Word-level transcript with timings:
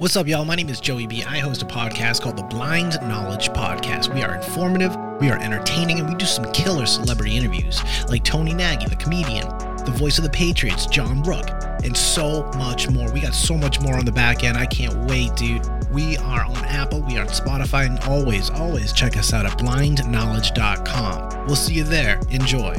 What's 0.00 0.16
up, 0.16 0.26
y'all? 0.26 0.46
My 0.46 0.54
name 0.54 0.70
is 0.70 0.80
Joey 0.80 1.06
B. 1.06 1.22
I 1.24 1.40
host 1.40 1.60
a 1.60 1.66
podcast 1.66 2.22
called 2.22 2.38
the 2.38 2.42
Blind 2.42 2.98
Knowledge 3.02 3.50
Podcast. 3.50 4.10
We 4.14 4.22
are 4.22 4.34
informative, 4.34 4.96
we 5.20 5.28
are 5.28 5.36
entertaining, 5.36 6.00
and 6.00 6.08
we 6.08 6.14
do 6.14 6.24
some 6.24 6.50
killer 6.52 6.86
celebrity 6.86 7.36
interviews 7.36 7.82
like 8.08 8.24
Tony 8.24 8.54
Nagy, 8.54 8.86
the 8.86 8.96
comedian, 8.96 9.46
the 9.84 9.94
voice 9.94 10.16
of 10.16 10.24
the 10.24 10.30
Patriots, 10.30 10.86
John 10.86 11.22
Rook, 11.22 11.50
and 11.84 11.94
so 11.94 12.44
much 12.56 12.88
more. 12.88 13.12
We 13.12 13.20
got 13.20 13.34
so 13.34 13.58
much 13.58 13.78
more 13.82 13.98
on 13.98 14.06
the 14.06 14.10
back 14.10 14.42
end. 14.42 14.56
I 14.56 14.64
can't 14.64 14.96
wait, 15.00 15.36
dude. 15.36 15.68
We 15.90 16.16
are 16.16 16.46
on 16.46 16.64
Apple, 16.64 17.02
we 17.02 17.18
are 17.18 17.20
on 17.20 17.28
Spotify, 17.28 17.84
and 17.84 18.00
always, 18.04 18.48
always 18.48 18.94
check 18.94 19.18
us 19.18 19.34
out 19.34 19.44
at 19.44 19.58
blindknowledge.com. 19.58 21.46
We'll 21.46 21.56
see 21.56 21.74
you 21.74 21.84
there. 21.84 22.18
Enjoy. 22.30 22.74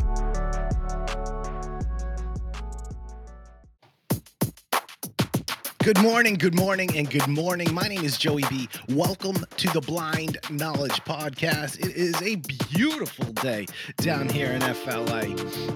Good 5.83 5.99
morning, 5.99 6.35
good 6.35 6.53
morning, 6.53 6.95
and 6.95 7.09
good 7.09 7.27
morning. 7.27 7.73
My 7.73 7.87
name 7.87 8.03
is 8.03 8.15
Joey 8.15 8.43
B. 8.51 8.69
Welcome 8.89 9.43
to 9.57 9.67
the 9.69 9.81
Blind 9.81 10.37
Knowledge 10.51 11.03
Podcast. 11.05 11.79
It 11.79 11.95
is 11.95 12.21
a 12.21 12.35
beautiful 12.71 13.25
day 13.33 13.65
down 13.97 14.29
here 14.29 14.51
in 14.51 14.61
FLA. 14.61 15.21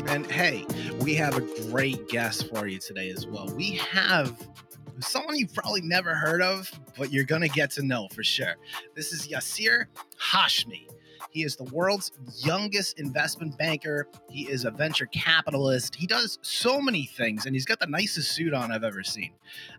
And 0.07 0.29
hey, 0.29 0.63
we 0.99 1.15
have 1.15 1.35
a 1.37 1.41
great 1.71 2.07
guest 2.07 2.49
for 2.49 2.67
you 2.67 2.77
today 2.77 3.09
as 3.09 3.25
well. 3.25 3.47
We 3.55 3.71
have 3.77 4.47
someone 4.99 5.37
you've 5.37 5.55
probably 5.55 5.81
never 5.81 6.13
heard 6.13 6.43
of, 6.43 6.71
but 6.95 7.11
you're 7.11 7.23
going 7.23 7.41
to 7.41 7.49
get 7.49 7.71
to 7.71 7.83
know 7.83 8.07
for 8.13 8.23
sure. 8.23 8.57
This 8.93 9.11
is 9.11 9.27
Yasir 9.27 9.85
Hashmi. 10.21 10.87
He 11.35 11.43
is 11.43 11.57
the 11.57 11.65
world's 11.65 12.13
youngest 12.45 12.97
investment 12.97 13.57
banker. 13.57 14.07
He 14.29 14.43
is 14.43 14.63
a 14.63 14.71
venture 14.71 15.07
capitalist. 15.07 15.93
He 15.93 16.07
does 16.07 16.39
so 16.41 16.79
many 16.79 17.07
things, 17.07 17.45
and 17.45 17.53
he's 17.53 17.65
got 17.65 17.81
the 17.81 17.87
nicest 17.87 18.31
suit 18.31 18.53
on 18.53 18.71
I've 18.71 18.85
ever 18.85 19.03
seen. 19.03 19.33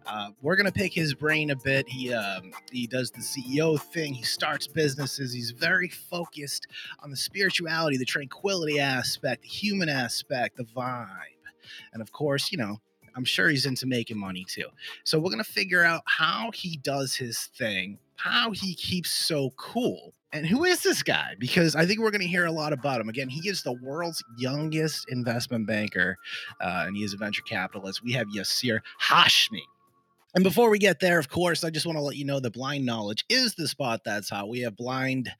Uh, 0.05 0.33
we're 0.43 0.57
gonna 0.57 0.71
pick 0.71 0.93
his 0.93 1.15
brain 1.15 1.49
a 1.49 1.57
bit. 1.57 1.89
He 1.89 2.13
um, 2.13 2.53
he 2.71 2.87
does 2.87 3.11
the 3.11 3.23
CEO 3.23 3.81
thing. 3.81 4.13
He 4.13 4.23
starts 4.23 4.67
businesses. 4.67 5.33
He's 5.33 5.51
very 5.51 5.89
focused 5.89 6.67
on 7.03 7.11
the 7.11 7.17
spirituality, 7.17 7.97
the 7.97 8.05
tranquility 8.05 8.79
aspect, 8.79 9.41
the 9.41 9.49
human 9.49 9.89
aspect, 9.89 10.59
the 10.59 10.65
vibe, 10.65 11.09
and 11.95 12.03
of 12.03 12.13
course, 12.13 12.53
you 12.53 12.59
know, 12.59 12.83
I'm 13.15 13.25
sure 13.25 13.49
he's 13.49 13.65
into 13.65 13.87
making 13.87 14.19
money 14.19 14.45
too. 14.47 14.69
So 15.05 15.19
we're 15.19 15.31
gonna 15.31 15.43
figure 15.43 15.83
out 15.83 16.03
how 16.05 16.51
he 16.53 16.77
does 16.77 17.15
his 17.15 17.47
thing, 17.57 17.99
how 18.17 18.51
he 18.51 18.75
keeps 18.75 19.11
so 19.11 19.55
cool. 19.57 20.13
And 20.37 20.47
who 20.47 20.65
is 20.65 20.83
this 20.83 21.03
guy? 21.03 21.35
Because 21.39 21.75
I 21.75 21.87
think 21.87 22.01
we're 22.01 22.11
going 22.11 22.21
to 22.21 22.27
hear 22.27 22.45
a 22.45 22.53
lot 22.53 22.73
about 22.73 23.01
him. 23.01 23.09
Again, 23.09 23.29
he 23.29 23.49
is 23.49 23.63
the 23.63 23.73
world's 23.73 24.23
youngest 24.37 25.09
investment 25.09 25.67
banker, 25.67 26.19
uh, 26.61 26.85
and 26.87 26.97
he 26.97 27.05
is 27.05 27.15
a 27.15 27.17
venture 27.17 27.43
capitalist. 27.43 28.03
We 28.03 28.13
have 28.13 28.27
Yasir 28.29 28.81
Hashmi. 29.03 29.63
And 30.37 30.45
before 30.45 30.69
we 30.69 30.79
get 30.79 31.01
there, 31.01 31.19
of 31.19 31.31
course, 31.31 31.65
I 31.65 31.71
just 31.71 31.87
want 31.87 31.97
to 31.97 32.03
let 32.03 32.17
you 32.17 32.27
know 32.27 32.41
that 32.41 32.53
Blind 32.53 32.85
Knowledge 32.85 33.25
is 33.31 33.55
the 33.55 33.67
spot 33.67 34.03
that's 34.05 34.29
hot. 34.29 34.51
We 34.51 34.61
have 34.61 34.77
Blind 34.77 35.31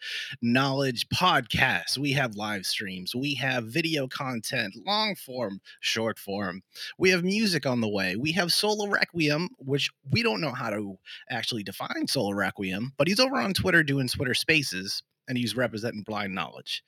Knowledge 0.41 1.07
podcasts, 1.11 1.99
we 1.99 2.13
have 2.13 2.35
live 2.35 2.65
streams, 2.65 3.15
we 3.15 3.35
have 3.35 3.65
video 3.65 4.09
content, 4.09 4.75
long 4.87 5.15
form, 5.15 5.61
short 5.81 6.19
form. 6.19 6.63
We 6.97 7.11
have 7.11 7.25
music 7.25 7.67
on 7.67 7.83
the 7.83 7.89
way. 7.91 8.17
We 8.17 8.33
have 8.33 8.55
Solar 8.55 8.89
Requiem, 8.89 9.51
which 9.59 9.91
we 10.13 10.23
don't 10.23 10.41
know 10.41 10.53
how 10.53 10.71
to 10.71 10.97
actually 11.29 11.63
define 11.63 12.07
Solar 12.09 12.35
Requiem, 12.35 12.95
but 12.97 13.07
he's 13.07 13.21
over 13.21 13.37
on 13.37 13.53
Twitter 13.53 13.83
doing 13.83 14.09
Twitter 14.09 14.33
Spaces, 14.33 15.03
and 15.29 15.37
he's 15.37 15.55
representing 15.55 16.05
Blind 16.05 16.35
Knowledge. 16.35 16.83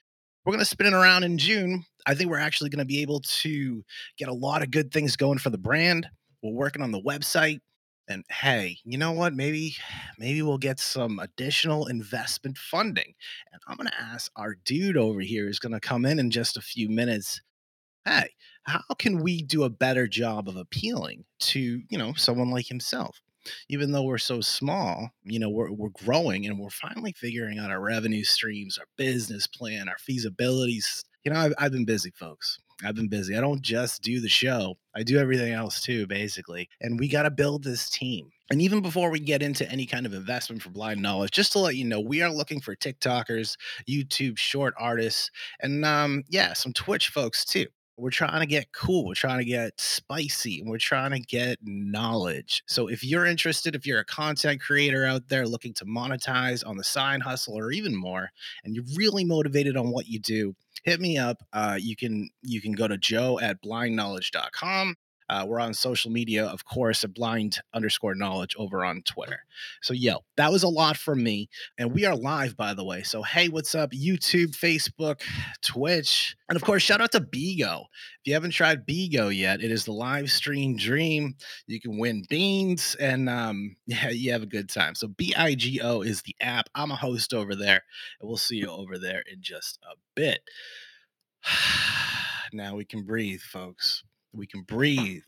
We're 0.46 0.52
going 0.52 0.60
to 0.60 0.64
spin 0.64 0.86
it 0.86 0.94
around 0.94 1.24
in 1.24 1.36
June. 1.36 1.84
I 2.06 2.14
think 2.14 2.30
we're 2.30 2.38
actually 2.38 2.70
going 2.70 2.78
to 2.78 2.86
be 2.86 3.02
able 3.02 3.20
to 3.20 3.84
get 4.16 4.30
a 4.30 4.32
lot 4.32 4.62
of 4.62 4.70
good 4.70 4.94
things 4.94 5.14
going 5.14 5.36
for 5.36 5.50
the 5.50 5.58
brand. 5.58 6.08
We're 6.42 6.54
working 6.54 6.80
on 6.80 6.90
the 6.90 7.02
website 7.02 7.60
and 8.08 8.24
hey 8.30 8.78
you 8.84 8.98
know 8.98 9.12
what? 9.12 9.34
Maybe 9.34 9.76
maybe 10.18 10.42
we'll 10.42 10.58
get 10.58 10.80
some 10.80 11.18
additional 11.18 11.86
investment 11.86 12.58
funding. 12.58 13.14
And 13.52 13.60
i'm 13.68 13.76
going 13.76 13.88
to 13.88 14.00
ask 14.00 14.30
our 14.36 14.54
dude 14.64 14.96
over 14.96 15.20
here 15.20 15.46
who's 15.46 15.58
going 15.58 15.72
to 15.72 15.80
come 15.80 16.04
in 16.04 16.18
in 16.18 16.30
just 16.30 16.56
a 16.56 16.62
few 16.62 16.88
minutes 16.88 17.40
hey 18.04 18.30
how 18.64 18.82
can 18.98 19.22
we 19.22 19.42
do 19.42 19.64
a 19.64 19.70
better 19.70 20.06
job 20.06 20.48
of 20.48 20.56
appealing 20.56 21.24
to 21.40 21.82
you 21.88 21.98
know 21.98 22.12
someone 22.14 22.50
like 22.50 22.66
himself? 22.66 23.20
Even 23.70 23.92
though 23.92 24.02
we're 24.02 24.18
so 24.18 24.40
small 24.40 25.10
you 25.24 25.38
know 25.38 25.48
we're, 25.48 25.72
we're 25.72 25.88
growing 25.90 26.46
and 26.46 26.58
we're 26.58 26.70
finally 26.70 27.14
figuring 27.16 27.58
out 27.58 27.70
our 27.70 27.80
revenue 27.80 28.24
streams 28.24 28.78
our 28.78 28.86
business 28.96 29.46
plan 29.46 29.88
our 29.88 29.96
feasibilities. 29.96 31.04
You 31.24 31.32
know 31.32 31.40
I've, 31.40 31.54
I've 31.58 31.72
been 31.72 31.84
busy 31.84 32.10
folks. 32.10 32.58
I've 32.84 32.94
been 32.94 33.08
busy. 33.08 33.36
I 33.36 33.40
don't 33.40 33.62
just 33.62 34.02
do 34.02 34.20
the 34.20 34.28
show, 34.28 34.76
I 34.98 35.04
do 35.04 35.16
everything 35.16 35.52
else 35.52 35.80
too, 35.80 36.08
basically. 36.08 36.68
And 36.80 36.98
we 36.98 37.06
got 37.06 37.22
to 37.22 37.30
build 37.30 37.62
this 37.62 37.88
team. 37.88 38.30
And 38.50 38.60
even 38.60 38.82
before 38.82 39.10
we 39.10 39.20
get 39.20 39.42
into 39.42 39.70
any 39.70 39.86
kind 39.86 40.06
of 40.06 40.12
investment 40.12 40.60
for 40.60 40.70
blind 40.70 41.00
knowledge, 41.00 41.30
just 41.30 41.52
to 41.52 41.60
let 41.60 41.76
you 41.76 41.84
know, 41.84 42.00
we 42.00 42.20
are 42.20 42.32
looking 42.32 42.60
for 42.60 42.74
TikTokers, 42.74 43.56
YouTube 43.88 44.38
short 44.38 44.74
artists, 44.76 45.30
and 45.60 45.84
um, 45.84 46.24
yeah, 46.28 46.52
some 46.52 46.72
Twitch 46.72 47.10
folks 47.10 47.44
too. 47.44 47.66
We're 47.98 48.10
trying 48.10 48.40
to 48.40 48.46
get 48.46 48.72
cool. 48.72 49.04
We're 49.04 49.14
trying 49.14 49.38
to 49.38 49.44
get 49.44 49.78
spicy 49.80 50.60
and 50.60 50.70
we're 50.70 50.78
trying 50.78 51.10
to 51.10 51.18
get 51.18 51.58
knowledge. 51.62 52.62
So 52.66 52.86
if 52.86 53.02
you're 53.02 53.26
interested, 53.26 53.74
if 53.74 53.86
you're 53.86 53.98
a 53.98 54.04
content 54.04 54.60
creator 54.60 55.04
out 55.04 55.28
there 55.28 55.46
looking 55.46 55.74
to 55.74 55.84
monetize 55.84 56.64
on 56.64 56.76
the 56.76 56.84
side 56.84 57.22
hustle 57.22 57.58
or 57.58 57.72
even 57.72 57.96
more, 57.96 58.30
and 58.64 58.74
you're 58.74 58.84
really 58.96 59.24
motivated 59.24 59.76
on 59.76 59.90
what 59.90 60.06
you 60.06 60.20
do, 60.20 60.54
hit 60.84 61.00
me 61.00 61.18
up. 61.18 61.42
Uh, 61.52 61.76
you 61.78 61.96
can 61.96 62.28
you 62.42 62.60
can 62.60 62.72
go 62.72 62.86
to 62.86 62.96
joe 62.96 63.40
at 63.40 63.60
blindknowledge.com 63.62 64.94
uh, 65.28 65.44
we're 65.46 65.60
on 65.60 65.74
social 65.74 66.10
media, 66.10 66.46
of 66.46 66.64
course, 66.64 67.04
at 67.04 67.12
blind 67.12 67.58
underscore 67.74 68.14
knowledge 68.14 68.54
over 68.58 68.84
on 68.84 69.02
Twitter. 69.02 69.40
So, 69.82 69.92
yo, 69.92 70.24
that 70.36 70.50
was 70.50 70.62
a 70.62 70.68
lot 70.68 70.96
from 70.96 71.22
me. 71.22 71.50
And 71.76 71.92
we 71.92 72.06
are 72.06 72.16
live, 72.16 72.56
by 72.56 72.72
the 72.74 72.84
way. 72.84 73.02
So, 73.02 73.22
hey, 73.22 73.48
what's 73.48 73.74
up? 73.74 73.92
YouTube, 73.92 74.56
Facebook, 74.56 75.20
Twitch. 75.62 76.36
And 76.48 76.56
of 76.56 76.62
course, 76.62 76.82
shout 76.82 77.02
out 77.02 77.12
to 77.12 77.20
Bigo. 77.20 77.82
If 77.82 78.26
you 78.26 78.34
haven't 78.34 78.52
tried 78.52 78.86
Bigo 78.86 79.34
yet, 79.34 79.62
it 79.62 79.70
is 79.70 79.84
the 79.84 79.92
live 79.92 80.30
stream 80.30 80.76
dream. 80.76 81.34
You 81.66 81.80
can 81.80 81.98
win 81.98 82.24
beans 82.28 82.96
and 82.98 83.28
um, 83.28 83.76
yeah, 83.86 84.08
you 84.08 84.32
have 84.32 84.42
a 84.42 84.46
good 84.46 84.70
time. 84.70 84.94
So, 84.94 85.08
B 85.08 85.34
I 85.36 85.54
G 85.54 85.80
O 85.82 86.00
is 86.00 86.22
the 86.22 86.36
app. 86.40 86.70
I'm 86.74 86.90
a 86.90 86.96
host 86.96 87.34
over 87.34 87.54
there, 87.54 87.82
and 88.20 88.28
we'll 88.28 88.38
see 88.38 88.56
you 88.56 88.70
over 88.70 88.98
there 88.98 89.22
in 89.30 89.42
just 89.42 89.78
a 89.82 89.96
bit. 90.14 90.40
now 92.52 92.74
we 92.74 92.84
can 92.84 93.04
breathe, 93.04 93.40
folks 93.40 94.04
we 94.32 94.46
can 94.46 94.62
breathe 94.62 95.22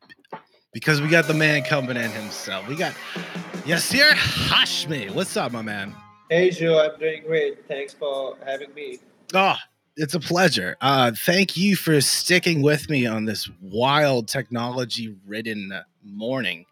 because 0.73 1.01
we 1.01 1.09
got 1.09 1.27
the 1.27 1.35
man 1.35 1.63
coming 1.63 1.97
in 1.97 2.11
himself. 2.11 2.67
We 2.69 2.77
got 2.77 2.93
Yasir 3.65 4.11
Hashmi. 4.11 5.15
What's 5.15 5.37
up, 5.37 5.53
my 5.53 5.63
man? 5.63 5.95
Hey, 6.29 6.51
Joe. 6.51 6.79
I'm 6.79 6.99
doing 6.99 7.23
great. 7.27 7.67
Thanks 7.67 7.93
for 7.95 8.37
having 8.45 8.73
me. 8.75 8.99
Oh, 9.35 9.57
it's 9.97 10.15
a 10.15 10.21
pleasure. 10.21 10.77
Uh, 10.81 11.13
thank 11.15 11.57
you 11.57 11.77
for 11.77 12.01
sticking 12.01 12.63
with 12.63 12.89
me 12.89 13.07
on 13.07 13.25
this 13.25 13.51
wild 13.61 14.29
technology 14.29 15.17
ridden 15.27 15.73
morning. 16.05 16.67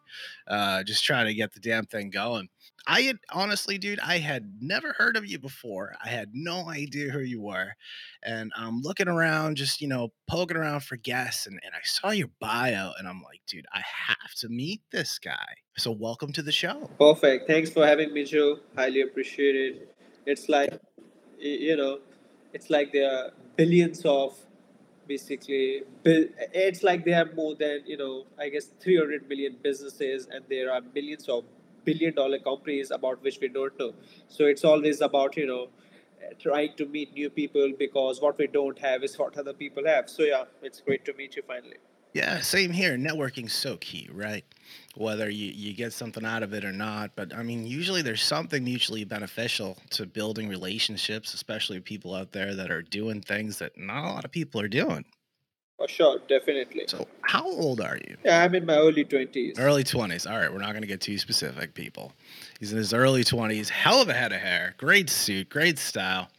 Uh, 0.47 0.83
just 0.83 1.05
trying 1.05 1.27
to 1.27 1.35
get 1.35 1.53
the 1.53 1.61
damn 1.61 1.85
thing 1.85 2.11
going. 2.11 2.49
I 2.91 3.03
had 3.03 3.19
honestly, 3.31 3.77
dude, 3.77 4.01
I 4.01 4.17
had 4.17 4.51
never 4.63 4.95
heard 4.97 5.19
of 5.19 5.27
you 5.27 5.39
before. 5.39 5.95
I 6.03 6.09
had 6.09 6.31
no 6.33 6.71
idea 6.71 7.11
who 7.11 7.21
you 7.21 7.43
were. 7.43 7.75
And 8.23 8.51
I'm 8.57 8.81
looking 8.81 9.09
around, 9.09 9.59
just, 9.59 9.83
you 9.83 9.89
know, 9.89 10.09
poking 10.27 10.57
around 10.57 10.85
for 10.85 10.97
guests. 10.97 11.47
And, 11.47 11.61
and 11.63 11.75
I 11.75 11.81
saw 11.85 12.11
your 12.11 12.31
bio 12.41 12.93
and 12.99 13.07
I'm 13.07 13.21
like, 13.23 13.43
dude, 13.47 13.67
I 13.75 13.83
have 14.07 14.33
to 14.39 14.49
meet 14.49 14.81
this 14.91 15.19
guy. 15.19 15.57
So 15.77 15.93
welcome 15.93 16.33
to 16.33 16.43
the 16.43 16.51
show. 16.51 16.89
Perfect. 16.99 17.47
Thanks 17.47 17.69
for 17.69 17.87
having 17.87 18.15
me, 18.15 18.25
Joe. 18.25 18.59
Highly 18.75 19.03
appreciated. 19.03 19.89
It's 20.25 20.49
like, 20.49 20.81
you 21.39 21.77
know, 21.77 21.99
it's 22.55 22.71
like 22.71 22.95
there 22.95 23.11
are 23.13 23.31
billions 23.57 24.03
of 24.07 24.35
basically 25.07 25.83
it's 26.05 26.83
like 26.83 27.03
they 27.05 27.13
have 27.13 27.35
more 27.35 27.55
than 27.55 27.81
you 27.87 27.97
know 27.97 28.27
i 28.39 28.51
guess 28.51 28.67
300 28.79 29.27
million 29.27 29.57
businesses 29.63 30.29
and 30.31 30.45
there 30.51 30.71
are 30.71 30.83
millions 30.95 31.27
of 31.31 31.45
billion 31.89 32.15
dollar 32.15 32.39
companies 32.39 32.91
about 32.91 33.23
which 33.23 33.39
we 33.41 33.49
don't 33.59 33.79
know. 33.79 33.93
So 34.29 34.47
it's 34.55 34.65
always 34.65 35.01
about, 35.11 35.37
you 35.37 35.47
know, 35.47 35.69
trying 36.39 36.75
to 36.77 36.87
meet 36.87 37.15
new 37.15 37.31
people 37.31 37.73
because 37.79 38.21
what 38.21 38.39
we 38.39 38.47
don't 38.47 38.79
have 38.79 39.05
is 39.05 39.19
what 39.19 39.39
other 39.39 39.53
people 39.53 39.87
have. 39.87 40.11
So 40.17 40.23
yeah, 40.23 40.45
it's 40.63 40.81
great 40.81 41.05
to 41.07 41.15
meet 41.15 41.37
you 41.37 41.43
finally. 41.47 41.79
Yeah, 42.15 42.41
same 42.41 42.73
here. 42.73 42.97
Networking's 42.97 43.53
so 43.53 43.77
key, 43.77 44.09
right? 44.13 44.45
Whether 44.97 45.29
you, 45.31 45.53
you 45.55 45.75
get 45.75 45.93
something 45.93 46.25
out 46.25 46.43
of 46.43 46.53
it 46.55 46.65
or 46.65 46.73
not. 46.73 47.11
But 47.15 47.35
I 47.35 47.43
mean, 47.43 47.67
usually 47.67 48.03
there's 48.03 48.23
something 48.23 48.65
mutually 48.65 49.05
beneficial 49.05 49.77
to 49.91 50.07
building 50.07 50.49
relationships, 50.49 51.35
especially 51.35 51.81
people 51.81 52.15
out 52.15 52.33
there 52.33 52.55
that 52.55 52.71
are 52.71 52.83
doing 52.83 53.21
things 53.21 53.59
that 53.59 53.79
not 53.79 54.05
a 54.05 54.09
lot 54.09 54.25
of 54.25 54.33
people 54.33 54.61
are 54.61 54.69
doing. 54.69 55.05
For 55.79 55.87
sure, 55.87 56.19
definitely. 56.29 56.85
So, 56.89 57.07
how 57.23 57.47
old 57.47 57.81
are 57.81 57.97
you? 57.97 58.17
Yeah, 58.25 58.43
I'm 58.43 58.53
in 58.57 58.67
my 58.67 58.77
early 58.77 59.05
20s. 59.05 59.61
Early 59.61 59.85
20s. 59.85 60.29
All 60.29 60.37
right, 60.37 60.53
we're 60.53 60.59
not 60.59 60.73
going 60.73 60.83
to 60.83 60.89
get 60.89 61.01
too 61.01 61.19
specific, 61.19 61.73
people. 61.73 62.13
He's 62.59 62.73
in 62.73 62.79
his 62.79 62.93
early 62.93 63.23
20s. 63.23 63.69
Hell 63.69 64.03
of 64.03 64.09
a 64.09 64.13
head 64.13 64.33
of 64.33 64.41
hair. 64.41 64.75
Great 64.77 65.09
suit, 65.09 65.49
great 65.49 65.79
style. 65.79 66.31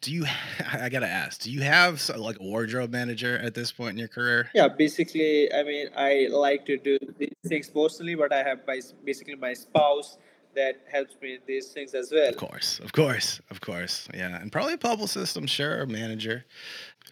Do 0.00 0.12
you, 0.12 0.26
I 0.72 0.88
got 0.88 1.00
to 1.00 1.08
ask, 1.08 1.42
do 1.42 1.52
you 1.52 1.62
have 1.62 2.06
like 2.16 2.40
a 2.40 2.42
wardrobe 2.42 2.90
manager 2.90 3.38
at 3.38 3.54
this 3.54 3.70
point 3.70 3.92
in 3.92 3.98
your 3.98 4.08
career? 4.08 4.50
Yeah, 4.54 4.66
basically, 4.66 5.52
I 5.54 5.62
mean, 5.62 5.88
I 5.96 6.26
like 6.28 6.66
to 6.66 6.76
do 6.76 6.98
these 7.16 7.30
things 7.46 7.70
personally, 7.70 8.16
but 8.16 8.32
I 8.32 8.42
have 8.42 8.58
my, 8.66 8.80
basically 9.04 9.36
my 9.36 9.52
spouse 9.52 10.18
that 10.56 10.80
helps 10.90 11.14
me 11.22 11.34
in 11.34 11.40
these 11.46 11.68
things 11.68 11.94
as 11.94 12.10
well. 12.12 12.28
Of 12.28 12.36
course, 12.36 12.80
of 12.80 12.92
course, 12.92 13.40
of 13.50 13.60
course. 13.60 14.08
Yeah, 14.12 14.36
and 14.36 14.50
probably 14.50 14.74
a 14.74 14.78
publicist, 14.78 15.36
I'm 15.36 15.46
sure, 15.46 15.82
a 15.82 15.86
manager. 15.86 16.44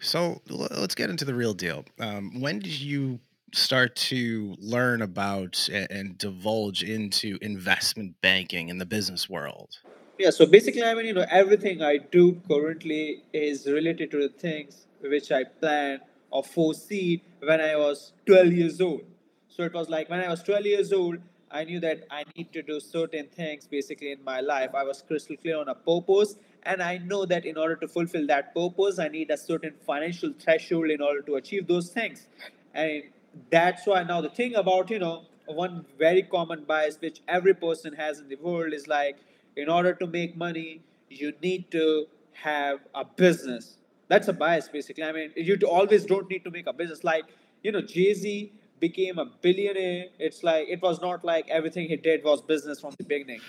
So 0.01 0.41
let's 0.49 0.95
get 0.95 1.09
into 1.09 1.25
the 1.25 1.33
real 1.33 1.53
deal. 1.53 1.85
Um, 1.99 2.39
when 2.39 2.59
did 2.59 2.79
you 2.79 3.19
start 3.53 3.95
to 3.95 4.55
learn 4.59 5.01
about 5.01 5.67
a- 5.71 5.91
and 5.91 6.17
divulge 6.17 6.83
into 6.83 7.37
investment 7.41 8.21
banking 8.21 8.69
in 8.69 8.77
the 8.77 8.85
business 8.85 9.29
world? 9.29 9.79
Yeah, 10.17 10.29
so 10.31 10.45
basically, 10.45 10.83
I 10.83 10.93
mean, 10.93 11.05
you 11.05 11.13
know, 11.13 11.25
everything 11.29 11.81
I 11.81 11.97
do 11.97 12.41
currently 12.47 13.23
is 13.33 13.65
related 13.67 14.11
to 14.11 14.21
the 14.21 14.29
things 14.29 14.85
which 15.01 15.31
I 15.31 15.45
planned 15.45 16.01
or 16.29 16.43
foresee 16.43 17.23
when 17.39 17.61
I 17.61 17.75
was 17.77 18.11
12 18.25 18.51
years 18.51 18.81
old. 18.81 19.01
So 19.47 19.63
it 19.63 19.73
was 19.73 19.89
like 19.89 20.09
when 20.09 20.19
I 20.19 20.29
was 20.29 20.43
12 20.43 20.65
years 20.65 20.91
old, 20.93 21.17
I 21.51 21.63
knew 21.63 21.79
that 21.79 22.03
I 22.11 22.23
need 22.35 22.53
to 22.53 22.61
do 22.61 22.79
certain 22.79 23.27
things 23.27 23.65
basically 23.67 24.11
in 24.11 24.23
my 24.23 24.41
life. 24.41 24.71
I 24.75 24.83
was 24.83 25.01
crystal 25.01 25.35
clear 25.37 25.57
on 25.57 25.67
a 25.69 25.75
purpose, 25.75 26.35
and 26.63 26.81
I 26.81 26.97
know 26.97 27.25
that 27.25 27.45
in 27.45 27.57
order 27.57 27.75
to 27.77 27.87
fulfill 27.87 28.27
that 28.27 28.53
purpose, 28.53 28.99
I 28.99 29.07
need 29.07 29.31
a 29.31 29.37
certain 29.37 29.73
financial 29.85 30.33
threshold 30.39 30.89
in 30.89 31.01
order 31.01 31.21
to 31.21 31.35
achieve 31.35 31.67
those 31.67 31.89
things. 31.89 32.27
And 32.73 33.03
that's 33.51 33.85
why 33.85 34.03
now 34.03 34.21
the 34.21 34.29
thing 34.29 34.55
about, 34.55 34.89
you 34.89 34.99
know, 34.99 35.23
one 35.47 35.85
very 35.97 36.23
common 36.23 36.63
bias 36.65 36.97
which 36.99 37.21
every 37.27 37.53
person 37.53 37.93
has 37.93 38.19
in 38.19 38.29
the 38.29 38.35
world 38.35 38.73
is 38.73 38.87
like, 38.87 39.17
in 39.55 39.69
order 39.69 39.93
to 39.93 40.07
make 40.07 40.37
money, 40.37 40.81
you 41.09 41.33
need 41.41 41.71
to 41.71 42.05
have 42.33 42.79
a 42.93 43.03
business. 43.03 43.77
That's 44.07 44.27
a 44.27 44.33
bias, 44.33 44.69
basically. 44.69 45.03
I 45.03 45.11
mean, 45.11 45.31
you 45.35 45.57
always 45.67 46.05
don't 46.05 46.29
need 46.29 46.43
to 46.43 46.51
make 46.51 46.67
a 46.67 46.73
business. 46.73 47.03
Like, 47.03 47.25
you 47.63 47.71
know, 47.71 47.81
Jay 47.81 48.13
Z 48.13 48.51
became 48.79 49.17
a 49.17 49.25
billionaire. 49.25 50.05
It's 50.19 50.43
like, 50.43 50.67
it 50.69 50.81
was 50.81 51.01
not 51.01 51.25
like 51.25 51.49
everything 51.49 51.87
he 51.87 51.97
did 51.97 52.23
was 52.23 52.41
business 52.41 52.79
from 52.79 52.93
the 52.97 53.03
beginning 53.03 53.41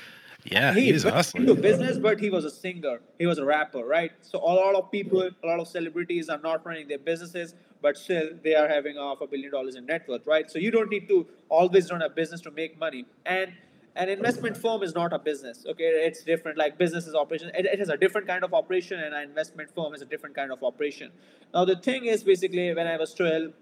Yeah, 0.44 0.72
he 0.74 0.86
he 0.86 0.92
was 0.92 1.04
went 1.04 1.34
into 1.34 1.54
business, 1.54 1.98
but 1.98 2.18
he 2.20 2.30
was 2.30 2.44
a 2.44 2.50
singer. 2.50 3.00
He 3.18 3.26
was 3.26 3.38
a 3.38 3.44
rapper, 3.44 3.84
right? 3.84 4.12
So 4.22 4.38
a 4.38 4.54
lot 4.60 4.74
of 4.74 4.90
people, 4.90 5.22
a 5.22 5.46
lot 5.46 5.60
of 5.60 5.68
celebrities 5.68 6.28
are 6.28 6.38
not 6.38 6.64
running 6.64 6.88
their 6.88 6.98
businesses, 6.98 7.54
but 7.82 7.98
still 7.98 8.30
they 8.42 8.54
are 8.54 8.68
having 8.68 8.96
half 8.96 9.20
a 9.20 9.26
billion 9.26 9.52
dollars 9.52 9.76
in 9.76 9.86
net 9.86 10.08
worth, 10.08 10.26
right? 10.26 10.50
So 10.50 10.58
you 10.58 10.70
don't 10.70 10.90
need 10.90 11.08
to 11.08 11.26
always 11.48 11.90
run 11.90 12.02
a 12.02 12.08
business 12.08 12.40
to 12.42 12.50
make 12.50 12.78
money. 12.78 13.06
And 13.26 13.52
an 13.96 14.08
investment 14.08 14.56
firm 14.56 14.82
is 14.82 14.94
not 14.94 15.12
a 15.12 15.18
business, 15.18 15.66
okay? 15.68 15.84
It's 15.84 16.22
different. 16.22 16.56
Like 16.56 16.78
business 16.78 17.06
is 17.06 17.14
operation. 17.14 17.50
It, 17.54 17.66
it 17.66 17.78
has 17.78 17.88
a 17.88 17.96
different 17.96 18.26
kind 18.26 18.42
of 18.42 18.54
operation, 18.54 19.00
and 19.00 19.14
an 19.14 19.22
investment 19.22 19.74
firm 19.74 19.94
is 19.94 20.00
a 20.00 20.06
different 20.06 20.34
kind 20.34 20.52
of 20.52 20.62
operation. 20.62 21.10
Now 21.52 21.64
the 21.64 21.76
thing 21.76 22.06
is, 22.06 22.24
basically, 22.24 22.72
when 22.74 22.86
I 22.86 22.96
was 22.96 23.14
twelve. 23.14 23.52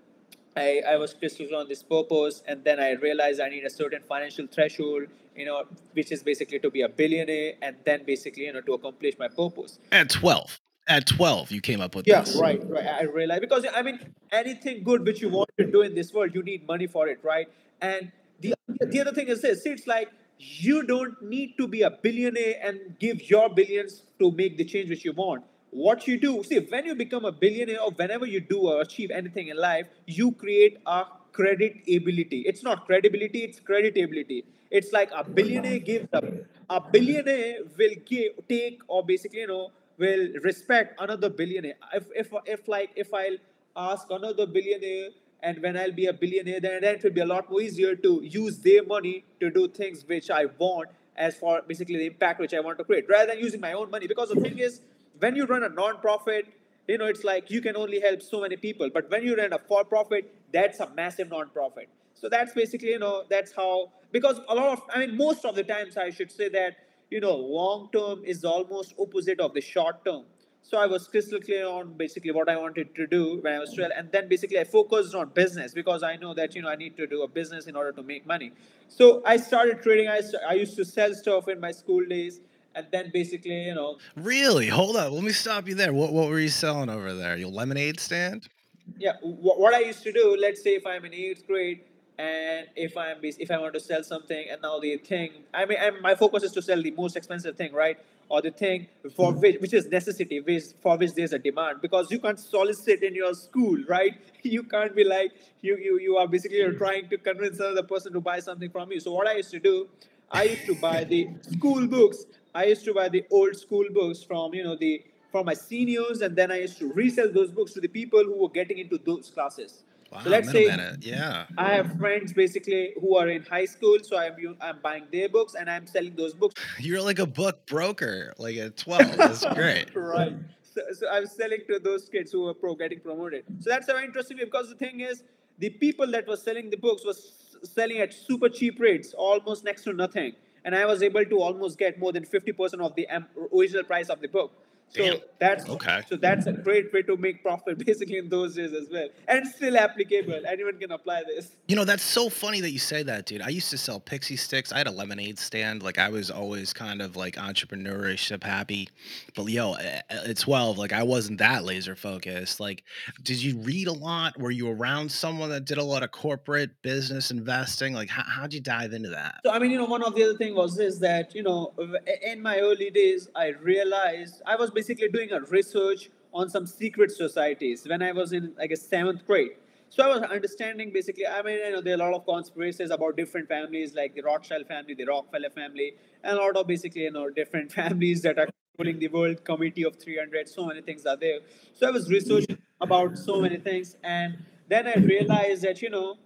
I, 0.59 0.83
I 0.95 0.97
was 0.97 1.15
crystal 1.15 1.55
on 1.57 1.69
this 1.69 1.83
purpose, 1.83 2.43
and 2.47 2.65
then 2.65 2.79
I 2.81 2.91
realized 2.93 3.41
I 3.41 3.49
need 3.49 3.65
a 3.65 3.71
certain 3.71 4.03
financial 4.03 4.47
threshold, 4.47 5.05
you 5.37 5.47
know, 5.47 5.65
which 5.93 6.11
is 6.13 6.23
basically 6.23 6.59
to 6.61 6.71
be 6.71 6.83
a 6.83 6.89
billionaire, 6.89 7.53
and 7.63 7.77
then 7.85 8.05
basically, 8.05 8.45
you 8.47 8.53
know, 8.53 8.61
to 8.63 8.75
accomplish 8.75 9.15
my 9.19 9.29
purpose. 9.29 9.79
At 9.93 10.11
12. 10.11 10.59
At 10.89 11.07
12, 11.07 11.51
you 11.53 11.61
came 11.61 11.81
up 11.83 11.95
with 11.95 12.07
Yeah, 12.07 12.23
this. 12.23 12.37
right, 12.37 12.63
right. 12.69 12.87
I 12.87 13.03
realized 13.03 13.43
because 13.43 13.67
I 13.75 13.83
mean, 13.83 13.99
anything 14.33 14.83
good 14.83 15.05
which 15.05 15.21
you 15.21 15.29
want 15.29 15.51
to 15.59 15.67
do 15.71 15.83
in 15.83 15.95
this 15.95 16.13
world, 16.15 16.35
you 16.35 16.43
need 16.43 16.67
money 16.67 16.87
for 16.87 17.09
it, 17.09 17.21
right? 17.23 17.47
And 17.83 18.11
the 18.41 18.55
the 18.81 19.01
other 19.03 19.13
thing 19.13 19.29
is 19.29 19.43
this: 19.43 19.63
see, 19.65 19.71
it's 19.71 19.87
like 19.87 20.09
you 20.39 20.83
don't 20.85 21.21
need 21.35 21.59
to 21.59 21.67
be 21.69 21.83
a 21.83 21.91
billionaire 21.91 22.55
and 22.63 22.81
give 22.99 23.29
your 23.29 23.51
billions 23.51 24.03
to 24.19 24.31
make 24.31 24.57
the 24.57 24.65
change 24.65 24.89
which 24.89 25.05
you 25.05 25.13
want. 25.13 25.45
What 25.71 26.07
you 26.07 26.19
do, 26.19 26.43
see, 26.45 26.59
when 26.59 26.87
you 26.87 26.95
become 26.95 27.25
a 27.25 27.33
billionaire 27.33 27.83
or 27.83 27.91
whenever 27.91 28.27
you 28.27 28.41
do 28.41 28.61
or 28.69 28.81
achieve 28.81 29.11
anything 29.11 29.49
in 29.49 29.57
life, 29.57 29.87
you 30.07 30.33
create 30.33 30.79
a 30.87 31.05
credit 31.33 31.77
ability. 31.95 32.41
It's 32.47 32.63
not 32.63 32.87
credibility; 32.87 33.41
it's 33.41 33.61
creditability. 33.61 34.45
It's 34.71 34.93
like 34.93 35.11
a 35.15 35.25
billionaire 35.25 35.79
gives 35.79 36.09
up. 36.13 36.25
A 36.71 36.81
billionaire 36.81 37.59
will 37.79 37.95
give, 38.05 38.33
take, 38.49 38.81
or 38.89 39.05
basically, 39.05 39.41
you 39.41 39.47
know, 39.47 39.71
will 39.99 40.29
respect 40.43 41.01
another 41.01 41.29
billionaire. 41.29 41.75
If 41.95 42.07
if 42.15 42.33
if 42.47 42.67
like 42.69 42.91
if 42.97 43.13
I'll 43.13 43.37
ask 43.77 44.11
another 44.11 44.47
billionaire 44.47 45.11
and 45.43 45.63
when 45.63 45.77
I'll 45.77 45.93
be 45.93 46.07
a 46.07 46.13
billionaire, 46.13 46.61
then, 46.61 46.81
then 46.81 46.97
it 46.97 47.05
will 47.05 47.13
be 47.13 47.21
a 47.21 47.27
lot 47.27 47.49
more 47.51 47.61
easier 47.61 47.95
to 47.95 48.21
use 48.25 48.59
their 48.59 48.85
money 48.85 49.25
to 49.41 49.51
do 49.51 49.69
things 49.69 50.05
which 50.07 50.31
I 50.31 50.47
want 50.47 50.89
as 51.17 51.37
for 51.37 51.63
basically 51.67 51.97
the 51.99 52.07
impact 52.07 52.41
which 52.41 52.55
I 52.55 52.61
want 52.61 52.79
to 52.79 52.85
create, 52.85 53.09
rather 53.09 53.33
than 53.33 53.39
using 53.39 53.61
my 53.61 53.73
own 53.73 53.91
money. 53.91 54.07
Because 54.07 54.31
the 54.31 54.41
thing 54.41 54.59
is, 54.59 54.81
when 55.19 55.37
you 55.37 55.45
run 55.47 55.63
a 55.65 55.69
non-profit, 55.69 56.47
you 56.87 56.99
know, 56.99 57.07
it's 57.07 57.25
like 57.25 57.51
you 57.51 57.61
can 57.61 57.77
only 57.77 58.01
help 58.01 58.23
so 58.23 58.41
many 58.41 58.57
people. 58.57 58.89
But 58.93 59.11
when 59.11 59.23
you 59.23 59.37
run 59.37 59.53
a 59.53 59.59
for-profit, 59.59 60.35
that's 60.53 60.81
a 60.81 60.89
massive 60.95 61.29
non-profit. 61.29 61.89
So 62.15 62.29
that's 62.29 62.53
basically, 62.53 62.91
you 62.91 62.99
know, 62.99 63.25
that's 63.29 63.53
how 63.53 63.93
because 64.11 64.41
a 64.49 64.55
lot 64.55 64.73
of 64.73 64.83
I 64.93 65.07
mean 65.07 65.17
most 65.17 65.45
of 65.45 65.55
the 65.55 65.63
times 65.63 65.97
I 65.97 66.11
should 66.11 66.33
say 66.33 66.49
that, 66.49 66.77
you 67.11 67.21
know, 67.21 67.37
long 67.37 67.91
term 67.93 68.25
is 68.25 68.45
almost 68.45 68.95
opposite 68.99 69.39
of 69.39 69.55
the 69.55 69.61
short 69.61 70.05
term. 70.05 70.25
So 70.63 70.77
I 70.77 70.87
was 70.87 71.09
crystal 71.09 71.41
clear 71.41 71.67
on 71.67 71.95
basically 71.95 72.31
what 72.31 72.49
I 72.49 72.57
wanted 72.57 72.95
to 72.97 73.07
do 73.07 73.39
when 73.41 73.55
I 73.55 73.59
was 73.59 73.73
12. 73.73 73.91
And 73.97 74.13
then 74.13 74.29
basically 74.29 74.59
I 74.59 74.65
focused 74.65 75.15
on 75.15 75.31
business 75.31 75.73
because 75.73 76.03
I 76.03 76.17
know 76.17 76.35
that, 76.35 76.55
you 76.55 76.61
know, 76.61 76.69
I 76.69 76.77
need 76.77 76.97
to 76.99 77.07
do 77.07 77.23
a 77.23 77.29
business 77.29 77.67
in 77.67 77.77
order 77.77 77.93
to 77.93 78.03
make 78.03 78.27
money. 78.27 78.53
So 78.89 79.23
I 79.25 79.39
started 79.39 79.83
trading. 79.83 80.09
I, 80.09 80.21
I 80.47 80.55
used 80.55 80.77
to 80.77 80.85
sell 80.85 81.15
stuff 81.15 81.49
in 81.49 81.59
my 81.59 81.71
school 81.73 82.05
days. 82.05 82.41
And 82.79 82.87
then 82.93 83.11
basically, 83.13 83.65
you 83.65 83.75
know, 83.75 83.99
Really? 84.17 84.69
Hold 84.69 84.97
up. 84.97 85.13
Let 85.13 85.25
me 85.25 85.33
stop 85.33 85.69
you 85.69 85.75
there. 85.75 85.93
What, 85.93 86.13
what 86.13 86.29
were 86.29 86.41
you 86.41 86.49
selling 86.49 86.89
over 86.89 87.13
there? 87.13 87.37
Your 87.37 87.51
lemonade 87.51 87.99
stand? 88.01 88.49
yeah 88.97 89.15
wh- 89.21 89.59
what 89.59 89.75
i 89.75 89.81
used 89.81 90.03
to 90.03 90.13
do 90.13 90.37
let's 90.41 90.63
say 90.63 90.71
if 90.71 90.87
i'm 90.87 91.05
in 91.05 91.13
eighth 91.13 91.47
grade 91.47 91.81
and 92.19 92.67
if 92.75 92.97
i'm 92.97 93.19
if 93.23 93.51
i 93.51 93.59
want 93.59 93.75
to 93.75 93.81
sell 93.81 94.03
something 94.03 94.47
and 94.51 94.63
now 94.63 94.79
the 94.79 94.97
thing 94.99 95.31
i 95.53 95.65
mean 95.65 95.79
i 95.81 95.91
my 95.91 96.15
focus 96.15 96.43
is 96.43 96.53
to 96.53 96.63
sell 96.63 96.81
the 96.83 96.91
most 96.93 97.17
expensive 97.17 97.57
thing 97.57 97.73
right 97.73 97.99
or 98.31 98.43
the 98.43 98.51
thing 98.51 98.87
for 99.15 99.33
mm-hmm. 99.33 99.41
which 99.41 99.61
which 99.61 99.75
is 99.75 99.87
necessity 99.87 100.41
which 100.41 100.65
for 100.81 100.97
which 100.97 101.15
there's 101.15 101.33
a 101.33 101.39
demand 101.39 101.81
because 101.81 102.11
you 102.11 102.19
can't 102.19 102.41
solicit 102.41 103.03
in 103.03 103.15
your 103.15 103.35
school 103.35 103.79
right 103.89 104.19
you 104.43 104.63
can't 104.63 104.95
be 104.95 105.05
like 105.05 105.33
you 105.61 105.77
you, 105.77 105.99
you 105.99 106.17
are 106.17 106.27
basically 106.27 106.59
you're 106.59 106.73
trying 106.73 107.09
to 107.09 107.19
convince 107.19 107.59
another 107.59 107.83
person 107.83 108.13
to 108.13 108.21
buy 108.21 108.41
something 108.41 108.71
from 108.71 108.91
you 108.91 109.01
so 109.01 109.13
what 109.13 109.27
i 109.27 109.35
used 109.35 109.51
to 109.51 109.61
do 109.61 109.89
i 110.31 110.45
used 110.45 110.67
to 110.67 110.75
buy 110.75 111.05
the 111.05 111.29
school 111.53 111.87
books 111.87 112.25
i 112.61 112.65
used 112.73 112.85
to 112.89 112.95
buy 113.01 113.09
the 113.17 113.25
old 113.39 113.57
school 113.65 113.87
books 113.99 114.23
from 114.31 114.55
you 114.59 114.65
know 114.69 114.77
the 114.85 114.93
from 115.33 115.47
my 115.51 115.55
seniors 115.55 116.23
and 116.27 116.37
then 116.41 116.51
i 116.57 116.61
used 116.67 116.79
to 116.79 116.93
resell 117.01 117.31
those 117.39 117.53
books 117.59 117.73
to 117.77 117.81
the 117.87 117.93
people 118.01 118.25
who 118.31 118.37
were 118.43 118.55
getting 118.61 118.79
into 118.85 118.99
those 119.11 119.31
classes 119.37 119.83
Wow, 120.11 120.21
so 120.25 120.31
let's 120.31 120.51
say. 120.51 120.65
Yeah. 121.01 121.47
I 121.59 121.75
have 121.75 121.93
friends 121.99 122.33
basically 122.33 122.95
who 123.01 123.17
are 123.17 123.29
in 123.29 123.43
high 123.43 123.67
school, 123.67 123.99
so 124.03 124.17
I'm 124.19 124.57
I'm 124.61 124.79
buying 124.83 125.07
their 125.13 125.29
books 125.29 125.55
and 125.55 125.69
I'm 125.69 125.87
selling 125.87 126.17
those 126.17 126.33
books. 126.33 126.55
You're 126.79 127.03
like 127.03 127.19
a 127.19 127.27
book 127.27 127.67
broker, 127.67 128.33
like 128.39 128.57
at 128.57 128.77
12. 128.77 129.17
That's 129.17 129.45
great. 129.55 129.95
right. 129.95 130.33
So, 130.63 130.81
so 130.93 131.11
I'm 131.11 131.27
selling 131.27 131.61
to 131.69 131.79
those 131.79 132.09
kids 132.09 132.33
who 132.33 132.47
are 132.49 132.55
pro 132.55 132.75
getting 132.75 133.01
promoted. 133.01 133.45
So 133.61 133.71
that's 133.71 133.87
very 133.87 134.05
interesting 134.05 134.39
because 134.39 134.71
the 134.71 134.77
thing 134.77 135.01
is, 135.01 135.25
the 135.59 135.71
people 135.71 136.11
that 136.13 136.27
were 136.27 136.37
selling 136.37 136.71
the 136.71 136.77
books 136.77 137.05
was 137.05 137.33
selling 137.63 137.99
at 137.99 138.15
super 138.15 138.49
cheap 138.49 138.81
rates, 138.81 139.13
almost 139.13 139.65
next 139.65 139.83
to 139.85 139.93
nothing, 139.93 140.33
and 140.69 140.77
I 140.77 140.85
was 140.85 141.03
able 141.03 141.25
to 141.25 141.37
almost 141.41 141.79
get 141.79 141.99
more 141.99 142.13
than 142.13 142.27
fifty 142.27 142.53
percent 142.53 142.83
of 142.83 142.95
the 142.95 143.09
um, 143.09 143.25
original 143.57 143.85
price 143.85 144.11
of 144.11 144.21
the 144.21 144.29
book. 144.29 144.53
So 144.91 145.21
that's 145.39 145.69
Okay. 145.69 146.03
so 146.09 146.17
that's 146.17 146.47
a 146.47 146.53
great 146.53 146.93
way 146.93 147.03
to 147.03 147.17
make 147.17 147.43
profit 147.43 147.79
basically 147.87 148.19
in 148.19 148.29
those 148.29 148.55
days 148.57 148.73
as 148.73 148.89
well, 148.91 149.09
and 149.29 149.41
it's 149.47 149.57
still 149.57 149.77
applicable. 149.77 150.41
Anyone 150.47 150.79
can 150.79 150.93
apply 150.93 151.25
this. 151.27 151.57
You 151.69 151.77
know, 151.77 151.85
that's 151.85 152.03
so 152.03 152.29
funny 152.31 152.61
that 152.63 152.71
you 152.71 152.79
say 152.79 153.03
that, 153.03 153.27
dude. 153.27 153.43
I 153.43 153.49
used 153.51 153.71
to 153.71 153.79
sell 153.79 154.01
pixie 154.01 154.37
sticks. 154.37 154.73
I 154.73 154.79
had 154.79 154.87
a 154.87 154.91
lemonade 154.91 155.39
stand. 155.39 155.83
Like, 155.83 155.99
I 155.99 156.09
was 156.09 156.31
always 156.31 156.73
kind 156.73 157.03
of 157.03 157.17
like 157.17 157.37
entrepreneurship 157.37 158.43
happy. 158.43 158.89
But 159.37 159.47
yo, 159.49 159.75
at 159.75 160.39
12, 160.39 160.79
like, 160.79 160.93
I 160.93 161.03
wasn't 161.03 161.39
that 161.39 161.65
laser 161.65 161.95
focused. 161.95 162.59
Like, 162.61 162.83
did 163.23 163.43
you 163.43 163.59
read 163.59 163.87
a 163.89 163.93
lot? 163.93 164.39
Were 164.39 164.51
you 164.51 164.71
around 164.71 165.13
someone 165.13 165.51
that 165.51 165.65
did 165.67 165.79
a 165.79 165.85
lot 165.85 166.03
of 166.03 166.11
corporate 166.11 166.71
business 166.83 167.31
investing? 167.31 167.93
Like, 167.93 168.09
how, 168.09 168.23
how'd 168.23 168.53
you 168.55 168.61
dive 168.61 168.93
into 168.93 169.11
that? 169.11 169.41
So 169.45 169.53
I 169.53 169.59
mean, 169.59 169.71
you 169.71 169.79
know, 169.79 169.85
one 169.85 170.03
of 170.03 170.15
the 170.15 170.25
other 170.25 170.39
thing 170.39 170.55
was 170.55 170.77
this 170.77 170.99
that 170.99 171.35
you 171.35 171.43
know, 171.43 171.75
in 172.23 172.41
my 172.43 172.59
early 172.59 172.91
days, 172.91 173.29
I 173.37 173.49
realized 173.49 174.41
I 174.47 174.57
was 174.57 174.71
basically 174.79 175.09
doing 175.09 175.33
a 175.39 175.41
research 175.57 176.11
on 176.33 176.49
some 176.49 176.67
secret 176.67 177.11
societies 177.11 177.87
when 177.93 178.03
I 178.09 178.13
was 178.13 178.33
in, 178.33 178.53
I 178.63 178.67
guess, 178.71 178.83
seventh 178.95 179.27
grade. 179.27 179.55
So 179.91 180.05
I 180.05 180.09
was 180.15 180.23
understanding 180.37 180.93
basically. 180.93 181.27
I 181.27 181.43
mean, 181.43 181.59
you 181.65 181.73
know, 181.73 181.81
there 181.81 181.95
are 181.95 182.01
a 182.01 182.05
lot 182.05 182.15
of 182.19 182.27
conspiracies 182.27 182.91
about 182.91 183.17
different 183.17 183.49
families, 183.49 183.95
like 183.95 184.15
the 184.15 184.23
Rothschild 184.23 184.67
family, 184.67 184.95
the 184.95 185.07
Rockefeller 185.07 185.51
family, 185.51 185.89
and 186.23 186.39
a 186.39 186.41
lot 186.41 186.57
of 186.57 186.67
basically, 186.67 187.03
you 187.09 187.11
know, 187.11 187.29
different 187.31 187.73
families 187.81 188.23
that 188.23 188.39
are 188.39 188.49
controlling 188.53 189.01
the 189.05 189.09
world. 189.09 189.45
Committee 189.45 189.85
of 189.85 189.97
300. 189.97 190.49
So 190.49 190.67
many 190.67 190.83
things 190.83 191.07
are 191.07 191.17
there. 191.17 191.41
So 191.73 191.89
I 191.89 191.91
was 191.91 192.09
researching 192.11 192.59
about 192.81 193.19
so 193.19 193.41
many 193.41 193.59
things, 193.69 193.97
and 194.05 194.39
then 194.69 194.87
I 194.87 194.95
realized 195.15 195.63
that 195.63 195.83
you 195.83 195.91
know 195.91 196.19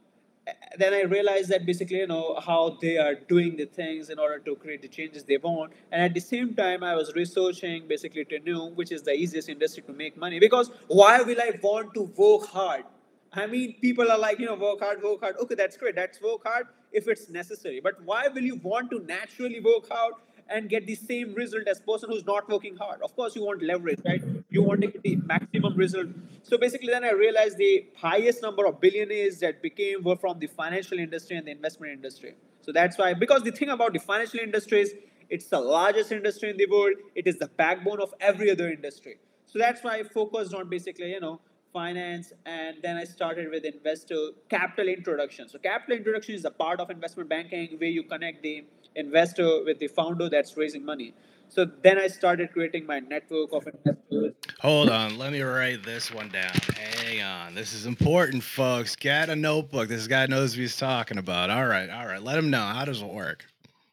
then 0.78 0.92
I 0.94 1.02
realized 1.02 1.49
that 1.50 1.66
basically, 1.66 1.99
you 1.99 2.06
know, 2.06 2.38
how 2.44 2.78
they 2.80 2.99
are 2.99 3.14
doing 3.14 3.56
the 3.56 3.66
things 3.66 4.11
in 4.11 4.18
order 4.18 4.38
to 4.40 4.56
create 4.56 4.82
the 4.82 4.88
changes 4.88 5.25
they 5.25 5.37
want. 5.37 5.72
And 5.92 6.02
at 6.02 6.14
the 6.14 6.20
same 6.20 6.54
time, 6.54 6.82
I 6.82 6.94
was 6.94 7.12
researching 7.14 7.87
basically 7.87 8.25
to 8.26 8.40
know 8.40 8.70
which 8.70 8.90
is 8.92 9.02
the 9.02 9.12
easiest 9.12 9.49
industry 9.49 9.82
to 9.84 9.92
make 9.92 10.16
money. 10.16 10.40
Because 10.40 10.70
why 10.88 11.22
will 11.22 11.40
I 11.40 11.58
want 11.62 11.94
to 11.94 12.02
work 12.16 12.46
hard? 12.49 12.84
I 13.32 13.46
mean, 13.46 13.76
people 13.80 14.11
are 14.11 14.18
like, 14.18 14.38
you 14.38 14.46
know, 14.46 14.54
work 14.56 14.80
hard, 14.80 15.02
work 15.02 15.20
hard. 15.20 15.37
Okay, 15.42 15.54
that's 15.54 15.76
great. 15.76 15.94
That's 15.94 16.20
work 16.20 16.42
hard. 16.44 16.66
if 16.92 17.08
it's 17.08 17.28
necessary. 17.30 17.80
But 17.80 18.02
why 18.04 18.28
will 18.28 18.42
you 18.42 18.56
want 18.56 18.90
to 18.90 19.00
naturally 19.00 19.61
work 19.61 19.88
hard 19.88 20.14
and 20.49 20.68
get 20.68 20.87
the 20.87 20.94
same 20.94 21.34
result 21.34 21.66
as 21.66 21.80
person 21.80 22.11
who's 22.11 22.26
not 22.26 22.49
working 22.49 22.76
hard? 22.76 23.00
Of 23.02 23.16
course, 23.16 23.34
you 23.34 23.44
want 23.44 23.62
leverage, 23.62 24.00
right? 24.04 24.22
You 24.52 24.62
want 24.62 24.82
to 24.82 24.88
get 24.88 25.02
the 25.02 25.16
maximum 25.16 25.75
result. 25.76 26.09
So 26.42 26.59
basically, 26.59 26.88
then 26.92 27.04
I 27.04 27.12
realized 27.12 27.56
the 27.56 27.87
highest 27.97 28.42
number 28.42 28.66
of 28.66 28.80
billionaires 28.82 29.38
that 29.38 29.62
became 29.62 30.02
were 30.04 30.16
from 30.16 30.38
the 30.38 30.47
financial 30.47 30.99
industry 30.99 31.38
and 31.38 31.47
the 31.47 31.52
investment 31.52 31.92
industry. 31.94 32.35
So 32.61 32.71
that's 32.71 32.99
why, 32.99 33.14
because 33.14 33.42
the 33.44 33.50
thing 33.50 33.71
about 33.71 33.94
the 33.94 33.99
financial 33.99 34.40
industry 34.40 34.82
is 34.82 34.94
it's 35.30 35.47
the 35.47 35.59
largest 35.59 36.12
industry 36.12 36.50
in 36.50 36.59
the 36.59 36.66
world. 36.66 36.97
It 37.14 37.26
is 37.26 37.38
the 37.38 37.47
backbone 37.47 38.02
of 38.02 38.12
every 38.21 38.50
other 38.50 38.68
industry. 38.71 39.16
So 39.47 39.59
that's 39.59 39.82
why 39.82 40.00
I 40.00 40.02
focused 40.02 40.52
on 40.52 40.68
basically, 40.68 41.12
you 41.12 41.21
know, 41.21 41.40
finance 41.73 42.35
and 42.44 42.76
then 42.82 42.99
I 42.99 43.04
started 43.04 43.50
with 43.50 43.64
investor 43.64 44.32
capital 44.50 44.88
introduction. 44.88 45.49
So 45.49 45.59
capital 45.59 45.97
introduction 45.97 46.35
is 46.35 46.44
a 46.44 46.50
part 46.50 46.78
of 46.80 46.90
investment 46.90 47.30
banking 47.30 47.78
where 47.78 47.88
you 47.88 48.02
connect 48.02 48.42
the 48.42 48.66
investor 48.94 49.64
with 49.64 49.78
the 49.78 49.88
founder 49.88 50.28
that's 50.28 50.54
raising 50.59 50.85
money. 50.85 51.14
So 51.54 51.66
then 51.82 51.99
I 51.99 52.06
started 52.06 52.50
creating 52.50 52.87
my 52.87 53.00
network 53.00 53.52
of 53.52 53.66
investors. 53.66 54.32
Hold 54.61 54.88
on, 54.88 55.18
let 55.18 55.32
me 55.32 55.42
write 55.42 55.85
this 55.85 56.11
one 56.11 56.30
down. 56.30 56.50
Hang 56.78 57.21
on, 57.21 57.54
this 57.54 57.75
is 57.75 57.85
important, 57.85 58.42
folks. 58.42 58.97
Get 58.97 59.28
a 59.28 59.37
notebook. 59.37 59.88
This 59.88 60.06
guy 60.06 60.25
knows 60.25 60.52
what 60.52 60.61
he's 60.61 60.78
talking 60.78 61.18
about. 61.18 61.50
All 61.50 61.66
right, 61.66 61.90
all 61.90 62.06
right. 62.06 62.23
Let 62.23 62.38
him 62.38 62.49
know. 62.49 62.62
How 62.62 62.87
does 62.87 63.02
it 63.02 63.06
work? 63.06 63.44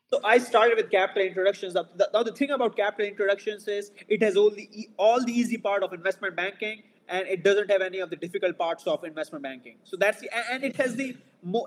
So 0.10 0.22
I 0.24 0.38
started 0.38 0.78
with 0.78 0.90
capital 0.90 1.24
introductions. 1.24 1.74
Now 1.74 2.24
the 2.24 2.32
thing 2.32 2.52
about 2.52 2.78
capital 2.78 3.06
introductions 3.06 3.68
is 3.68 3.92
it 4.08 4.24
has 4.24 4.38
all 4.38 4.52
the 4.52 4.90
all 4.98 5.22
the 5.22 5.34
easy 5.34 5.58
part 5.58 5.84
of 5.84 5.92
investment 5.92 6.38
banking, 6.38 6.84
and 7.10 7.28
it 7.28 7.44
doesn't 7.44 7.70
have 7.70 7.82
any 7.82 8.00
of 8.00 8.10
the 8.10 8.16
difficult 8.16 8.58
parts 8.58 8.88
of 8.88 9.04
investment 9.04 9.44
banking. 9.44 9.80
So 9.84 9.98
that's 9.98 10.22
the 10.22 10.30
and 10.50 10.64
it 10.64 10.78
has 10.78 10.96
the 10.96 11.18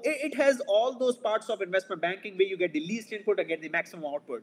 it 0.05 0.35
has 0.37 0.63
all 0.67 0.99
those 0.99 1.19
parts 1.19 1.51
of 1.51 1.61
investment 1.61 2.01
banking 2.01 2.39
where 2.39 2.49
you 2.49 2.57
get 2.57 2.73
the 2.73 2.81
least 2.81 3.13
input 3.13 3.39
and 3.41 3.47
get 3.47 3.61
the 3.61 3.69
maximum 3.69 4.07
output 4.07 4.43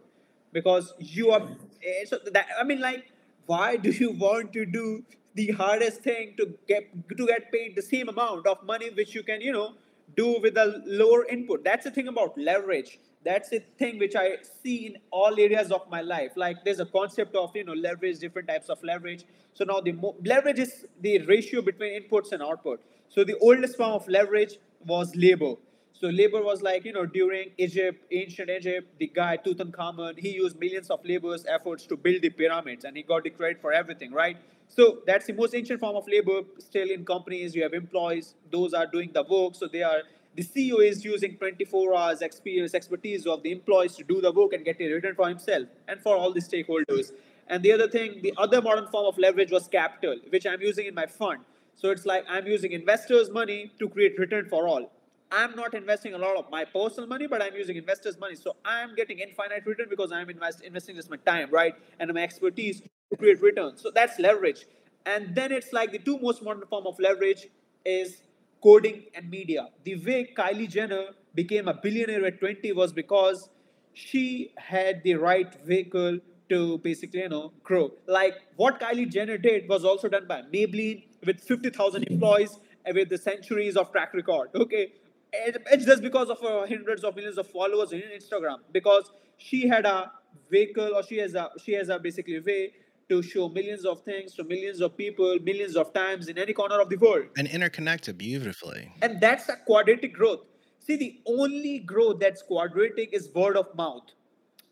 because 0.51 0.93
you 0.99 1.31
are 1.31 1.41
eh, 1.41 2.05
so 2.05 2.17
that 2.33 2.47
i 2.59 2.63
mean 2.63 2.79
like 2.81 3.11
why 3.45 3.75
do 3.75 3.89
you 3.89 4.11
want 4.11 4.53
to 4.53 4.65
do 4.65 5.03
the 5.35 5.47
hardest 5.51 6.01
thing 6.01 6.33
to 6.37 6.45
get 6.67 6.83
to 7.17 7.27
get 7.27 7.51
paid 7.51 7.75
the 7.75 7.81
same 7.81 8.09
amount 8.09 8.47
of 8.47 8.63
money 8.63 8.89
which 8.89 9.15
you 9.15 9.23
can 9.23 9.41
you 9.41 9.51
know 9.51 9.73
do 10.15 10.39
with 10.41 10.57
a 10.57 10.81
lower 10.85 11.25
input? 11.25 11.63
That's 11.63 11.83
the 11.83 11.91
thing 11.91 12.07
about 12.07 12.37
leverage. 12.37 12.99
That's 13.23 13.49
the 13.49 13.61
thing 13.77 13.99
which 13.99 14.15
i 14.15 14.37
see 14.63 14.87
in 14.87 14.97
all 15.11 15.39
areas 15.39 15.71
of 15.71 15.89
my 15.89 16.01
life. 16.01 16.31
Like 16.35 16.63
there's 16.63 16.79
a 16.79 16.85
concept 16.85 17.35
of 17.35 17.55
you 17.55 17.63
know 17.63 17.73
leverage 17.73 18.19
different 18.19 18.47
types 18.47 18.69
of 18.69 18.83
leverage. 18.83 19.25
So 19.53 19.65
now 19.65 19.81
the 19.81 19.91
mo- 19.91 20.15
leverage 20.23 20.59
is 20.59 20.85
the 21.01 21.19
ratio 21.33 21.61
between 21.61 22.01
inputs 22.01 22.31
and 22.31 22.41
output. 22.41 22.81
So 23.09 23.23
the 23.23 23.37
oldest 23.41 23.77
form 23.77 23.91
of 23.91 24.07
leverage 24.07 24.57
was 24.85 25.15
labor 25.15 25.55
so 25.99 26.07
labor 26.07 26.41
was 26.41 26.61
like, 26.61 26.85
you 26.85 26.93
know, 26.93 27.05
during 27.05 27.51
Egypt, 27.57 28.05
ancient 28.09 28.49
Egypt, 28.49 28.87
the 28.99 29.07
guy 29.07 29.37
Tutankhamun, 29.37 30.17
he 30.17 30.29
used 30.29 30.57
millions 30.57 30.89
of 30.89 31.03
labor's 31.03 31.45
efforts 31.45 31.85
to 31.87 31.97
build 31.97 32.21
the 32.21 32.29
pyramids 32.29 32.85
and 32.85 32.95
he 32.95 33.03
got 33.03 33.23
the 33.23 33.29
credit 33.29 33.59
for 33.59 33.73
everything, 33.73 34.13
right? 34.13 34.37
So 34.69 34.99
that's 35.05 35.25
the 35.25 35.33
most 35.33 35.53
ancient 35.53 35.81
form 35.81 35.97
of 35.97 36.07
labor. 36.07 36.43
Still 36.59 36.89
in 36.89 37.03
companies, 37.03 37.53
you 37.53 37.63
have 37.63 37.73
employees, 37.73 38.35
those 38.49 38.73
are 38.73 38.85
doing 38.85 39.11
the 39.13 39.23
work. 39.23 39.55
So 39.55 39.67
they 39.67 39.83
are 39.83 40.03
the 40.35 40.43
CEO 40.43 40.79
is 40.79 41.03
using 41.03 41.35
24 41.35 41.93
hours 41.93 42.21
experience, 42.21 42.73
expertise 42.73 43.27
of 43.27 43.43
the 43.43 43.51
employees 43.51 43.95
to 43.97 44.05
do 44.05 44.21
the 44.21 44.31
work 44.31 44.53
and 44.53 44.63
get 44.63 44.79
a 44.79 44.93
return 44.93 45.15
for 45.15 45.27
himself 45.27 45.67
and 45.89 45.99
for 45.99 46.15
all 46.15 46.31
the 46.31 46.39
stakeholders. 46.39 47.11
And 47.47 47.61
the 47.61 47.73
other 47.73 47.89
thing, 47.89 48.21
the 48.21 48.33
other 48.37 48.61
modern 48.61 48.87
form 48.87 49.05
of 49.07 49.17
leverage 49.17 49.51
was 49.51 49.67
capital, 49.67 50.17
which 50.29 50.45
I'm 50.45 50.61
using 50.61 50.85
in 50.85 50.95
my 50.95 51.07
fund. 51.07 51.39
So 51.75 51.89
it's 51.89 52.05
like 52.05 52.23
I'm 52.29 52.47
using 52.47 52.71
investors' 52.71 53.29
money 53.29 53.73
to 53.79 53.89
create 53.89 54.17
return 54.17 54.47
for 54.47 54.65
all. 54.65 54.91
I'm 55.31 55.55
not 55.55 55.73
investing 55.73 56.13
a 56.13 56.17
lot 56.17 56.37
of 56.37 56.49
my 56.49 56.65
personal 56.65 57.07
money, 57.07 57.27
but 57.27 57.41
I'm 57.41 57.53
using 57.55 57.75
investors' 57.75 58.17
money. 58.17 58.35
So 58.35 58.55
I'm 58.65 58.95
getting 58.95 59.19
infinite 59.19 59.63
return 59.65 59.87
because 59.89 60.11
I'm 60.11 60.29
invest, 60.29 60.61
investing 60.61 60.95
just 60.95 61.09
my 61.09 61.17
time, 61.17 61.49
right? 61.51 61.75
And 61.99 62.11
my 62.13 62.21
expertise 62.21 62.81
to 62.81 63.17
create 63.17 63.41
returns. 63.41 63.81
So 63.81 63.91
that's 63.93 64.17
leverage. 64.19 64.65
And 65.05 65.35
then 65.35 65.51
it's 65.51 65.71
like 65.71 65.91
the 65.91 65.99
two 65.99 66.19
most 66.19 66.43
modern 66.43 66.65
form 66.67 66.87
of 66.87 66.99
leverage 66.99 67.47
is 67.85 68.23
coding 68.61 69.03
and 69.15 69.29
media. 69.29 69.69
The 69.83 69.95
way 69.95 70.33
Kylie 70.35 70.69
Jenner 70.69 71.07
became 71.35 71.67
a 71.67 71.73
billionaire 71.73 72.25
at 72.25 72.39
20 72.39 72.71
was 72.73 72.91
because 72.91 73.49
she 73.93 74.53
had 74.57 75.03
the 75.03 75.15
right 75.15 75.53
vehicle 75.63 76.19
to 76.49 76.79
basically, 76.79 77.21
you 77.21 77.29
know, 77.29 77.53
grow. 77.63 77.91
Like 78.07 78.35
what 78.55 78.79
Kylie 78.79 79.09
Jenner 79.09 79.37
did 79.37 79.69
was 79.69 79.85
also 79.85 80.09
done 80.09 80.25
by 80.27 80.41
Maybelline 80.41 81.03
with 81.25 81.39
50,000 81.41 82.03
employees 82.03 82.59
with 82.93 83.09
the 83.09 83.17
centuries 83.17 83.77
of 83.77 83.91
track 83.91 84.13
record. 84.13 84.49
Okay, 84.55 84.93
it's 85.33 85.85
just 85.85 86.01
because 86.01 86.29
of 86.29 86.39
her 86.41 86.67
hundreds 86.67 87.03
of 87.03 87.15
millions 87.15 87.37
of 87.37 87.47
followers 87.47 87.91
in 87.91 88.01
Instagram 88.01 88.57
because 88.71 89.11
she 89.37 89.67
had 89.67 89.85
a 89.85 90.11
vehicle 90.49 90.95
or 90.95 91.03
she 91.03 91.17
has 91.17 91.35
a 91.35 91.49
she 91.63 91.73
has 91.73 91.89
a 91.89 91.99
basically 91.99 92.39
way 92.39 92.73
to 93.09 93.21
show 93.23 93.49
millions 93.49 93.85
of 93.85 94.01
things 94.03 94.33
to 94.35 94.43
millions 94.43 94.81
of 94.81 94.95
people 94.95 95.37
millions 95.43 95.75
of 95.75 95.93
times 95.93 96.27
in 96.27 96.37
any 96.37 96.53
corner 96.53 96.79
of 96.79 96.89
the 96.89 96.97
world. 96.97 97.25
And 97.37 97.47
interconnected 97.47 98.17
beautifully. 98.17 98.91
And 99.01 99.19
that's 99.19 99.49
a 99.49 99.57
quadratic 99.65 100.13
growth. 100.13 100.41
See 100.79 100.95
the 100.95 101.19
only 101.25 101.79
growth 101.79 102.19
that's 102.19 102.41
quadratic 102.41 103.13
is 103.13 103.29
word 103.33 103.57
of 103.57 103.75
mouth 103.75 104.11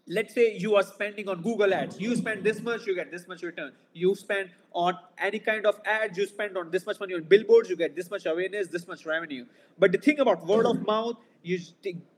let's 0.08 0.34
say 0.34 0.58
you 0.58 0.76
are 0.76 0.84
spending 0.84 1.28
on 1.30 1.42
Google 1.42 1.74
ads. 1.74 2.00
You 2.00 2.16
spend 2.16 2.44
this 2.44 2.62
much, 2.62 2.86
you 2.88 2.96
get 2.96 3.12
this 3.12 3.28
much 3.28 3.44
return. 3.44 3.72
You 3.94 4.16
spend 4.16 4.50
on 4.74 4.98
any 5.18 5.40
kind 5.40 5.66
of 5.66 5.80
ads, 5.86 6.18
you 6.18 6.26
spend 6.26 6.58
on 6.58 6.72
this 6.72 6.86
much 6.86 7.00
money 7.00 7.14
on 7.14 7.24
billboards, 7.24 7.70
you 7.70 7.76
get 7.76 7.96
this 7.96 8.10
much 8.10 8.26
awareness, 8.26 8.68
this 8.68 8.88
much 8.88 9.06
revenue. 9.06 9.46
But 9.78 9.92
the 9.92 9.98
thing 9.98 10.20
about 10.20 10.46
word 10.46 10.66
of 10.66 10.86
mouth, 10.86 11.18
you 11.44 11.60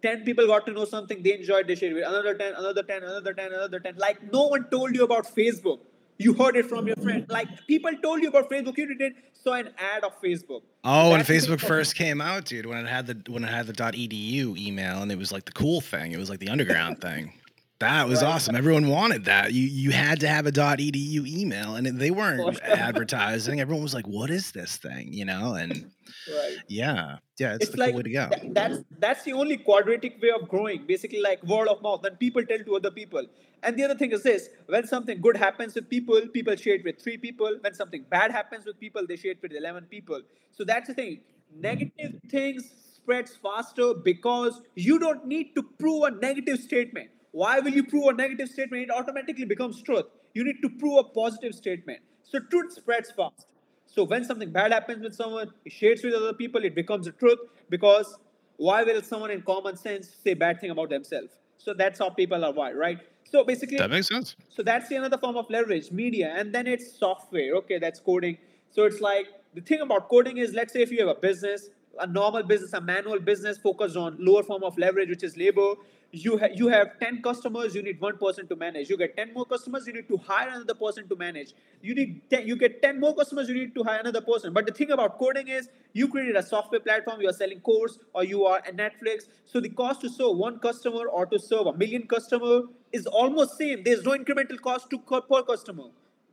10 0.02 0.24
people 0.24 0.48
got 0.48 0.66
to 0.66 0.72
know 0.72 0.86
something, 0.86 1.22
they 1.24 1.34
enjoyed, 1.34 1.68
they 1.68 1.76
shared 1.76 1.98
it. 1.98 2.04
Another 2.04 2.34
10, 2.34 2.54
another 2.54 2.84
10, 2.84 3.04
another 3.04 3.34
10, 3.34 3.54
another 3.54 3.80
10. 3.80 3.96
Like 3.98 4.32
no 4.32 4.48
one 4.48 4.66
told 4.70 4.96
you 4.96 5.04
about 5.04 5.26
Facebook. 5.36 5.80
You 6.18 6.34
heard 6.34 6.58
it 6.58 6.66
from 6.66 6.86
your 6.86 6.98
friend. 6.98 7.26
Like 7.30 7.48
people 7.66 7.92
told 8.04 8.22
you 8.22 8.28
about 8.28 8.50
Facebook, 8.50 8.78
you 8.78 8.94
didn't 8.94 9.16
saw 9.42 9.54
an 9.54 9.70
ad 9.78 10.04
of 10.04 10.20
Facebook. 10.22 10.64
Oh, 10.84 11.12
when 11.12 11.22
Facebook 11.22 11.62
first 11.62 11.96
came 11.96 12.20
out, 12.20 12.46
dude, 12.46 12.66
when 12.66 12.78
it 12.78 12.90
had 12.90 13.08
the 13.08 13.32
when 13.32 13.44
it 13.46 13.50
had 13.50 13.68
the 13.68 13.74
.edu 13.74 14.58
email 14.58 15.02
and 15.02 15.12
it 15.12 15.18
was 15.18 15.32
like 15.32 15.46
the 15.46 15.54
cool 15.54 15.80
thing. 15.80 16.12
It 16.12 16.18
was 16.18 16.30
like 16.30 16.40
the 16.40 16.50
underground 16.50 17.00
thing. 17.00 17.34
That 17.80 18.10
was 18.10 18.22
right. 18.22 18.34
awesome. 18.34 18.58
Everyone 18.58 18.88
wanted 18.88 19.26
that. 19.26 19.54
You 19.54 19.66
you 19.66 19.92
had 19.92 20.20
to 20.20 20.28
have 20.28 20.46
a 20.46 20.52
.edu 20.52 21.26
email, 21.26 21.76
and 21.76 21.88
they 21.88 22.12
weren't 22.12 22.62
advertising. 22.64 23.62
Everyone 23.62 23.82
was 23.82 23.94
like, 23.94 24.06
"What 24.06 24.30
is 24.30 24.52
this 24.52 24.76
thing?" 24.76 25.14
You 25.14 25.24
know, 25.24 25.54
and 25.54 25.90
right. 26.30 26.58
yeah, 26.68 27.20
yeah, 27.38 27.56
it's, 27.56 27.66
it's 27.66 27.72
the 27.72 27.80
like, 27.80 27.92
cool 27.92 27.98
way 28.00 28.04
to 28.04 28.10
go. 28.10 28.30
that's 28.52 28.80
that's 29.00 29.24
the 29.24 29.32
only 29.32 29.56
quadratic 29.56 30.22
way 30.22 30.32
of 30.32 30.50
growing. 30.50 30.86
Basically, 30.88 31.22
like 31.22 31.42
word 31.44 31.70
of 31.70 31.82
mouth. 31.82 32.02
Then 32.04 32.18
people 32.18 32.44
tell 32.44 32.60
to 32.60 32.76
other 32.76 32.92
people. 32.92 33.26
And 33.64 33.78
the 33.78 33.86
other 33.86 33.96
thing 33.96 34.12
is 34.12 34.24
this: 34.24 34.50
when 34.66 34.86
something 34.86 35.22
good 35.22 35.38
happens 35.38 35.74
with 35.76 35.90
people, 35.90 36.20
people 36.34 36.58
share 36.58 36.76
it 36.76 36.84
with 36.84 37.02
three 37.02 37.18
people. 37.18 37.60
When 37.62 37.74
something 37.74 38.04
bad 38.10 38.32
happens 38.32 38.66
with 38.66 38.78
people, 38.78 39.08
they 39.08 39.16
share 39.16 39.32
it 39.32 39.42
with 39.42 39.54
eleven 39.54 39.86
people. 39.86 40.22
So 40.52 40.66
that's 40.66 40.90
the 40.90 40.94
thing. 40.94 41.22
Negative 41.56 42.20
things 42.30 42.70
spreads 42.94 43.38
faster 43.38 43.94
because 43.94 44.62
you 44.76 45.00
don't 45.00 45.26
need 45.26 45.56
to 45.56 45.64
prove 45.64 46.04
a 46.04 46.12
negative 46.12 46.60
statement 46.60 47.10
why 47.32 47.60
will 47.60 47.72
you 47.72 47.84
prove 47.84 48.08
a 48.08 48.14
negative 48.14 48.50
statement? 48.50 48.84
It 48.84 48.92
automatically 48.92 49.46
becomes 49.46 49.82
truth. 49.82 50.06
You 50.34 50.44
need 50.44 50.62
to 50.62 50.70
prove 50.70 50.98
a 51.00 51.04
positive 51.04 51.54
statement. 51.54 52.00
So 52.24 52.40
truth 52.40 52.74
spreads 52.74 53.12
fast. 53.12 53.48
So 53.86 54.04
when 54.04 54.24
something 54.24 54.52
bad 54.52 54.72
happens 54.72 55.04
with 55.04 55.16
someone, 55.16 55.52
it 55.66 55.72
shares 55.72 56.04
with 56.04 56.14
other 56.14 56.34
people, 56.34 56.64
it 56.64 56.76
becomes 56.76 57.08
a 57.08 57.12
truth 57.12 57.40
because 57.70 58.18
why 58.58 58.84
will 58.84 59.02
someone 59.02 59.32
in 59.32 59.42
common 59.42 59.76
sense 59.76 60.10
say 60.24 60.34
bad 60.34 60.62
thing 60.62 60.70
about 60.70 60.90
themselves? 60.90 61.38
So 61.58 61.74
that's 61.74 62.00
how 62.00 62.10
people 62.10 62.44
are 62.46 62.54
wired, 62.54 62.78
right? 62.78 63.00
So 63.24 63.44
basically, 63.44 63.78
that 63.78 63.90
makes 63.90 64.08
sense. 64.08 64.36
So 64.50 64.64
that's 64.64 64.90
the 64.90 64.96
another 64.96 65.18
form 65.18 65.38
of 65.38 65.50
leverage, 65.50 65.92
media, 65.92 66.34
and 66.36 66.54
then 66.54 66.68
it's 66.68 66.98
software. 66.98 67.56
Okay, 67.56 67.80
that's 67.80 68.00
coding. 68.00 68.38
So 68.72 68.84
it's 68.84 69.02
like 69.02 69.28
the 69.54 69.62
thing 69.62 69.82
about 69.82 70.10
coding 70.10 70.38
is, 70.38 70.54
let's 70.54 70.74
say 70.74 70.82
if 70.82 70.92
you 70.92 71.00
have 71.00 71.18
a 71.18 71.20
business, 71.20 71.70
a 72.00 72.08
normal 72.08 72.44
business, 72.44 72.74
a 72.74 72.82
manual 72.82 73.20
business 73.20 73.58
focused 73.58 73.98
on 73.98 74.18
lower 74.20 74.44
form 74.44 74.64
of 74.64 74.78
leverage, 74.78 75.10
which 75.10 75.24
is 75.24 75.38
labor, 75.38 75.74
you, 76.12 76.38
ha- 76.38 76.54
you 76.54 76.68
have 76.68 77.00
10 77.00 77.22
customers 77.22 77.76
you 77.76 77.82
need 77.82 78.00
one 78.02 78.18
person 78.18 78.48
to 78.48 78.56
manage. 78.56 78.90
You 78.90 78.98
get 78.98 79.16
10 79.16 79.34
more 79.34 79.46
customers 79.46 79.86
you 79.88 79.94
need 79.94 80.08
to 80.08 80.18
hire 80.18 80.50
another 80.50 80.74
person 80.74 81.08
to 81.08 81.16
manage. 81.16 81.54
You 81.82 81.96
need 81.96 82.22
10, 82.30 82.48
you 82.48 82.56
get 82.56 82.82
10 82.82 83.00
more 83.00 83.16
customers 83.16 83.48
you 83.48 83.56
need 83.56 83.76
to 83.76 83.84
hire 83.84 84.00
another 84.00 84.22
person. 84.22 84.54
But 84.54 84.66
the 84.66 84.74
thing 84.74 84.92
about 84.92 85.20
coding 85.20 85.48
is 85.48 85.70
you 85.94 86.08
created 86.08 86.36
a 86.36 86.44
software 86.44 86.80
platform 86.80 87.22
you 87.22 87.30
are 87.30 87.34
selling 87.34 87.60
course 87.60 88.00
or 88.14 88.24
you 88.24 88.46
are 88.46 88.60
a 88.68 88.72
netflix. 88.72 89.26
So 89.46 89.60
the 89.60 89.70
cost 89.70 90.02
to 90.02 90.10
serve 90.10 90.38
one 90.38 90.60
customer 90.60 91.08
or 91.08 91.26
to 91.28 91.40
serve 91.40 91.68
a 91.68 91.74
million 91.74 92.08
customer 92.08 92.64
is 92.92 93.06
almost 93.06 93.58
same. 93.58 93.84
There's 93.84 94.04
no 94.04 94.12
incremental 94.12 94.60
cost 94.60 94.90
to 94.90 95.00
per 95.00 95.44
customer. 95.44 95.86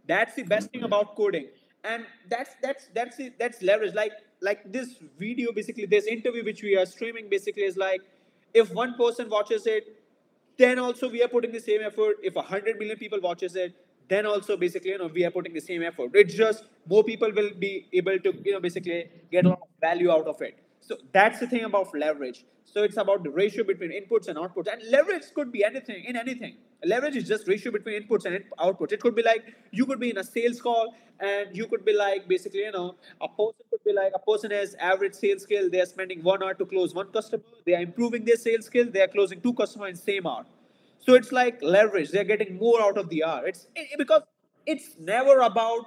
That's 0.06 0.34
the 0.34 0.44
best 0.44 0.70
thing 0.70 0.84
about 0.84 1.16
coding. 1.16 1.48
And 1.84 2.04
that's 2.28 2.50
that's 2.62 2.88
that's 2.94 3.18
it 3.18 3.38
that's 3.38 3.62
leverage. 3.62 3.94
Like 3.94 4.12
like 4.40 4.72
this 4.72 4.96
video 5.18 5.52
basically 5.52 5.86
this 5.86 6.06
interview 6.06 6.44
which 6.44 6.62
we 6.62 6.76
are 6.76 6.86
streaming 6.86 7.28
basically 7.28 7.62
is 7.64 7.76
like 7.76 8.00
if 8.62 8.72
one 8.72 8.94
person 9.00 9.28
watches 9.28 9.66
it 9.66 9.92
then 10.58 10.78
also 10.78 11.08
we 11.10 11.22
are 11.22 11.28
putting 11.28 11.52
the 11.52 11.60
same 11.60 11.82
effort. 11.82 12.16
If 12.22 12.34
100 12.34 12.78
million 12.78 12.96
people 12.98 13.20
watches 13.20 13.56
it 13.56 13.74
then 14.08 14.26
also 14.26 14.56
basically 14.56 14.90
you 14.90 14.98
know 14.98 15.08
we 15.18 15.24
are 15.24 15.30
putting 15.30 15.52
the 15.54 15.60
same 15.60 15.82
effort. 15.82 16.10
It's 16.14 16.34
just 16.34 16.64
more 16.88 17.04
people 17.04 17.32
will 17.40 17.50
be 17.66 17.88
able 17.92 18.18
to 18.18 18.32
you 18.44 18.52
know 18.52 18.60
basically 18.60 19.00
get 19.30 19.44
a 19.44 19.48
lot 19.50 19.60
of 19.62 19.68
value 19.88 20.10
out 20.10 20.26
of 20.34 20.40
it 20.42 20.65
So 20.86 20.96
that's 21.12 21.40
the 21.40 21.48
thing 21.48 21.64
about 21.64 21.92
leverage. 21.98 22.44
So 22.64 22.84
it's 22.84 22.96
about 22.96 23.24
the 23.24 23.30
ratio 23.30 23.64
between 23.64 23.90
inputs 23.90 24.28
and 24.28 24.38
outputs. 24.38 24.72
And 24.72 24.80
leverage 24.88 25.24
could 25.34 25.50
be 25.50 25.64
anything 25.64 26.04
in 26.04 26.16
anything. 26.16 26.58
Leverage 26.84 27.16
is 27.16 27.26
just 27.26 27.48
ratio 27.48 27.72
between 27.72 28.00
inputs 28.02 28.24
and 28.24 28.44
outputs. 28.60 28.92
It 28.92 29.00
could 29.00 29.16
be 29.16 29.22
like 29.22 29.56
you 29.72 29.84
could 29.84 29.98
be 29.98 30.10
in 30.10 30.18
a 30.18 30.22
sales 30.24 30.60
call 30.60 30.94
and 31.18 31.56
you 31.56 31.66
could 31.66 31.84
be 31.84 31.92
like 31.92 32.28
basically, 32.28 32.60
you 32.60 32.70
know, 32.70 32.94
a 33.20 33.26
person 33.28 33.64
could 33.70 33.82
be 33.84 33.92
like 33.92 34.12
a 34.14 34.18
person 34.20 34.52
has 34.52 34.76
average 34.78 35.14
sales 35.14 35.42
skill. 35.42 35.68
They 35.68 35.80
are 35.80 35.86
spending 35.86 36.22
one 36.22 36.40
hour 36.40 36.54
to 36.54 36.66
close 36.66 36.94
one 36.94 37.08
customer. 37.08 37.42
They 37.64 37.74
are 37.74 37.82
improving 37.82 38.24
their 38.24 38.36
sales 38.36 38.66
skill. 38.66 38.86
They 38.88 39.00
are 39.00 39.08
closing 39.08 39.40
two 39.40 39.54
customers 39.54 39.90
in 39.90 39.96
same 39.96 40.26
hour. 40.26 40.44
So 41.00 41.14
it's 41.14 41.32
like 41.32 41.60
leverage. 41.62 42.10
They're 42.10 42.24
getting 42.24 42.58
more 42.58 42.80
out 42.80 42.96
of 42.96 43.08
the 43.08 43.24
hour. 43.24 43.46
It's 43.48 43.66
it, 43.74 43.98
because 43.98 44.22
it's 44.66 44.96
never 45.00 45.40
about 45.40 45.86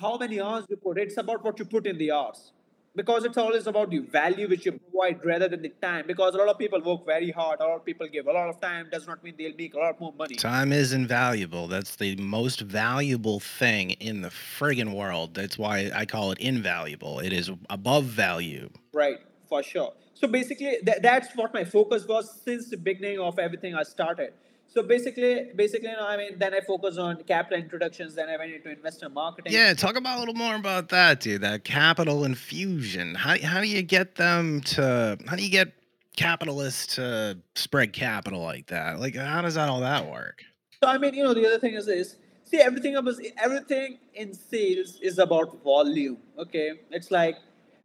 how 0.00 0.16
many 0.18 0.40
hours 0.40 0.64
you 0.68 0.76
put. 0.76 0.98
It's 0.98 1.18
about 1.18 1.44
what 1.44 1.58
you 1.60 1.64
put 1.64 1.86
in 1.86 1.98
the 1.98 2.10
hours 2.10 2.52
because 2.96 3.24
it's 3.24 3.36
always 3.36 3.66
about 3.66 3.90
the 3.90 3.98
value 3.98 4.48
which 4.48 4.64
you 4.64 4.72
provide 4.72 5.24
rather 5.24 5.48
than 5.48 5.62
the 5.62 5.68
time. 5.68 6.06
Because 6.06 6.34
a 6.34 6.38
lot 6.38 6.48
of 6.48 6.58
people 6.58 6.80
work 6.80 7.04
very 7.04 7.30
hard 7.30 7.60
a 7.60 7.64
lot 7.64 7.76
of 7.76 7.84
people 7.84 8.08
give. 8.08 8.26
A 8.26 8.32
lot 8.32 8.48
of 8.48 8.60
time 8.60 8.88
does 8.90 9.06
not 9.06 9.22
mean 9.22 9.34
they'll 9.38 9.54
make 9.56 9.74
a 9.74 9.78
lot 9.78 10.00
more 10.00 10.12
money. 10.12 10.36
Time 10.36 10.72
is 10.72 10.92
invaluable. 10.92 11.68
That's 11.68 11.96
the 11.96 12.16
most 12.16 12.60
valuable 12.60 13.38
thing 13.38 13.90
in 13.92 14.22
the 14.22 14.30
friggin 14.30 14.94
world. 14.94 15.34
That's 15.34 15.58
why 15.58 15.90
i 15.94 16.06
call 16.06 16.32
it 16.32 16.38
invaluable. 16.38 17.20
It 17.20 17.32
is 17.32 17.50
above 17.68 18.04
value. 18.04 18.70
Right 18.92 19.18
for 19.48 19.62
sure. 19.62 19.92
So 20.14 20.26
basically 20.26 20.78
th- 20.84 20.98
that's 21.02 21.36
what 21.36 21.52
my 21.52 21.64
focus 21.64 22.06
was 22.06 22.40
since 22.42 22.70
the 22.70 22.78
beginning 22.78 23.20
of 23.20 23.38
everything 23.38 23.74
i 23.74 23.82
started 23.82 24.32
so 24.76 24.82
basically, 24.82 25.52
basically, 25.56 25.88
you 25.88 25.96
know, 25.96 26.06
I 26.06 26.18
mean, 26.18 26.38
then 26.38 26.52
I 26.52 26.60
focus 26.60 26.98
on 26.98 27.16
capital 27.22 27.58
introductions. 27.58 28.14
Then 28.14 28.28
I 28.28 28.36
went 28.36 28.52
into 28.52 28.70
investor 28.70 29.08
marketing. 29.08 29.54
Yeah, 29.54 29.72
talk 29.72 29.96
about 29.96 30.18
a 30.18 30.20
little 30.20 30.34
more 30.34 30.54
about 30.54 30.90
that, 30.90 31.20
dude. 31.20 31.40
That 31.40 31.64
capital 31.64 32.26
infusion. 32.26 33.14
How 33.14 33.38
how 33.42 33.62
do 33.62 33.68
you 33.68 33.80
get 33.80 34.16
them 34.16 34.60
to? 34.72 35.16
How 35.26 35.34
do 35.34 35.42
you 35.42 35.50
get 35.50 35.72
capitalists 36.14 36.96
to 36.96 37.38
spread 37.54 37.94
capital 37.94 38.42
like 38.42 38.66
that? 38.66 39.00
Like, 39.00 39.16
how 39.16 39.40
does 39.40 39.54
that 39.54 39.70
all 39.70 39.80
that 39.80 40.10
work? 40.10 40.44
So 40.82 40.90
I 40.90 40.98
mean, 40.98 41.14
you 41.14 41.24
know, 41.24 41.32
the 41.32 41.46
other 41.46 41.58
thing 41.58 41.72
is 41.72 41.86
this. 41.86 42.16
See, 42.44 42.58
everything 42.58 42.96
about 42.96 43.14
everything 43.42 43.98
in 44.12 44.34
sales 44.34 45.00
is 45.00 45.18
about 45.18 45.62
volume. 45.64 46.18
Okay, 46.38 46.80
it's 46.90 47.10
like 47.10 47.38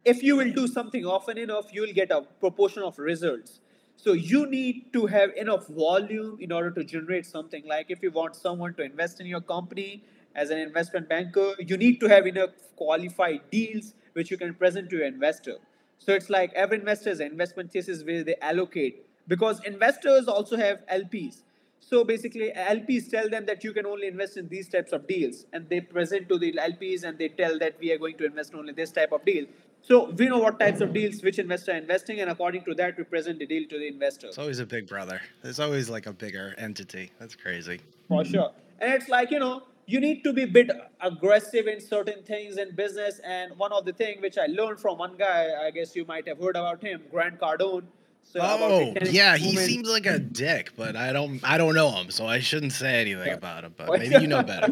if 0.03 0.21
you 0.21 0.36
will 0.36 0.51
do 0.51 0.67
something 0.67 1.05
often 1.05 1.38
enough, 1.38 1.74
you 1.74 1.83
will 1.83 1.93
get 1.93 2.12
a 2.12 2.24
proportion 2.41 2.83
of 2.83 3.00
results. 3.00 3.60
So 4.03 4.13
you 4.13 4.48
need 4.48 4.91
to 4.93 5.05
have 5.05 5.29
enough 5.38 5.67
volume 5.67 6.38
in 6.39 6.51
order 6.51 6.72
to 6.72 6.84
generate 6.84 7.24
something. 7.24 7.63
Like 7.67 7.91
if 7.91 8.01
you 8.01 8.10
want 8.10 8.36
someone 8.36 8.74
to 8.74 8.81
invest 8.81 9.22
in 9.22 9.27
your 9.27 9.41
company 9.41 10.03
as 10.34 10.50
an 10.50 10.58
investment 10.58 11.08
banker, 11.08 11.53
you 11.60 11.77
need 11.77 12.00
to 12.00 12.08
have 12.08 12.25
enough 12.25 12.50
qualified 12.75 13.41
deals 13.51 13.93
which 14.13 14.31
you 14.31 14.38
can 14.38 14.55
present 14.55 14.89
to 14.89 14.98
your 14.98 15.05
investor. 15.05 15.58
So 16.00 16.13
it's 16.13 16.31
like 16.31 16.51
every 16.55 16.79
investor's 16.79 17.20
investment 17.20 17.72
thesis 17.72 18.03
where 18.03 18.24
they 18.24 18.36
allocate 18.41 19.05
because 19.27 19.63
investors 19.65 20.27
also 20.27 20.58
have 20.58 20.79
LPs. 20.91 21.43
So 21.79 22.03
basically, 22.03 22.51
LPs 22.55 23.10
tell 23.12 23.29
them 23.29 23.46
that 23.46 23.63
you 23.63 23.72
can 23.72 23.86
only 23.86 24.08
invest 24.08 24.38
in 24.38 24.48
these 24.48 24.70
types 24.70 24.93
of 24.93 25.08
deals, 25.08 25.46
and 25.51 25.67
they 25.67 25.81
present 25.81 26.29
to 26.29 26.38
the 26.38 26.53
LPs 26.53 27.03
and 27.03 27.17
they 27.17 27.27
tell 27.27 27.58
that 27.60 27.75
we 27.79 27.91
are 27.91 27.98
going 27.98 28.17
to 28.17 28.25
invest 28.25 28.53
only 28.55 28.72
this 28.72 28.91
type 28.91 29.12
of 29.12 29.25
deal. 29.25 29.46
So 29.83 30.11
we 30.11 30.27
know 30.27 30.38
what 30.38 30.59
types 30.59 30.79
of 30.81 30.93
deals 30.93 31.23
which 31.23 31.39
investor 31.39 31.71
are 31.71 31.77
investing, 31.77 32.21
and 32.21 32.29
according 32.29 32.65
to 32.65 32.75
that, 32.75 32.97
we 32.97 33.03
present 33.03 33.39
the 33.39 33.45
deal 33.45 33.67
to 33.67 33.79
the 33.79 33.88
investor. 33.88 34.27
It's 34.27 34.38
always 34.38 34.59
a 34.59 34.65
big 34.65 34.88
brother. 34.88 35.21
There's 35.41 35.59
always 35.59 35.89
like 35.89 36.05
a 36.05 36.13
bigger 36.13 36.53
entity. 36.57 37.11
That's 37.19 37.35
crazy. 37.35 37.81
For 38.07 38.21
mm-hmm. 38.21 38.31
sure. 38.31 38.51
And 38.79 38.93
it's 38.93 39.09
like, 39.09 39.31
you 39.31 39.39
know, 39.39 39.63
you 39.88 40.00
need 40.00 40.23
to 40.23 40.33
be 40.33 40.43
a 40.43 40.47
bit 40.47 40.69
aggressive 41.01 41.67
in 41.67 41.81
certain 41.81 42.23
things 42.23 42.57
in 42.57 42.75
business. 42.75 43.19
And 43.23 43.57
one 43.57 43.73
of 43.73 43.85
the 43.85 43.93
things 43.93 44.21
which 44.21 44.38
I 44.38 44.45
learned 44.45 44.79
from 44.79 44.97
one 44.97 45.17
guy, 45.17 45.50
I 45.65 45.71
guess 45.71 45.95
you 45.95 46.05
might 46.05 46.27
have 46.27 46.39
heard 46.39 46.55
about 46.55 46.81
him, 46.81 47.01
Grant 47.11 47.39
Cardone. 47.39 47.83
So 48.23 48.39
oh 48.41 48.93
yeah, 49.01 49.35
he 49.35 49.57
seems 49.57 49.89
like 49.89 50.05
a 50.05 50.19
dick, 50.19 50.71
but 50.77 50.95
I 50.95 51.11
don't 51.11 51.41
I 51.43 51.57
don't 51.57 51.73
know 51.73 51.89
him, 51.91 52.11
so 52.11 52.27
I 52.27 52.39
shouldn't 52.39 52.71
say 52.71 53.01
anything 53.01 53.33
about 53.33 53.65
him. 53.65 53.73
But 53.75 53.89
maybe 54.00 54.21
you 54.21 54.27
know 54.27 54.43
better. 54.43 54.71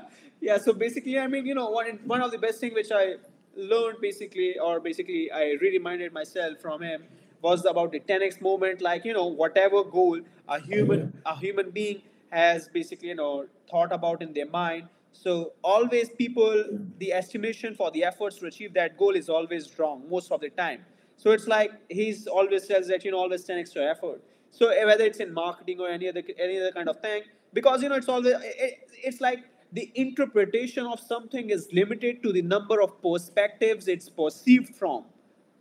yeah. 0.40 0.56
So 0.56 0.72
basically, 0.72 1.18
I 1.18 1.26
mean, 1.26 1.44
you 1.44 1.54
know, 1.54 1.68
one 1.68 1.98
one 2.04 2.22
of 2.22 2.30
the 2.30 2.38
best 2.38 2.60
thing 2.60 2.72
which 2.72 2.90
I 2.90 3.16
learned 3.56 4.00
basically, 4.00 4.58
or 4.58 4.80
basically 4.80 5.30
I 5.30 5.56
re-reminded 5.60 6.12
myself 6.12 6.58
from 6.58 6.82
him 6.82 7.04
was 7.42 7.64
about 7.64 7.92
the 7.92 8.00
10x 8.00 8.40
moment. 8.40 8.80
Like 8.80 9.04
you 9.04 9.12
know, 9.12 9.26
whatever 9.26 9.82
goal 9.84 10.20
a 10.48 10.60
human 10.60 11.12
a 11.26 11.36
human 11.36 11.70
being 11.70 12.02
has 12.30 12.68
basically 12.68 13.08
you 13.08 13.14
know 13.14 13.46
thought 13.70 13.92
about 13.92 14.22
in 14.22 14.32
their 14.32 14.46
mind. 14.46 14.88
So 15.12 15.52
always 15.62 16.10
people 16.10 16.64
the 16.98 17.12
estimation 17.12 17.74
for 17.74 17.90
the 17.90 18.04
efforts 18.04 18.38
to 18.38 18.46
achieve 18.46 18.74
that 18.74 18.96
goal 18.96 19.16
is 19.16 19.28
always 19.28 19.78
wrong 19.78 20.04
most 20.08 20.30
of 20.32 20.40
the 20.40 20.50
time. 20.50 20.84
So 21.16 21.32
it's 21.32 21.46
like 21.46 21.72
he's 21.88 22.26
always 22.26 22.66
says 22.66 22.88
that 22.88 23.04
you 23.04 23.10
know 23.10 23.18
always 23.18 23.44
10 23.44 23.58
extra 23.58 23.84
effort. 23.84 24.22
So 24.50 24.68
whether 24.86 25.04
it's 25.04 25.18
in 25.18 25.32
marketing 25.32 25.80
or 25.80 25.88
any 25.88 26.08
other 26.08 26.22
any 26.38 26.58
other 26.60 26.72
kind 26.72 26.88
of 26.88 27.00
thing, 27.00 27.22
because 27.52 27.82
you 27.82 27.88
know 27.88 27.96
it's 27.96 28.08
always 28.08 28.34
it, 28.40 28.88
it's 29.02 29.20
like 29.20 29.44
the 29.72 29.90
interpretation 29.94 30.86
of 30.86 31.00
something 31.00 31.50
is 31.50 31.68
limited 31.72 32.22
to 32.22 32.32
the 32.32 32.42
number 32.42 32.82
of 32.82 33.00
perspectives 33.02 33.88
it's 33.88 34.08
perceived 34.08 34.74
from. 34.74 35.04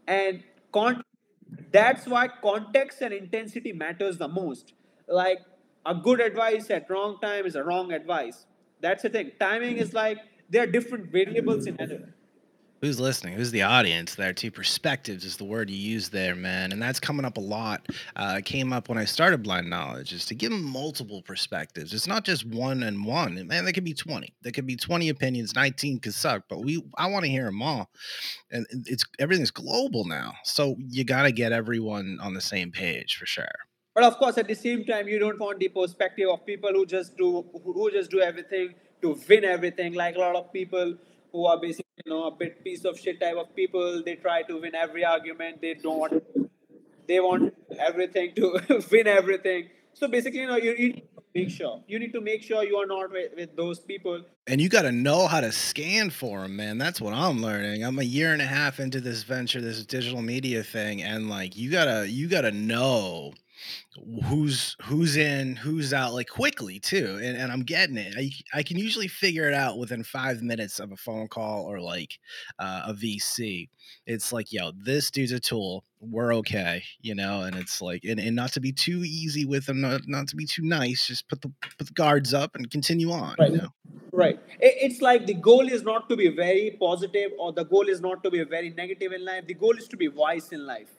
And 0.08 0.44
con- 0.74 1.04
that's 1.72 2.08
why 2.08 2.28
context 2.28 3.02
and 3.02 3.14
intensity 3.14 3.74
matters 3.74 4.18
the 4.18 4.28
most. 4.28 4.74
Like 5.08 5.40
a 5.86 5.96
good 5.96 6.20
advice 6.20 6.70
at 6.70 6.90
wrong 6.90 7.20
time 7.22 7.46
is 7.46 7.56
a 7.56 7.64
wrong 7.64 7.92
advice. 7.92 8.46
That's 8.82 9.04
the 9.04 9.10
thing. 9.10 9.32
Timing 9.40 9.78
is 9.78 9.94
like 9.94 10.18
there 10.50 10.64
are 10.64 10.68
different 10.68 11.12
variables 11.12 11.68
in 11.68 11.80
it 11.80 12.14
who's 12.82 13.00
listening? 13.00 13.34
Who's 13.34 13.52
the 13.52 13.62
audience? 13.62 14.16
There 14.16 14.34
too 14.34 14.52
perspectives 14.52 15.26
is 15.26 15.38
the 15.38 15.44
word 15.44 15.70
you 15.70 15.78
use 15.78 16.10
there 16.10 16.36
man 16.36 16.72
and 16.72 16.82
that's 16.82 17.00
coming 17.00 17.26
up 17.26 17.38
a 17.38 17.42
lot. 17.42 17.88
Uh, 18.16 18.42
came 18.44 18.74
up 18.74 18.90
when 18.90 18.98
i 18.98 19.06
started 19.06 19.44
blind 19.44 19.70
knowledge 19.70 20.14
is 20.14 20.26
to 20.26 20.36
give 20.36 20.52
them 20.52 20.64
multiple 20.64 21.22
perspectives. 21.22 21.94
It's 21.94 22.08
not 22.08 22.24
just 22.24 22.46
one 22.46 22.84
and 22.84 23.06
one. 23.06 23.48
Man 23.48 23.64
there 23.64 23.74
could 23.74 23.84
be 23.84 23.94
20 23.94 24.34
there 24.42 24.52
could 24.52 24.68
be 24.68 24.76
20 24.76 25.10
opinions. 25.10 25.56
19 25.56 26.00
could 26.00 26.14
suck 26.14 26.44
but 26.50 26.64
we 26.64 26.84
i 26.98 27.08
want 27.08 27.26
to 27.26 27.32
hear 27.32 27.46
them 27.46 27.62
all. 27.62 27.90
And 28.52 28.66
it's 28.86 29.04
everything's 29.20 29.52
global 29.52 30.06
now 30.06 30.34
so 30.44 30.76
you 30.88 31.04
got 31.04 31.24
to 31.24 31.32
get 31.32 31.52
everyone 31.52 32.20
on 32.22 32.34
the 32.34 32.42
same 32.42 32.72
page 32.72 33.18
for 33.18 33.26
sure. 33.26 33.48
But 33.96 34.04
of 34.04 34.18
course 34.18 34.38
at 34.38 34.48
the 34.48 34.56
same 34.56 34.86
time 34.86 35.08
you 35.08 35.20
don't 35.20 35.40
want 35.40 35.60
the 35.60 35.68
perspective 35.70 36.30
of 36.30 36.46
people 36.46 36.72
who 36.72 36.86
just 36.86 37.18
do 37.18 37.46
who 37.64 37.92
just 37.92 38.12
do 38.12 38.22
everything 38.22 38.76
to 39.02 39.18
win 39.28 39.46
everything 39.46 39.94
like 39.94 40.16
a 40.16 40.20
lot 40.20 40.36
of 40.36 40.52
people 40.52 40.98
who 41.32 41.46
are 41.46 41.60
basically 41.60 41.86
you 42.06 42.12
know 42.12 42.28
a 42.28 42.32
bit 42.32 42.64
piece 42.64 42.86
of 42.86 43.00
shit 43.00 43.20
type 43.20 43.38
of 43.38 43.56
people. 43.56 44.04
They 44.04 44.16
try 44.16 44.44
to 44.44 44.62
win 44.62 44.76
every 44.76 45.06
argument. 45.06 45.62
They 45.62 45.74
don't 45.76 46.00
want. 46.00 46.24
They 47.08 47.20
want 47.20 47.54
everything 47.80 48.36
to 48.36 48.60
win 48.92 49.08
everything. 49.08 49.70
So 49.94 50.08
basically, 50.08 50.42
you 50.42 50.48
know, 50.48 50.58
you, 50.58 50.76
you 50.78 51.02
make 51.34 51.50
sure 51.50 51.84
you 51.88 52.00
need 52.00 52.14
to 52.14 52.22
make 52.22 52.44
sure 52.44 52.64
you 52.64 52.78
are 52.78 52.86
not 52.86 53.12
with, 53.12 53.32
with 53.36 53.56
those 53.56 53.80
people. 53.80 54.22
And 54.48 54.62
you 54.62 54.70
got 54.70 54.84
to 54.84 54.92
know 54.92 55.28
how 55.28 55.42
to 55.42 55.52
scan 55.52 56.10
for 56.10 56.42
them, 56.42 56.56
man. 56.56 56.78
That's 56.78 57.02
what 57.02 57.14
I'm 57.14 57.42
learning. 57.42 57.84
I'm 57.84 58.00
a 58.00 58.04
year 58.04 58.34
and 58.34 58.42
a 58.42 58.46
half 58.46 58.80
into 58.80 59.02
this 59.02 59.24
venture, 59.24 59.62
this 59.62 59.86
digital 59.86 60.22
media 60.22 60.64
thing, 60.64 61.02
and 61.04 61.30
like 61.30 61.58
you 61.58 61.72
gotta 61.72 62.10
you 62.10 62.28
gotta 62.28 62.52
know 62.52 63.34
who's 64.26 64.76
who's 64.84 65.18
in 65.18 65.56
who's 65.56 65.94
out 65.94 66.14
like 66.14 66.30
quickly 66.30 66.80
too 66.80 67.20
and, 67.22 67.38
and 67.38 67.52
i'm 67.52 67.64
getting 67.64 67.98
it. 67.98 68.14
I, 68.18 68.32
I 68.60 68.64
can 68.64 68.78
usually 68.78 69.08
figure 69.08 69.48
it 69.48 69.54
out 69.54 69.78
within 69.78 70.04
five 70.04 70.42
minutes 70.42 70.80
of 70.80 70.92
a 70.92 70.98
phone 70.98 71.28
call 71.28 71.66
or 71.66 71.80
like 71.80 72.20
uh, 72.60 72.84
a 72.88 72.94
vc 72.94 73.70
it's 74.06 74.32
like 74.32 74.52
yo 74.52 74.72
this 74.84 75.10
dude's 75.12 75.32
a 75.32 75.40
tool. 75.40 75.84
We're 76.02 76.34
okay 76.36 76.84
you 77.02 77.16
know 77.16 77.42
and 77.42 77.56
it's 77.56 77.82
like 77.82 78.04
and, 78.06 78.20
and 78.20 78.36
not 78.36 78.54
to 78.54 78.62
be 78.62 78.72
too 78.72 79.04
easy 79.04 79.46
with 79.46 79.66
them 79.66 79.82
not, 79.82 80.02
not 80.08 80.28
to 80.30 80.36
be 80.36 80.46
too 80.46 80.64
nice 80.64 81.08
just 81.08 81.28
put 81.28 81.42
the 81.42 81.52
put 81.78 81.88
the 81.88 81.94
guards 81.94 82.34
up 82.34 82.56
and 82.56 82.70
continue 82.72 83.12
on 83.12 83.36
right. 83.40 83.52
you 83.52 83.58
know? 83.58 83.70
right. 84.12 84.40
It's 84.60 85.02
like 85.02 85.26
the 85.26 85.34
goal 85.34 85.68
is 85.68 85.84
not 85.84 86.10
to 86.10 86.16
be 86.16 86.30
very 86.30 86.78
positive 86.80 87.32
or 87.38 87.52
the 87.52 87.66
goal 87.66 87.90
is 87.90 88.02
not 88.02 88.24
to 88.24 88.32
be 88.32 88.44
very 88.44 88.70
negative 88.72 89.12
in 89.12 89.26
life. 89.26 89.48
The 89.48 89.54
goal 89.54 89.76
is 89.78 89.88
to 89.90 89.98
be 89.98 90.08
wise 90.08 90.52
in 90.52 90.66
life 90.66 90.90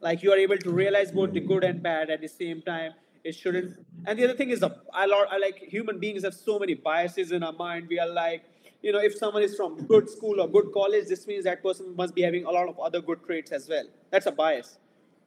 like 0.00 0.22
you 0.22 0.32
are 0.32 0.36
able 0.36 0.58
to 0.58 0.70
realize 0.70 1.12
both 1.12 1.32
the 1.32 1.40
good 1.40 1.64
and 1.64 1.82
bad 1.82 2.10
at 2.10 2.20
the 2.20 2.28
same 2.28 2.62
time. 2.62 2.92
It 3.24 3.34
shouldn't 3.34 3.76
and 4.06 4.18
the 4.18 4.24
other 4.24 4.34
thing 4.34 4.50
is 4.50 4.64
I 4.94 5.06
like 5.06 5.58
human 5.58 5.98
beings 5.98 6.24
have 6.24 6.34
so 6.34 6.58
many 6.58 6.74
biases 6.74 7.32
in 7.32 7.42
our 7.42 7.52
mind. 7.52 7.88
We 7.88 7.98
are 7.98 8.08
like 8.08 8.44
you 8.82 8.92
know 8.92 9.00
if 9.00 9.16
someone 9.16 9.42
is 9.42 9.56
from 9.56 9.82
good 9.86 10.08
school 10.08 10.40
or 10.40 10.48
good 10.48 10.72
college 10.72 11.08
this 11.08 11.26
means 11.26 11.44
that 11.44 11.62
person 11.62 11.94
must 11.96 12.14
be 12.14 12.22
having 12.22 12.44
a 12.44 12.50
lot 12.50 12.68
of 12.68 12.78
other 12.78 13.00
good 13.00 13.24
traits 13.24 13.52
as 13.52 13.68
well. 13.68 13.84
That's 14.10 14.26
a 14.26 14.32
bias. 14.32 14.78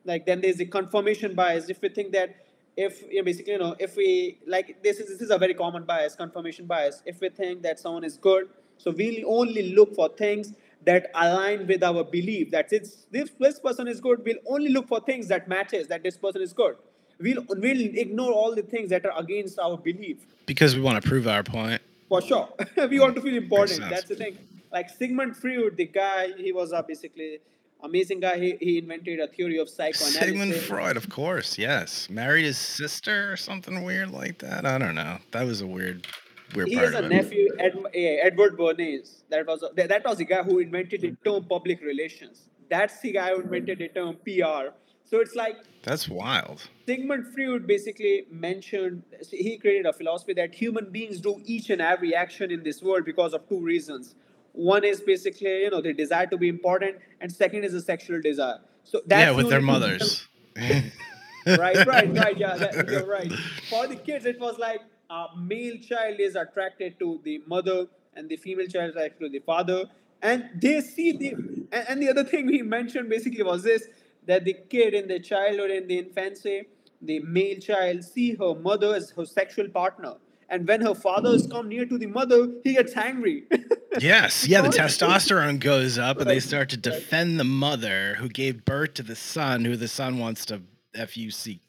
Like 0.05 0.25
then 0.25 0.41
there's 0.41 0.57
the 0.57 0.65
confirmation 0.65 1.35
bias. 1.35 1.69
If 1.69 1.81
we 1.81 1.89
think 1.89 2.13
that 2.13 2.35
if 2.77 3.01
you 3.03 3.17
know, 3.17 3.23
basically 3.23 3.53
you 3.53 3.59
know 3.59 3.75
if 3.77 3.97
we 3.97 4.39
like 4.47 4.81
this 4.81 4.99
is 4.99 5.09
this 5.09 5.21
is 5.21 5.29
a 5.29 5.37
very 5.37 5.53
common 5.53 5.83
bias 5.83 6.15
confirmation 6.15 6.65
bias. 6.65 7.03
If 7.05 7.19
we 7.19 7.29
think 7.29 7.61
that 7.63 7.79
someone 7.79 8.05
is 8.05 8.17
good 8.17 8.47
so 8.77 8.91
we'll 8.91 9.23
only 9.27 9.73
look 9.73 9.93
for 9.95 10.09
things 10.09 10.53
that 10.85 11.11
align 11.15 11.67
with 11.67 11.83
our 11.83 12.03
belief 12.03 12.51
that 12.51 12.69
this, 12.69 13.05
this 13.11 13.59
person 13.59 13.87
is 13.87 13.99
good 13.99 14.23
we'll 14.25 14.43
only 14.47 14.69
look 14.69 14.87
for 14.87 14.99
things 14.99 15.27
that 15.27 15.47
matches 15.47 15.87
that 15.87 16.03
this 16.03 16.17
person 16.17 16.41
is 16.41 16.53
good 16.53 16.75
we'll, 17.19 17.43
we'll 17.49 17.81
ignore 18.05 18.31
all 18.31 18.55
the 18.55 18.63
things 18.63 18.89
that 18.89 19.05
are 19.05 19.17
against 19.19 19.59
our 19.59 19.77
belief 19.77 20.17
because 20.45 20.75
we 20.75 20.81
want 20.81 21.01
to 21.01 21.07
prove 21.07 21.27
our 21.27 21.43
point 21.43 21.81
for 22.09 22.21
sure 22.21 22.49
we 22.89 22.99
want 22.99 23.15
to 23.15 23.21
feel 23.21 23.35
important 23.35 23.79
that's 23.89 24.05
the 24.05 24.15
thing 24.15 24.37
like 24.71 24.89
sigmund 24.89 25.35
freud 25.35 25.77
the 25.77 25.85
guy 25.85 26.31
he 26.37 26.51
was 26.51 26.73
uh, 26.73 26.81
basically 26.81 27.39
amazing 27.83 28.19
guy. 28.19 28.37
He, 28.37 28.57
he 28.59 28.77
invented 28.77 29.19
a 29.19 29.27
theory 29.27 29.57
of 29.57 29.69
psychoanalysis. 29.69 30.15
Sigmund 30.15 30.55
Freud, 30.55 30.97
of 30.97 31.09
course, 31.09 31.57
yes. 31.57 32.09
Married 32.09 32.45
his 32.45 32.57
sister 32.57 33.31
or 33.31 33.37
something 33.37 33.83
weird 33.83 34.11
like 34.11 34.39
that. 34.39 34.65
I 34.65 34.77
don't 34.77 34.95
know. 34.95 35.17
That 35.31 35.45
was 35.45 35.61
a 35.61 35.67
weird, 35.67 36.07
weird 36.53 36.67
He 36.67 36.75
has 36.75 36.93
a 36.93 37.01
nephew, 37.01 37.49
Ed, 37.59 37.75
Edward 37.93 38.57
Bernays. 38.57 39.23
That 39.29 39.45
was 39.45 39.63
that 39.75 39.89
that 39.89 40.05
was 40.05 40.17
the 40.17 40.25
guy 40.25 40.43
who 40.43 40.59
invented 40.59 41.01
the 41.01 41.15
term 41.23 41.43
public 41.45 41.81
relations. 41.81 42.49
That's 42.69 42.99
the 43.01 43.11
guy 43.11 43.31
who 43.33 43.41
invented 43.41 43.79
the 43.79 43.89
term 43.89 44.15
PR. 44.23 44.73
So 45.11 45.19
it's 45.19 45.35
like 45.35 45.57
That's 45.83 46.07
wild. 46.07 46.69
Sigmund 46.85 47.33
Freud 47.33 47.67
basically 47.67 48.25
mentioned 48.31 49.03
he 49.29 49.57
created 49.57 49.85
a 49.85 49.93
philosophy 49.93 50.33
that 50.35 50.55
human 50.55 50.89
beings 50.89 51.19
do 51.19 51.41
each 51.45 51.69
and 51.69 51.81
every 51.81 52.15
action 52.15 52.49
in 52.49 52.63
this 52.63 52.81
world 52.81 53.03
because 53.03 53.33
of 53.33 53.47
two 53.49 53.59
reasons. 53.59 54.15
One 54.53 54.83
is 54.83 55.01
basically 55.01 55.63
you 55.63 55.69
know 55.69 55.81
the 55.81 55.93
desire 55.93 56.27
to 56.27 56.37
be 56.37 56.47
important, 56.47 56.97
and 57.19 57.31
second 57.31 57.63
is 57.63 57.73
a 57.73 57.81
sexual 57.81 58.21
desire. 58.21 58.59
So 58.83 59.01
that's 59.05 59.21
yeah, 59.21 59.31
with 59.31 59.49
their 59.49 59.61
mothers. 59.61 60.27
right, 60.57 61.85
right, 61.85 62.17
right. 62.17 62.37
Yeah, 62.37 62.55
that, 62.57 62.87
you're 62.89 63.05
right. 63.05 63.31
For 63.69 63.87
the 63.87 63.95
kids, 63.95 64.25
it 64.25 64.39
was 64.39 64.57
like 64.57 64.81
a 65.11 65.27
male 65.37 65.77
child 65.77 66.19
is 66.19 66.35
attracted 66.35 66.97
to 66.99 67.19
the 67.23 67.43
mother, 67.45 67.87
and 68.15 68.29
the 68.29 68.37
female 68.37 68.67
child 68.67 68.91
is 68.91 68.95
attracted 68.95 69.19
to 69.25 69.29
the 69.29 69.39
father, 69.39 69.85
and 70.21 70.49
they 70.55 70.81
see 70.81 71.11
the. 71.11 71.33
And, 71.71 71.85
and 71.89 72.01
the 72.01 72.09
other 72.09 72.23
thing 72.23 72.47
we 72.47 72.61
mentioned 72.61 73.09
basically 73.09 73.43
was 73.43 73.63
this: 73.63 73.87
that 74.25 74.45
the 74.45 74.55
kid 74.69 74.93
in 74.93 75.07
the 75.07 75.19
childhood, 75.19 75.71
in 75.71 75.87
the 75.87 75.99
infancy, 75.99 76.63
the 77.01 77.19
male 77.19 77.59
child 77.59 78.03
see 78.03 78.35
her 78.35 78.55
mother 78.55 78.95
as 78.95 79.11
her 79.11 79.25
sexual 79.25 79.67
partner, 79.67 80.15
and 80.49 80.67
when 80.67 80.81
her 80.81 80.95
fathers 80.95 81.45
come 81.45 81.67
near 81.67 81.85
to 81.85 81.97
the 81.97 82.07
mother, 82.07 82.47
he 82.63 82.73
gets 82.73 82.95
angry. 82.95 83.45
Yes, 83.99 84.47
yeah, 84.47 84.61
the 84.61 84.69
testosterone 84.79 85.59
goes 85.59 85.97
up 85.97 86.21
and 86.21 86.29
they 86.29 86.39
start 86.39 86.69
to 86.69 86.77
defend 86.77 87.37
the 87.37 87.43
mother 87.43 88.15
who 88.15 88.29
gave 88.29 88.63
birth 88.63 88.93
to 88.93 89.03
the 89.03 89.17
son 89.17 89.65
who 89.65 89.75
the 89.75 89.89
son 89.89 90.17
wants 90.17 90.45
to 90.45 90.61
FUC. 90.95 91.59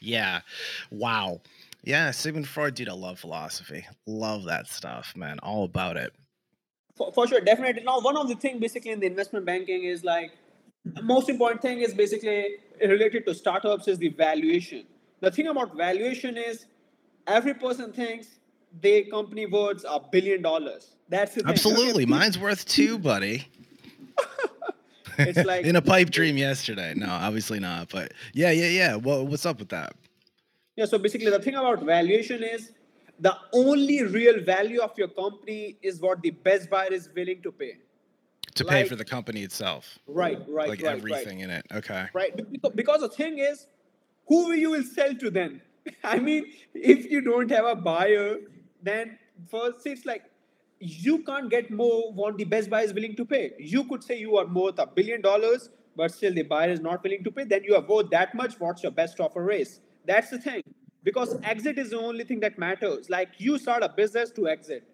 Yeah. 0.00 0.40
Wow. 0.90 1.42
Yeah, 1.84 2.10
Sigmund 2.12 2.46
Freud, 2.46 2.74
dude, 2.74 2.88
I 2.88 2.92
love 2.92 3.18
philosophy. 3.18 3.84
Love 4.06 4.44
that 4.44 4.68
stuff, 4.68 5.14
man. 5.16 5.38
All 5.40 5.64
about 5.64 5.96
it. 5.96 6.12
for, 6.96 7.12
for 7.12 7.26
sure 7.26 7.40
definitely 7.40 7.82
now 7.82 7.98
one 8.00 8.16
of 8.16 8.28
the 8.28 8.34
thing 8.36 8.58
basically 8.60 8.90
in 8.92 9.00
the 9.00 9.06
investment 9.06 9.44
banking 9.46 9.84
is 9.84 10.04
like 10.04 10.32
the 10.84 11.02
most 11.02 11.28
important 11.30 11.62
thing 11.62 11.78
is 11.80 11.94
basically 11.94 12.56
related 12.80 13.24
to 13.26 13.34
startups 13.34 13.88
is 13.88 13.96
the 13.98 14.08
valuation 14.08 14.84
the 15.20 15.30
thing 15.30 15.46
about 15.46 15.74
valuation 15.76 16.36
is 16.36 16.66
every 17.26 17.54
person 17.54 17.92
thinks 17.92 18.26
their 18.82 19.04
company 19.04 19.46
worth 19.46 19.82
a 19.88 19.98
billion 20.12 20.42
dollars 20.42 20.96
that's 21.08 21.34
the 21.34 21.40
thing 21.40 21.50
Absolutely. 21.50 22.04
Mine's 22.16 22.38
worth 22.38 22.64
two, 22.66 22.98
buddy. 22.98 23.46
It's 25.18 25.44
like- 25.50 25.64
in 25.66 25.76
a 25.76 25.82
pipe 25.82 26.10
dream 26.10 26.36
yesterday. 26.38 26.94
No, 26.96 27.08
obviously 27.08 27.58
not. 27.60 27.88
But 27.90 28.12
yeah, 28.32 28.50
yeah, 28.50 28.68
yeah. 28.68 28.96
Well, 28.96 29.26
what's 29.26 29.44
up 29.44 29.58
with 29.58 29.68
that? 29.70 29.92
Yeah 30.76 30.84
so 30.84 30.98
basically 30.98 31.30
the 31.30 31.38
thing 31.38 31.54
about 31.54 31.82
valuation 31.82 32.42
is 32.42 32.72
the 33.20 33.36
only 33.52 34.02
real 34.02 34.40
value 34.42 34.80
of 34.80 34.92
your 34.96 35.08
company 35.08 35.76
is 35.82 36.00
what 36.00 36.22
the 36.22 36.30
best 36.30 36.70
buyer 36.70 36.92
is 36.92 37.08
willing 37.14 37.42
to 37.42 37.52
pay 37.52 37.72
To 38.60 38.64
pay 38.64 38.84
for 38.88 38.96
the 38.96 39.04
company 39.10 39.42
itself. 39.48 39.98
right 40.06 40.40
right 40.48 40.68
like 40.72 40.82
right 40.82 40.96
everything 40.96 41.38
in 41.44 41.50
it. 41.58 41.64
Okay. 41.80 42.00
right? 42.18 42.32
Because, 42.80 43.00
the 43.04 43.08
thing 43.08 43.38
is, 43.44 43.66
who 44.28 44.40
will 44.48 44.58
you 44.64 44.70
will 44.72 44.82
sell 44.96 45.14
to 45.22 45.30
then? 45.36 45.54
I 46.04 46.18
mean, 46.26 46.44
if 46.74 47.06
you 47.12 47.20
don't 47.28 47.50
have 47.56 47.68
a 47.70 47.74
buyer, 47.86 48.26
then 48.88 49.18
first 49.54 49.86
it's 49.92 50.04
like 50.10 50.26
you 50.80 51.14
can't 51.30 51.48
get 51.54 51.70
more 51.70 52.12
what 52.20 52.36
the 52.42 52.44
best 52.56 52.68
buyer 52.74 52.84
is 52.90 52.92
willing 52.98 53.16
to 53.22 53.24
pay. 53.24 53.44
You 53.58 53.84
could 53.92 54.04
say 54.10 54.18
you 54.18 54.36
are 54.42 54.46
worth 54.60 54.78
a 54.78 54.86
billion 55.00 55.22
dollars, 55.22 55.70
but 56.02 56.12
still 56.18 56.34
the 56.40 56.46
buyer 56.52 56.70
is 56.76 56.84
not 56.90 57.02
willing 57.08 57.24
to 57.30 57.30
pay. 57.40 57.44
Then 57.54 57.64
you 57.70 57.74
are 57.80 57.86
worth 57.94 58.10
that 58.18 58.34
much. 58.42 58.60
What's 58.66 58.82
your 58.82 58.92
best 59.00 59.24
offer 59.28 59.44
raise? 59.44 59.80
That's 60.06 60.30
the 60.30 60.38
thing. 60.38 60.62
Because 61.04 61.36
exit 61.42 61.78
is 61.78 61.90
the 61.90 61.98
only 61.98 62.24
thing 62.24 62.40
that 62.40 62.58
matters. 62.58 63.10
Like 63.10 63.30
you 63.38 63.58
start 63.58 63.82
a 63.82 63.88
business 63.88 64.30
to 64.32 64.48
exit. 64.48 64.84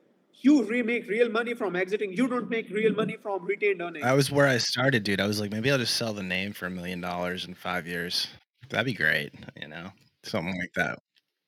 You 0.41 0.63
re- 0.65 0.83
make 0.83 1.09
real 1.09 1.29
money 1.29 1.55
from 1.55 1.75
exiting. 1.75 2.13
You 2.13 2.29
don't 2.29 2.49
make 2.49 2.71
real 2.71 2.95
money 2.95 3.17
from 3.21 3.45
retained 3.45 3.83
earnings. 3.83 4.05
That 4.05 4.13
was 4.13 4.31
where 4.31 4.47
I 4.47 4.59
started, 4.59 5.03
dude. 5.03 5.21
I 5.21 5.27
was 5.27 5.41
like, 5.41 5.51
maybe 5.51 5.71
I'll 5.71 5.79
just 5.79 5.97
sell 5.97 6.13
the 6.15 6.23
name 6.23 6.53
for 6.53 6.67
a 6.67 6.71
million 6.71 7.01
dollars 7.01 7.45
in 7.47 7.55
five 7.55 7.87
years. 7.87 8.29
That'd 8.71 8.87
be 8.87 8.93
great, 8.95 9.33
you 9.61 9.67
know, 9.67 9.91
something 10.23 10.57
like 10.57 10.73
that. 10.77 10.99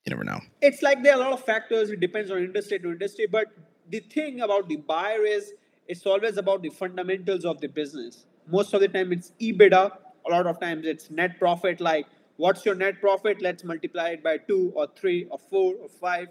You 0.05 0.09
never 0.09 0.23
know. 0.23 0.39
it's 0.61 0.81
like 0.81 1.03
there 1.03 1.13
are 1.13 1.21
a 1.21 1.23
lot 1.23 1.31
of 1.33 1.43
factors. 1.45 1.89
It 1.91 1.99
depends 1.99 2.31
on 2.31 2.39
industry 2.39 2.79
to 2.79 2.91
industry. 2.91 3.27
But 3.27 3.47
the 3.89 3.99
thing 3.99 4.41
about 4.41 4.67
the 4.67 4.77
buyer 4.77 5.23
is 5.23 5.53
it's 5.87 6.05
always 6.05 6.37
about 6.37 6.61
the 6.61 6.69
fundamentals 6.69 7.45
of 7.45 7.61
the 7.61 7.67
business. 7.67 8.25
Most 8.47 8.73
of 8.73 8.81
the 8.81 8.87
time 8.87 9.13
it's 9.13 9.31
EBITDA. 9.39 9.91
A 10.27 10.29
lot 10.29 10.47
of 10.47 10.59
times 10.59 10.85
it's 10.85 11.09
net 11.11 11.37
profit. 11.39 11.79
Like 11.79 12.07
what's 12.41 12.65
your 12.65 12.75
net 12.75 12.99
profit? 12.99 13.41
Let's 13.41 13.63
multiply 13.63 14.09
it 14.15 14.23
by 14.23 14.37
two 14.37 14.71
or 14.75 14.87
three 14.95 15.27
or 15.29 15.39
four 15.49 15.75
or 15.75 15.89
five. 15.89 16.27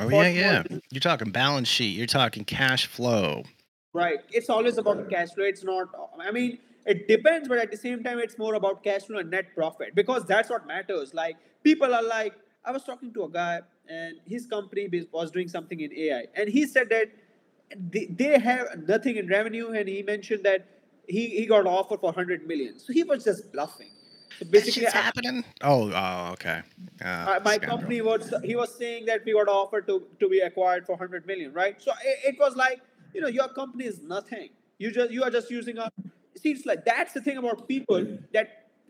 Oh 0.00 0.08
yeah, 0.08 0.28
yeah. 0.28 0.62
You're 0.90 1.00
talking 1.00 1.30
balance 1.30 1.68
sheet. 1.68 1.96
You're 1.96 2.08
talking 2.08 2.44
cash 2.44 2.86
flow. 2.86 3.44
Right. 3.92 4.18
It's 4.30 4.50
always 4.50 4.78
about 4.78 5.08
cash 5.08 5.30
flow. 5.34 5.44
It's 5.44 5.62
not, 5.62 5.88
I 6.20 6.32
mean, 6.32 6.58
it 6.84 7.06
depends, 7.06 7.48
but 7.48 7.58
at 7.58 7.70
the 7.70 7.76
same 7.76 8.02
time, 8.02 8.18
it's 8.18 8.36
more 8.36 8.54
about 8.54 8.82
cash 8.82 9.02
flow 9.02 9.18
and 9.20 9.30
net 9.30 9.54
profit 9.54 9.94
because 9.94 10.24
that's 10.24 10.50
what 10.50 10.66
matters. 10.66 11.14
Like, 11.14 11.36
people 11.62 11.94
are 11.94 12.02
like, 12.02 12.34
I 12.64 12.72
was 12.72 12.82
talking 12.82 13.14
to 13.14 13.24
a 13.24 13.30
guy 13.30 13.60
and 13.88 14.16
his 14.26 14.46
company 14.46 15.06
was 15.12 15.30
doing 15.30 15.46
something 15.46 15.78
in 15.78 15.92
AI, 15.92 16.24
and 16.34 16.48
he 16.48 16.66
said 16.66 16.88
that 16.88 17.08
they, 17.92 18.06
they 18.06 18.38
have 18.38 18.66
nothing 18.88 19.16
in 19.16 19.28
revenue, 19.28 19.68
and 19.72 19.86
he 19.88 20.02
mentioned 20.02 20.42
that 20.44 20.66
he, 21.06 21.28
he 21.28 21.46
got 21.46 21.60
an 21.60 21.66
offer 21.66 21.98
for 21.98 22.06
100 22.06 22.46
million. 22.48 22.78
So 22.78 22.92
he 22.94 23.04
was 23.04 23.24
just 23.24 23.52
bluffing. 23.52 23.93
Basically, 24.50 24.86
I- 24.86 24.90
happening. 24.90 25.44
Oh, 25.62 25.90
oh, 25.92 26.32
okay. 26.32 26.62
Uh, 27.02 27.06
uh, 27.06 27.40
my 27.44 27.54
scandal. 27.56 27.70
company 27.78 28.00
was 28.02 28.32
he 28.44 28.56
was 28.56 28.74
saying 28.74 29.06
that 29.06 29.24
we 29.24 29.32
got 29.32 29.48
offered 29.48 29.86
to 29.88 30.06
to 30.20 30.28
be 30.28 30.40
acquired 30.40 30.86
for 30.86 30.92
100 30.92 31.26
million 31.26 31.52
right 31.52 31.80
so 31.82 31.92
it, 32.04 32.34
it 32.34 32.36
was 32.38 32.54
like 32.56 32.80
you 33.14 33.20
know 33.20 33.28
your 33.28 33.48
company 33.48 33.84
is 33.84 34.00
nothing 34.02 34.48
you 34.78 34.90
just 34.92 35.10
you 35.10 35.22
are 35.22 35.30
just 35.30 35.50
using 35.50 35.78
a 35.78 35.90
see 36.36 36.52
it's 36.52 36.66
like 36.66 36.84
that's 36.84 37.12
the 37.12 37.20
thing 37.20 37.36
about 37.42 37.66
people 37.68 38.06
that 38.32 38.48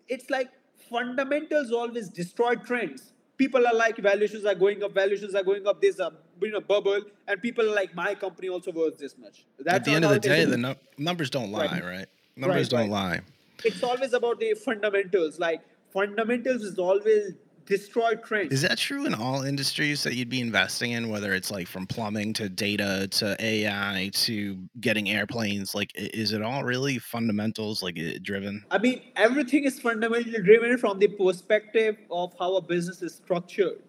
it's 0.09 0.29
like 0.31 0.51
fundamentals 0.91 1.73
always 1.73 2.09
destroy 2.21 2.55
trends 2.55 3.13
people 3.37 3.67
are 3.67 3.75
like 3.75 3.97
valuations 3.99 4.45
are 4.45 4.55
going 4.55 4.83
up 4.83 4.93
valuations 4.95 5.35
are 5.35 5.43
going 5.51 5.67
up 5.67 5.81
there's 5.81 6.01
a 6.01 6.11
you 6.43 6.51
know 6.51 6.61
bubble 6.61 7.01
and 7.29 7.43
people 7.43 7.65
are 7.71 7.75
like 7.83 7.95
my 7.95 8.15
company 8.15 8.49
also 8.49 8.71
worth 8.73 8.97
this 8.99 9.17
much 9.19 9.45
that's 9.59 9.77
At 9.77 9.85
the 9.85 9.93
end 9.93 10.05
of 10.05 10.13
the 10.13 10.21
day, 10.21 10.45
the 10.45 10.57
nu- 10.67 10.75
numbers 10.99 11.31
don't 11.31 11.51
lie, 11.51 11.67
Right. 11.67 11.85
right? 11.85 12.07
Numbers 12.37 12.73
Right, 12.73 12.81
don't 12.81 12.91
lie. 12.91 13.21
It's 13.65 13.83
always 13.83 14.13
about 14.13 14.39
the 14.41 14.55
fundamentals 14.55 15.39
like 15.39 15.61
fundamentals 15.93 16.63
is 16.63 16.79
always 16.79 17.35
destroy 17.67 18.15
trends 18.17 18.53
Is 18.53 18.63
that 18.63 18.79
true 18.79 19.07
in 19.07 19.15
all 19.15 19.43
industries 19.43 20.03
that 20.03 20.15
you'd 20.15 20.29
be 20.29 20.41
investing 20.41 20.93
in, 20.93 21.09
whether 21.09 21.33
it's 21.33 21.51
like 21.51 21.67
from 21.67 21.87
plumbing 21.87 22.33
to 22.35 22.49
data 22.49 23.09
to 23.13 23.37
AI 23.41 24.11
to 24.13 24.59
getting 24.81 25.09
airplanes? 25.11 25.75
Like, 25.75 25.91
is 25.95 26.33
it 26.33 26.43
all 26.43 26.65
really 26.65 26.99
fundamentals, 26.99 27.83
like 27.83 27.99
driven? 28.23 28.65
I 28.71 28.79
mean, 28.79 29.01
everything 29.17 29.65
is 29.65 29.81
fundamentally 29.81 30.43
driven 30.43 30.77
from 30.79 30.99
the 30.99 31.09
perspective 31.09 31.97
of 32.11 32.35
how 32.39 32.57
a 32.57 32.63
business 32.63 33.03
is 33.03 33.15
structured. 33.15 33.83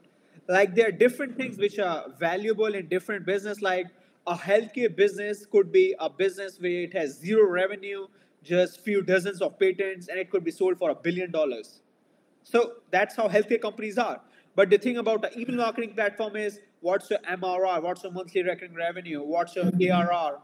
Like 0.47 0.75
there 0.75 0.87
are 0.87 0.91
different 0.91 1.35
things 1.37 1.57
which 1.57 1.79
are 1.79 2.05
valuable 2.19 2.73
in 2.73 2.87
different 2.87 3.25
business. 3.25 3.61
Like 3.61 3.87
a 4.27 4.35
healthcare 4.35 4.95
business 4.95 5.45
could 5.45 5.71
be 5.71 5.95
a 5.99 6.09
business 6.09 6.59
where 6.59 6.83
it 6.83 6.93
has 6.93 7.17
zero 7.17 7.49
revenue, 7.49 8.07
just 8.45 8.81
few 8.81 9.01
dozens 9.01 9.41
of 9.41 9.59
patents, 9.59 10.07
and 10.07 10.19
it 10.19 10.29
could 10.29 10.43
be 10.43 10.51
sold 10.51 10.77
for 10.77 10.89
a 10.91 10.95
billion 10.95 11.31
dollars. 11.31 11.81
So 12.43 12.73
that's 12.91 13.15
how 13.15 13.27
healthcare 13.27 13.61
companies 13.61 13.97
are. 13.97 14.21
But 14.55 14.69
the 14.69 14.77
thing 14.77 14.97
about 14.97 15.21
the 15.21 15.37
email 15.37 15.57
marketing 15.57 15.93
platform 15.93 16.35
is 16.35 16.59
what's 16.79 17.09
your 17.09 17.19
MRR, 17.19 17.81
what's 17.81 18.03
your 18.03 18.11
monthly 18.13 18.43
recurring 18.43 18.75
revenue, 18.75 19.21
what's 19.21 19.55
your 19.55 19.65
ARR. 19.65 20.39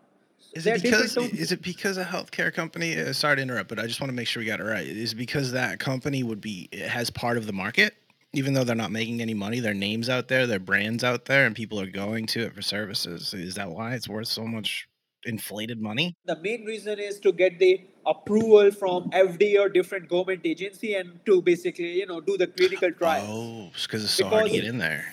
Is 0.54 0.66
it 0.66 0.82
because 0.82 1.16
is 1.18 1.52
it 1.52 1.62
because 1.62 1.98
a 1.98 2.04
healthcare 2.04 2.54
company? 2.54 3.00
Uh, 3.00 3.14
sorry 3.14 3.38
to 3.38 3.42
interrupt, 3.42 3.70
but 3.70 3.80
I 3.80 3.86
just 3.86 4.02
want 4.02 4.10
to 4.10 4.16
make 4.16 4.28
sure 4.28 4.42
we 4.42 4.48
got 4.48 4.60
it 4.60 4.64
right. 4.64 4.86
Is 4.86 5.14
it 5.14 5.16
because 5.16 5.52
that 5.52 5.80
company 5.80 6.24
would 6.24 6.42
be 6.42 6.68
it 6.72 6.90
has 6.90 7.10
part 7.10 7.38
of 7.38 7.46
the 7.46 7.54
market, 7.54 7.96
even 8.34 8.54
though 8.54 8.64
they're 8.64 8.76
not 8.76 8.92
making 8.92 9.22
any 9.22 9.36
money. 9.36 9.60
Their 9.60 9.74
names 9.76 10.10
out 10.10 10.28
there, 10.28 10.48
their 10.48 10.60
brands 10.60 11.04
out 11.04 11.26
there, 11.26 11.46
and 11.46 11.56
people 11.56 11.80
are 11.80 11.90
going 11.90 12.26
to 12.28 12.42
it 12.42 12.56
for 12.56 12.62
services. 12.62 13.34
Is 13.34 13.56
that 13.56 13.70
why 13.70 13.94
it's 13.94 14.10
worth 14.10 14.28
so 14.28 14.44
much 14.44 14.90
inflated 15.24 15.80
money? 15.80 16.16
the 16.26 16.36
main 16.42 16.66
reason 16.66 16.98
is 17.00 17.20
to 17.20 17.32
get 17.32 17.60
the 17.60 17.80
approval 18.06 18.72
from 18.72 19.10
FDA 19.12 19.60
or 19.60 19.70
different 19.70 20.10
government 20.10 20.42
agency 20.46 20.96
and 20.96 21.20
to 21.26 21.42
basically 21.42 22.00
you 22.00 22.06
know 22.06 22.22
do 22.22 22.38
the 22.38 22.48
clinical 22.48 22.92
trials. 22.92 23.28
Oh, 23.30 23.72
because 23.82 24.04
it's 24.04 24.14
so 24.14 24.28
hard 24.28 24.46
to 24.46 24.52
get 24.52 24.66
in 24.66 24.78
there. 24.78 25.06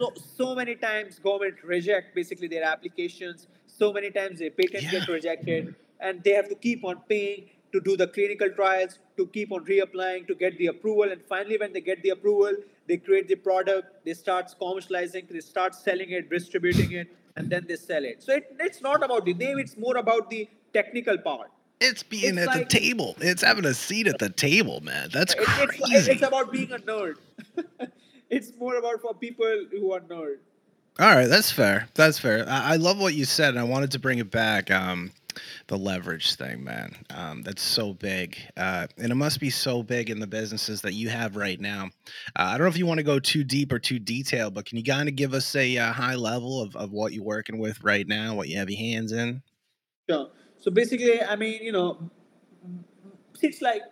So 0.00 0.12
so 0.36 0.54
many 0.54 0.74
times 0.74 1.18
government 1.18 1.56
reject 1.62 2.14
basically 2.14 2.48
their 2.48 2.64
applications. 2.64 3.46
So 3.66 3.92
many 3.92 4.10
times 4.10 4.38
their 4.38 4.50
patents 4.50 4.90
get 4.90 5.08
rejected, 5.08 5.74
and 6.00 6.22
they 6.22 6.32
have 6.32 6.48
to 6.48 6.54
keep 6.54 6.84
on 6.84 7.00
paying 7.08 7.48
to 7.72 7.80
do 7.80 7.96
the 7.96 8.06
clinical 8.06 8.48
trials, 8.50 8.98
to 9.16 9.26
keep 9.26 9.50
on 9.50 9.64
reapplying 9.64 10.26
to 10.28 10.34
get 10.34 10.56
the 10.58 10.68
approval. 10.68 11.10
And 11.10 11.20
finally, 11.28 11.58
when 11.58 11.72
they 11.72 11.80
get 11.80 12.02
the 12.02 12.10
approval, 12.10 12.52
they 12.86 12.98
create 12.98 13.26
the 13.26 13.34
product, 13.34 14.04
they 14.04 14.14
start 14.14 14.54
commercializing, 14.60 15.28
they 15.28 15.40
start 15.40 15.74
selling 15.74 16.10
it, 16.10 16.30
distributing 16.30 16.92
it, 16.92 17.08
and 17.36 17.50
then 17.50 17.66
they 17.68 17.76
sell 17.76 18.04
it. 18.04 18.22
So 18.22 18.34
it, 18.34 18.54
it's 18.60 18.80
not 18.80 19.02
about 19.02 19.24
the 19.24 19.34
name; 19.34 19.58
it's 19.58 19.76
more 19.76 19.96
about 19.96 20.30
the 20.30 20.48
technical 20.72 21.18
part. 21.18 21.50
It's 21.84 22.02
being 22.02 22.38
It's 22.38 22.46
at 22.46 22.48
like- 22.48 22.68
the 22.68 22.78
table. 22.78 23.16
It's 23.20 23.42
having 23.42 23.64
a 23.64 23.74
seat 23.74 24.06
at 24.06 24.18
the 24.18 24.30
table, 24.30 24.80
man. 24.80 25.10
That's 25.12 25.34
It- 25.34 25.40
it's, 25.40 25.76
crazy. 25.76 26.12
it's 26.12 26.22
about 26.22 26.52
being 26.52 26.72
a 26.72 26.78
nerd. 26.78 27.16
it's 28.30 28.52
more 28.58 28.76
about 28.76 29.00
for 29.00 29.14
people 29.14 29.46
who 29.70 29.92
are 29.92 30.00
nerd. 30.00 30.36
All 30.98 31.14
right, 31.14 31.26
that's 31.26 31.50
fair. 31.50 31.88
That's 31.94 32.18
fair. 32.18 32.48
I, 32.48 32.74
I 32.74 32.76
love 32.76 33.00
what 33.00 33.14
you 33.14 33.24
said, 33.24 33.50
and 33.50 33.58
I 33.58 33.64
wanted 33.64 33.90
to 33.92 33.98
bring 33.98 34.18
it 34.18 34.30
back. 34.30 34.70
Um, 34.70 35.10
the 35.66 35.76
leverage 35.76 36.36
thing, 36.36 36.62
man. 36.62 36.94
Um, 37.10 37.42
that's 37.42 37.62
so 37.62 37.92
big, 37.94 38.38
uh, 38.56 38.86
and 38.98 39.10
it 39.10 39.16
must 39.16 39.40
be 39.40 39.50
so 39.50 39.82
big 39.82 40.08
in 40.08 40.20
the 40.20 40.26
businesses 40.28 40.80
that 40.82 40.92
you 40.94 41.08
have 41.08 41.34
right 41.34 41.60
now. 41.60 41.90
Uh, 42.36 42.42
I 42.42 42.50
don't 42.52 42.60
know 42.60 42.68
if 42.68 42.78
you 42.78 42.86
want 42.86 42.98
to 42.98 43.04
go 43.04 43.18
too 43.18 43.42
deep 43.42 43.72
or 43.72 43.80
too 43.80 43.98
detailed, 43.98 44.54
but 44.54 44.66
can 44.66 44.78
you 44.78 44.84
kind 44.84 45.08
of 45.08 45.16
give 45.16 45.34
us 45.34 45.56
a 45.56 45.76
uh, 45.76 45.92
high 45.92 46.14
level 46.14 46.62
of, 46.62 46.76
of 46.76 46.92
what 46.92 47.12
you're 47.12 47.24
working 47.24 47.58
with 47.58 47.82
right 47.82 48.06
now, 48.06 48.36
what 48.36 48.48
you 48.48 48.56
have 48.58 48.70
your 48.70 48.78
hands 48.78 49.10
in? 49.10 49.42
Sure. 50.08 50.28
So 50.64 50.70
basically, 50.70 51.22
I 51.22 51.36
mean, 51.36 51.62
you 51.62 51.72
know, 51.72 52.10
it's 53.42 53.60
like 53.60 53.82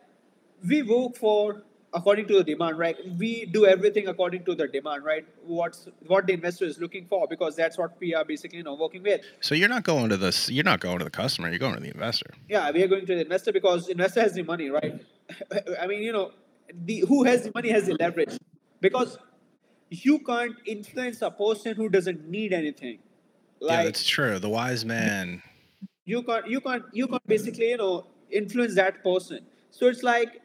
we 0.66 0.82
work 0.82 1.16
for 1.16 1.64
according 1.92 2.28
to 2.28 2.38
the 2.38 2.44
demand, 2.44 2.78
right? 2.78 2.96
We 3.18 3.44
do 3.44 3.66
everything 3.66 4.08
according 4.08 4.46
to 4.46 4.54
the 4.54 4.68
demand, 4.68 5.04
right? 5.04 5.26
What's 5.44 5.88
what 6.06 6.26
the 6.26 6.32
investor 6.32 6.64
is 6.64 6.78
looking 6.78 7.04
for 7.08 7.28
because 7.28 7.56
that's 7.56 7.76
what 7.76 8.00
we 8.00 8.14
are 8.14 8.24
basically, 8.24 8.56
you 8.56 8.64
know, 8.64 8.72
working 8.72 9.02
with. 9.02 9.20
So 9.42 9.54
you're 9.54 9.68
not 9.68 9.84
going 9.84 10.08
to 10.08 10.16
this. 10.16 10.48
You're 10.48 10.64
not 10.64 10.80
going 10.80 10.96
to 10.96 11.04
the 11.04 11.10
customer. 11.10 11.50
You're 11.50 11.58
going 11.58 11.74
to 11.74 11.80
the 11.80 11.90
investor. 11.90 12.30
Yeah, 12.48 12.70
we 12.70 12.82
are 12.82 12.88
going 12.88 13.04
to 13.04 13.16
the 13.16 13.20
investor 13.20 13.52
because 13.52 13.90
investor 13.90 14.22
has 14.22 14.32
the 14.32 14.42
money, 14.42 14.70
right? 14.70 14.98
I 15.78 15.86
mean, 15.86 16.02
you 16.02 16.12
know, 16.14 16.32
the 16.86 17.00
who 17.00 17.24
has 17.24 17.42
the 17.42 17.52
money 17.54 17.68
has 17.68 17.84
the 17.84 17.96
leverage 18.00 18.38
because 18.80 19.18
you 19.90 20.20
can't 20.20 20.56
influence 20.64 21.20
a 21.20 21.30
person 21.30 21.74
who 21.74 21.90
doesn't 21.90 22.26
need 22.26 22.54
anything. 22.54 23.00
yeah, 23.60 23.84
that's 23.84 24.06
true. 24.06 24.38
The 24.38 24.48
wise 24.48 24.86
man. 24.86 25.42
You 26.04 26.22
can't 26.22 26.46
you 26.46 26.60
can't 26.60 26.84
you 26.92 27.06
can't 27.06 27.26
basically 27.26 27.70
you 27.70 27.76
know 27.76 28.06
influence 28.30 28.74
that 28.74 29.02
person. 29.02 29.40
So 29.70 29.86
it's 29.86 30.02
like 30.02 30.40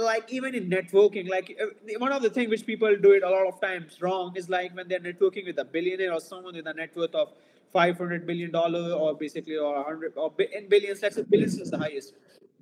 like 0.00 0.32
even 0.32 0.54
in 0.54 0.68
networking 0.68 1.28
like 1.28 1.56
uh, 1.62 1.66
one 1.98 2.12
of 2.12 2.22
the 2.22 2.30
things 2.30 2.50
which 2.50 2.66
people 2.66 2.94
do 2.96 3.12
it 3.12 3.22
a 3.22 3.30
lot 3.30 3.46
of 3.46 3.60
times 3.60 4.00
wrong 4.02 4.32
is 4.36 4.48
like 4.48 4.74
when 4.74 4.88
they're 4.88 5.00
networking 5.00 5.46
with 5.46 5.58
a 5.58 5.64
billionaire 5.64 6.12
or 6.12 6.20
someone 6.20 6.54
with 6.54 6.66
a 6.66 6.74
net 6.74 6.96
worth 6.96 7.14
of 7.14 7.28
500 7.72 8.26
billion 8.26 8.50
dollar 8.50 8.92
or 8.92 9.14
basically 9.14 9.56
or 9.56 9.76
100 9.76 10.14
or 10.16 10.32
in 10.52 10.68
billions 10.68 11.00
let's 11.02 11.16
say 11.16 11.22
billions 11.22 11.58
is 11.58 11.70
the 11.70 11.78
highest. 11.78 12.14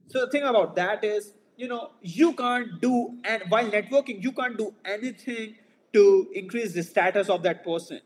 So 0.08 0.20
the 0.20 0.30
thing 0.30 0.42
about 0.42 0.76
that 0.76 1.04
is 1.04 1.32
you 1.56 1.68
know 1.68 1.90
you 2.02 2.34
can't 2.34 2.80
do 2.80 3.16
and 3.24 3.42
while 3.48 3.70
networking 3.70 4.22
you 4.22 4.32
can't 4.32 4.58
do 4.58 4.74
anything 4.84 5.54
to 5.94 6.28
increase 6.34 6.74
the 6.74 6.82
status 6.82 7.30
of 7.30 7.42
that 7.44 7.64
person. 7.64 8.00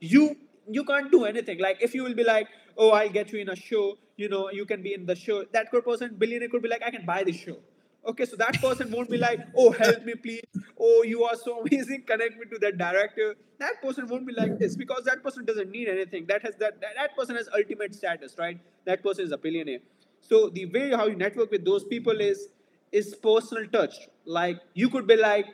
You 0.00 0.36
you 0.68 0.84
can't 0.84 1.10
do 1.10 1.24
anything. 1.24 1.58
Like 1.58 1.82
if 1.82 1.94
you 1.94 2.02
will 2.02 2.14
be 2.14 2.24
like, 2.24 2.48
oh, 2.76 2.90
I'll 2.90 3.10
get 3.10 3.32
you 3.32 3.40
in 3.40 3.48
a 3.48 3.56
show, 3.56 3.98
you 4.16 4.28
know, 4.28 4.50
you 4.50 4.64
can 4.64 4.82
be 4.82 4.94
in 4.94 5.06
the 5.06 5.14
show. 5.14 5.44
That 5.52 5.70
person, 5.72 6.14
billionaire, 6.16 6.48
could 6.48 6.62
be 6.62 6.68
like, 6.68 6.82
I 6.82 6.90
can 6.90 7.04
buy 7.04 7.24
the 7.24 7.32
show. 7.32 7.58
Okay, 8.06 8.26
so 8.26 8.36
that 8.36 8.60
person 8.60 8.90
won't 8.90 9.08
be 9.08 9.16
like, 9.16 9.40
oh, 9.56 9.70
help 9.70 10.04
me, 10.04 10.14
please. 10.14 10.42
Oh, 10.78 11.02
you 11.02 11.24
are 11.24 11.36
so 11.36 11.60
amazing. 11.66 12.02
Connect 12.06 12.38
me 12.38 12.44
to 12.52 12.58
that 12.58 12.76
director. 12.76 13.34
That 13.58 13.80
person 13.82 14.06
won't 14.08 14.26
be 14.26 14.34
like 14.34 14.58
this 14.58 14.76
because 14.76 15.04
that 15.04 15.22
person 15.22 15.44
doesn't 15.44 15.70
need 15.70 15.88
anything. 15.88 16.26
That 16.26 16.42
has 16.42 16.54
that, 16.56 16.80
that 16.80 17.16
person 17.16 17.36
has 17.36 17.48
ultimate 17.54 17.94
status, 17.94 18.36
right? 18.38 18.60
That 18.84 19.02
person 19.02 19.24
is 19.24 19.32
a 19.32 19.38
billionaire. 19.38 19.78
So 20.20 20.50
the 20.50 20.66
way 20.66 20.90
how 20.90 21.06
you 21.06 21.16
network 21.16 21.50
with 21.50 21.64
those 21.64 21.84
people 21.84 22.20
is 22.20 22.48
is 22.92 23.14
personal 23.14 23.66
touch. 23.68 23.94
Like 24.24 24.60
you 24.74 24.88
could 24.90 25.06
be 25.06 25.16
like, 25.16 25.46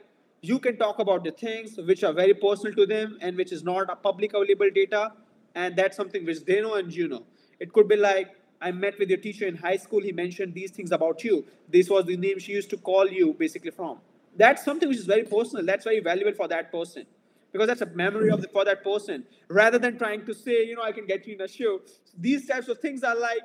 you 0.42 0.58
can 0.58 0.76
talk 0.76 0.98
about 0.98 1.24
the 1.24 1.30
things 1.30 1.76
which 1.76 2.02
are 2.02 2.12
very 2.12 2.34
personal 2.34 2.74
to 2.74 2.86
them 2.86 3.18
and 3.20 3.36
which 3.36 3.52
is 3.52 3.62
not 3.62 3.90
a 3.90 3.96
public 3.96 4.34
available 4.34 4.70
data 4.74 5.12
and 5.54 5.76
that's 5.76 5.96
something 5.96 6.24
which 6.24 6.44
they 6.44 6.60
know 6.60 6.74
and 6.74 6.92
you 6.92 7.08
know 7.08 7.24
it 7.58 7.72
could 7.72 7.88
be 7.88 7.96
like 7.96 8.36
i 8.60 8.70
met 8.70 8.98
with 8.98 9.08
your 9.08 9.18
teacher 9.18 9.46
in 9.46 9.56
high 9.56 9.76
school 9.76 10.00
he 10.00 10.12
mentioned 10.12 10.54
these 10.54 10.70
things 10.70 10.92
about 10.92 11.24
you. 11.24 11.44
This 11.68 11.88
was 11.88 12.04
the 12.04 12.16
name 12.16 12.38
she 12.38 12.52
used 12.52 12.70
to 12.70 12.76
call 12.76 13.08
you 13.08 13.34
basically 13.34 13.70
from. 13.70 13.98
That's 14.36 14.64
something 14.64 14.88
which 14.88 14.98
is 14.98 15.06
very 15.06 15.24
personal. 15.24 15.64
That's 15.64 15.84
very 15.84 16.00
valuable 16.00 16.32
for 16.32 16.48
that 16.48 16.70
person. 16.70 17.06
Because 17.52 17.66
that's 17.66 17.80
a 17.80 17.86
memory 17.86 18.30
of 18.30 18.42
the, 18.42 18.48
for 18.48 18.64
that 18.64 18.84
person. 18.84 19.24
Rather 19.48 19.78
than 19.78 19.98
trying 19.98 20.24
to 20.26 20.34
say 20.34 20.64
you 20.64 20.76
know 20.76 20.82
i 20.82 20.92
can 20.92 21.06
get 21.06 21.26
you 21.26 21.34
in 21.34 21.40
a 21.40 21.48
show 21.48 21.80
these 22.18 22.46
types 22.46 22.68
of 22.68 22.78
things 22.78 23.02
are 23.02 23.16
like 23.16 23.42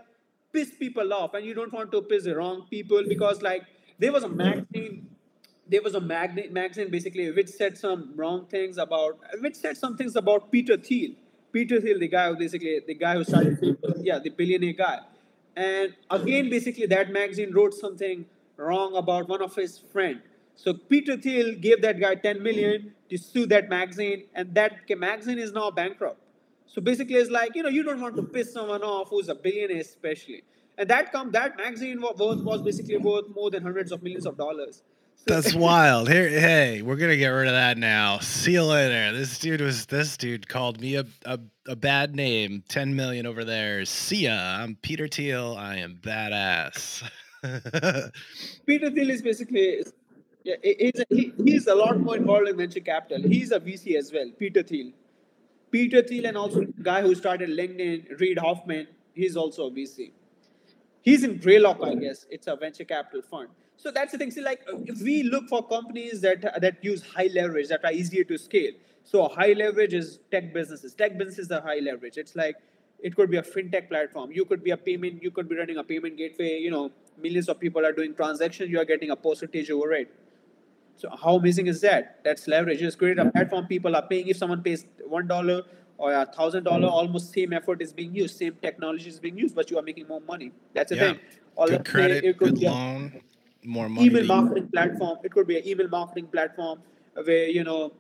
piss 0.52 0.72
people 0.80 1.14
off. 1.14 1.34
And 1.34 1.46
you 1.46 1.54
don't 1.54 1.74
want 1.74 1.92
to 1.92 2.02
piss 2.02 2.24
the 2.26 2.36
wrong 2.36 2.66
people 2.70 3.04
because 3.08 3.42
like 3.42 3.64
there 4.00 4.12
was 4.12 4.24
a 4.24 4.30
magazine 4.30 5.08
there 5.68 5.82
was 5.82 5.96
a 5.96 6.02
magazine, 6.02 6.92
basically 6.92 7.32
which 7.32 7.50
said 7.50 7.78
some 7.78 8.14
wrong 8.16 8.46
things 8.46 8.78
about 8.78 9.18
which 9.40 9.56
said 9.56 9.78
some 9.78 9.98
things 9.98 10.16
about 10.16 10.52
Peter 10.52 10.78
Thiel. 10.78 11.12
Peter 11.56 11.80
Thiel, 11.80 12.00
the 12.00 12.10
guy 12.10 12.28
who 12.28 12.36
basically 12.36 12.82
the 12.86 12.94
guy 12.94 13.14
who 13.16 13.24
started 13.24 13.58
Facebook, 13.62 14.00
yeah, 14.04 14.20
the 14.20 14.30
billionaire 14.30 14.74
guy. 14.74 15.00
And 15.56 15.94
again, 16.10 16.50
basically 16.50 16.86
that 16.88 17.12
magazine 17.12 17.54
wrote 17.54 17.74
something 17.74 18.26
wrong 18.58 18.98
about 18.98 19.30
one 19.30 19.42
of 19.42 19.56
his 19.56 19.78
friend. 19.94 20.22
So 20.58 20.74
Peter 20.74 21.16
Thiel 21.16 21.56
gave 21.56 21.82
that 21.82 21.98
guy 21.98 22.16
10 22.16 22.44
million 22.44 22.94
to 23.10 23.18
sue 23.18 23.46
that 23.46 23.70
magazine, 23.70 24.26
and 24.34 24.54
that 24.56 24.90
magazine 24.98 25.40
is 25.40 25.54
now 25.54 25.72
bankrupt. 25.72 26.20
So 26.66 26.82
basically, 26.82 27.16
it's 27.16 27.32
like 27.32 27.56
you 27.56 27.64
know 27.64 27.70
you 27.70 27.84
don't 27.84 28.02
want 28.02 28.18
to 28.18 28.24
piss 28.24 28.52
someone 28.52 28.84
off 28.84 29.08
who's 29.10 29.30
a 29.30 29.36
billionaire, 29.36 29.80
especially. 29.80 30.44
And 30.78 30.90
that 30.90 31.14
come 31.14 31.32
that 31.32 31.56
magazine 31.56 32.02
was, 32.02 32.44
was 32.44 32.64
basically 32.64 32.98
worth 32.98 33.30
more 33.34 33.50
than 33.50 33.64
hundreds 33.64 33.94
of 33.94 34.04
millions 34.04 34.26
of 34.26 34.38
dollars. 34.38 34.84
That's 35.28 35.56
wild. 35.56 36.08
Here, 36.08 36.30
hey, 36.30 36.82
we're 36.84 36.98
gonna 36.98 37.18
get 37.18 37.30
rid 37.30 37.48
of 37.48 37.54
that 37.54 37.78
now. 37.78 38.20
See 38.20 38.54
you 38.54 38.64
later. 38.64 39.16
This 39.18 39.40
dude 39.40 39.62
was. 39.62 39.86
This 39.88 40.18
dude 40.18 40.48
called 40.48 40.80
me 40.80 40.96
a 40.96 41.06
a, 41.26 41.40
a 41.68 41.76
bad 41.76 42.16
name. 42.16 42.64
Ten 42.68 42.96
million 42.96 43.26
over 43.26 43.44
there. 43.44 43.86
See 43.86 44.26
ya. 44.26 44.34
I'm 44.34 44.76
Peter 44.82 45.08
Thiel. 45.08 45.56
I 45.58 45.78
am 45.78 45.98
badass. 46.02 47.04
Peter 48.66 48.92
Thiel 48.92 49.10
is 49.10 49.22
basically 49.22 49.84
yeah, 50.46 50.56
he's 50.62 51.00
a, 51.00 51.06
he, 51.10 51.34
he's 51.44 51.66
a 51.66 51.74
lot 51.74 52.00
more 52.00 52.16
involved 52.16 52.48
in 52.48 52.56
venture 52.56 52.80
capital. 52.80 53.28
He's 53.28 53.52
a 53.52 53.60
VC 53.60 53.98
as 53.98 54.14
well, 54.14 54.30
Peter 54.38 54.62
Thiel. 54.62 54.92
Peter 55.72 56.04
Thiel 56.04 56.28
and 56.28 56.38
also 56.38 56.60
the 56.62 56.84
guy 56.84 57.02
who 57.02 57.16
started 57.16 57.50
LinkedIn, 57.50 58.20
Reid 58.20 58.38
Hoffman, 58.38 58.88
he's 59.16 59.36
also 59.36 59.68
a 59.68 59.72
VC. 59.72 60.12
He's 61.02 61.24
in 61.24 61.38
Greylock, 61.38 61.82
I 61.84 61.96
guess. 61.96 62.28
It's 62.30 62.46
a 62.46 62.56
venture 62.56 62.84
capital 62.84 63.24
fund. 63.24 63.50
So 63.78 63.92
that's 63.92 64.12
the 64.12 64.18
thing. 64.18 64.32
See, 64.32 64.42
like 64.42 64.62
if 64.86 65.02
we 65.02 65.24
look 65.24 65.48
for 65.48 65.68
companies 65.68 66.22
that 66.22 66.62
that 66.62 66.84
use 66.84 67.04
high 67.04 67.30
leverage, 67.34 67.68
that 67.70 67.84
are 67.84 67.92
easier 67.92 68.24
to 68.24 68.38
scale. 68.38 68.72
So 69.04 69.28
high 69.28 69.54
leverage 69.54 69.94
is 69.94 70.20
tech 70.32 70.54
businesses. 70.54 70.94
Tech 70.96 71.18
businesses 71.18 71.52
are 71.52 71.62
high 71.62 71.80
leverage. 71.80 72.18
It's 72.18 72.36
like 72.36 72.56
it 73.00 73.16
could 73.16 73.30
be 73.30 73.38
a 73.38 73.44
fintech 73.44 73.90
platform. 73.90 74.32
You 74.32 74.46
could 74.46 74.64
be 74.64 74.72
a 74.72 74.78
payment. 74.78 75.22
You 75.22 75.32
could 75.32 75.48
be 75.48 75.56
running 75.56 75.78
a 75.78 75.84
payment 75.84 76.18
gateway. 76.18 76.58
You 76.60 76.72
know, 76.72 76.92
millions 77.22 77.50
of 77.50 77.60
people 77.60 77.86
are 77.86 77.92
doing 77.92 78.16
transactions. 78.16 78.70
You 78.72 78.80
are 78.80 78.86
getting 78.86 79.12
a 79.12 79.16
percentage 79.16 79.70
over 79.70 79.94
it. 79.94 80.14
So 80.98 81.10
how 81.22 81.36
amazing 81.36 81.68
is 81.68 81.82
that? 81.82 82.22
That's 82.24 82.48
leverage. 82.48 82.80
You 82.80 82.88
Just 82.88 82.98
create 82.98 83.20
a 83.20 83.30
platform. 83.30 83.68
People 83.68 83.96
are 83.96 84.08
paying. 84.08 84.28
If 84.28 84.38
someone 84.38 84.64
pays 84.64 84.86
one 85.06 85.28
dollar 85.28 85.64
or 85.98 86.14
a 86.14 86.26
thousand 86.26 86.64
dollar, 86.64 86.88
mm-hmm. 86.88 87.02
almost 87.04 87.34
same 87.34 87.54
effort 87.54 87.82
is 87.82 87.94
being 87.94 88.16
used, 88.16 88.38
same 88.38 88.56
technology 88.62 89.10
is 89.10 89.20
being 89.20 89.38
used, 89.38 89.56
but 89.56 89.70
you 89.70 89.78
are 89.78 89.84
making 89.84 90.08
more 90.08 90.22
money. 90.22 90.52
That's 90.74 90.90
the 90.90 90.96
Yeah. 90.96 91.12
thing. 91.12 91.20
Or 91.56 91.68
good 91.68 91.86
credit. 91.86 92.38
Good 92.38 92.64
a 92.64 92.70
loan. 92.70 93.22
More 93.66 93.90
money. 93.90 94.08
email 94.08 94.26
marketing 94.26 94.68
platform. 94.70 95.18
It 95.24 95.32
could 95.32 95.48
be 95.48 95.58
an 95.58 95.68
email 95.68 95.88
marketing 95.88 96.28
platform 96.28 96.80
where 97.24 97.48
you 97.48 97.64
know 97.64 97.94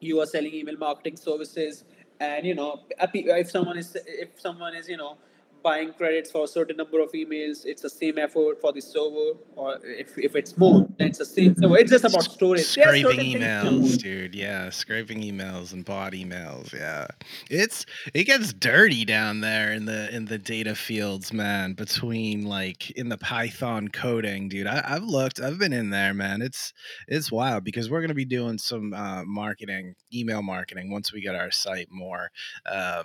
you 0.00 0.20
are 0.20 0.26
selling 0.26 0.54
email 0.54 0.76
marketing 0.76 1.16
services, 1.16 1.84
and 2.20 2.46
you 2.46 2.54
know 2.54 2.80
if 2.98 3.50
someone 3.50 3.78
is 3.78 3.96
if 4.06 4.28
someone 4.40 4.74
is 4.74 4.88
you 4.88 4.96
know 4.96 5.16
buying 5.62 5.92
credits 5.92 6.30
for 6.30 6.44
a 6.44 6.48
certain 6.48 6.76
number 6.76 7.00
of 7.00 7.12
emails, 7.12 7.64
it's 7.64 7.82
the 7.82 7.90
same 7.90 8.18
effort 8.18 8.60
for 8.60 8.72
the 8.72 8.80
server, 8.80 9.38
or 9.56 9.78
if, 9.84 10.16
if 10.18 10.36
it's 10.36 10.56
more, 10.56 10.86
then 10.98 11.08
it's 11.08 11.18
the 11.18 11.24
same. 11.24 11.54
So 11.56 11.74
it's 11.74 11.90
just 11.90 12.04
about 12.04 12.22
storage. 12.22 12.62
Scraping 12.62 13.18
emails, 13.18 13.98
dude. 13.98 14.34
Yeah, 14.34 14.70
scraping 14.70 15.20
emails 15.22 15.72
and 15.72 15.84
bot 15.84 16.12
emails. 16.12 16.72
Yeah, 16.72 17.06
it's 17.50 17.86
it 18.14 18.24
gets 18.24 18.52
dirty 18.52 19.04
down 19.04 19.40
there 19.40 19.72
in 19.72 19.84
the 19.84 20.14
in 20.14 20.24
the 20.26 20.38
data 20.38 20.74
fields, 20.74 21.32
man. 21.32 21.74
Between 21.74 22.44
like 22.44 22.90
in 22.92 23.08
the 23.08 23.18
Python 23.18 23.88
coding, 23.88 24.48
dude. 24.48 24.66
I, 24.66 24.82
I've 24.84 25.04
looked. 25.04 25.40
I've 25.40 25.58
been 25.58 25.72
in 25.72 25.90
there, 25.90 26.14
man. 26.14 26.42
It's 26.42 26.72
it's 27.06 27.32
wild 27.32 27.64
because 27.64 27.90
we're 27.90 28.00
gonna 28.00 28.14
be 28.14 28.24
doing 28.24 28.58
some 28.58 28.92
uh, 28.92 29.24
marketing, 29.24 29.94
email 30.12 30.42
marketing 30.42 30.90
once 30.90 31.12
we 31.12 31.20
get 31.20 31.34
our 31.34 31.50
site 31.50 31.88
more. 31.90 32.30
Um, 32.70 33.04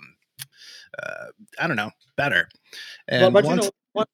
uh, 1.02 1.26
I 1.58 1.66
don't 1.66 1.76
know, 1.76 1.90
better. 2.16 2.48
But, 3.18 3.30
And 3.30 3.32
but 3.32 3.44
you 3.48 3.56
once, 3.56 3.64
know, 3.64 3.70
one, 3.92 4.06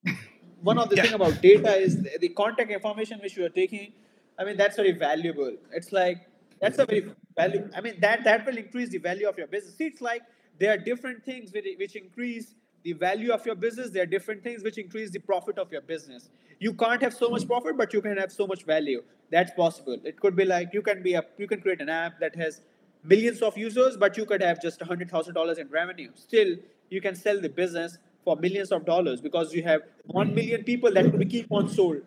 one 0.63 0.79
of 0.79 0.91
the 0.91 0.97
Yeah. 0.97 1.03
thing 1.03 1.15
about 1.15 1.41
data 1.43 1.77
is 1.77 2.03
the, 2.03 2.19
the 2.21 2.29
contact 2.31 2.71
information 2.71 3.21
which 3.21 3.37
you 3.37 3.45
are 3.45 3.51
taking. 3.51 3.93
I 4.39 4.45
mean, 4.45 4.57
that's 4.57 4.77
very 4.77 4.93
valuable. 4.93 5.57
It's 5.73 5.93
like 5.93 6.27
that's 6.61 6.79
a 6.79 6.87
very 6.87 7.07
value. 7.37 7.69
I 7.77 7.81
mean, 7.81 8.01
that 8.01 8.25
that 8.25 8.47
will 8.47 8.57
increase 8.59 8.91
the 8.91 8.99
value 8.99 9.29
of 9.29 9.39
your 9.39 9.47
business. 9.47 9.77
See, 9.77 9.87
it's 9.87 10.01
like 10.01 10.23
there 10.59 10.73
are 10.73 10.79
different 10.79 11.25
things 11.25 11.53
which, 11.53 11.67
which 11.79 11.97
increase 11.97 12.55
the 12.83 12.93
value 12.95 13.33
of 13.33 13.45
your 13.47 13.55
business. 13.55 13.91
There 13.91 14.03
are 14.03 14.07
different 14.07 14.43
things 14.43 14.63
which 14.63 14.79
increase 14.79 15.11
the 15.11 15.19
profit 15.19 15.59
of 15.59 15.71
your 15.73 15.83
business. 15.83 16.31
You 16.59 16.75
can't 16.75 17.03
have 17.03 17.15
so 17.15 17.31
much 17.31 17.47
profit, 17.47 17.77
but 17.77 17.93
you 17.93 18.03
can 18.03 18.17
have 18.17 18.33
so 18.33 18.47
much 18.47 18.65
value. 18.65 19.03
That's 19.31 19.53
possible. 19.53 19.99
It 20.05 20.21
could 20.21 20.37
be 20.37 20.45
like 20.45 20.75
you 20.75 20.83
can 20.83 21.03
be 21.03 21.15
a 21.15 21.25
you 21.39 21.47
can 21.47 21.61
create 21.61 21.81
an 21.81 21.89
app 21.89 22.21
that 22.21 22.35
has 22.37 22.63
millions 23.03 23.43
of 23.43 23.57
users, 23.57 23.97
but 23.97 24.17
you 24.17 24.25
could 24.25 24.43
have 24.43 24.61
just 24.61 24.81
hundred 24.83 25.11
thousand 25.11 25.35
dollars 25.35 25.59
in 25.59 25.69
revenue. 25.69 26.11
Still, 26.15 26.57
you 26.91 27.01
can 27.01 27.15
sell 27.15 27.41
the 27.41 27.49
business 27.49 27.99
for 28.25 28.37
millions 28.37 28.73
of 28.73 28.85
dollars 28.85 29.21
because 29.21 29.55
you 29.55 29.63
have 29.63 29.83
one 30.07 30.31
mm. 30.31 30.35
million 30.35 30.65
people 30.65 30.93
that 30.93 31.13
will 31.13 31.27
keep 31.27 31.47
on 31.51 31.69
sold. 31.69 32.03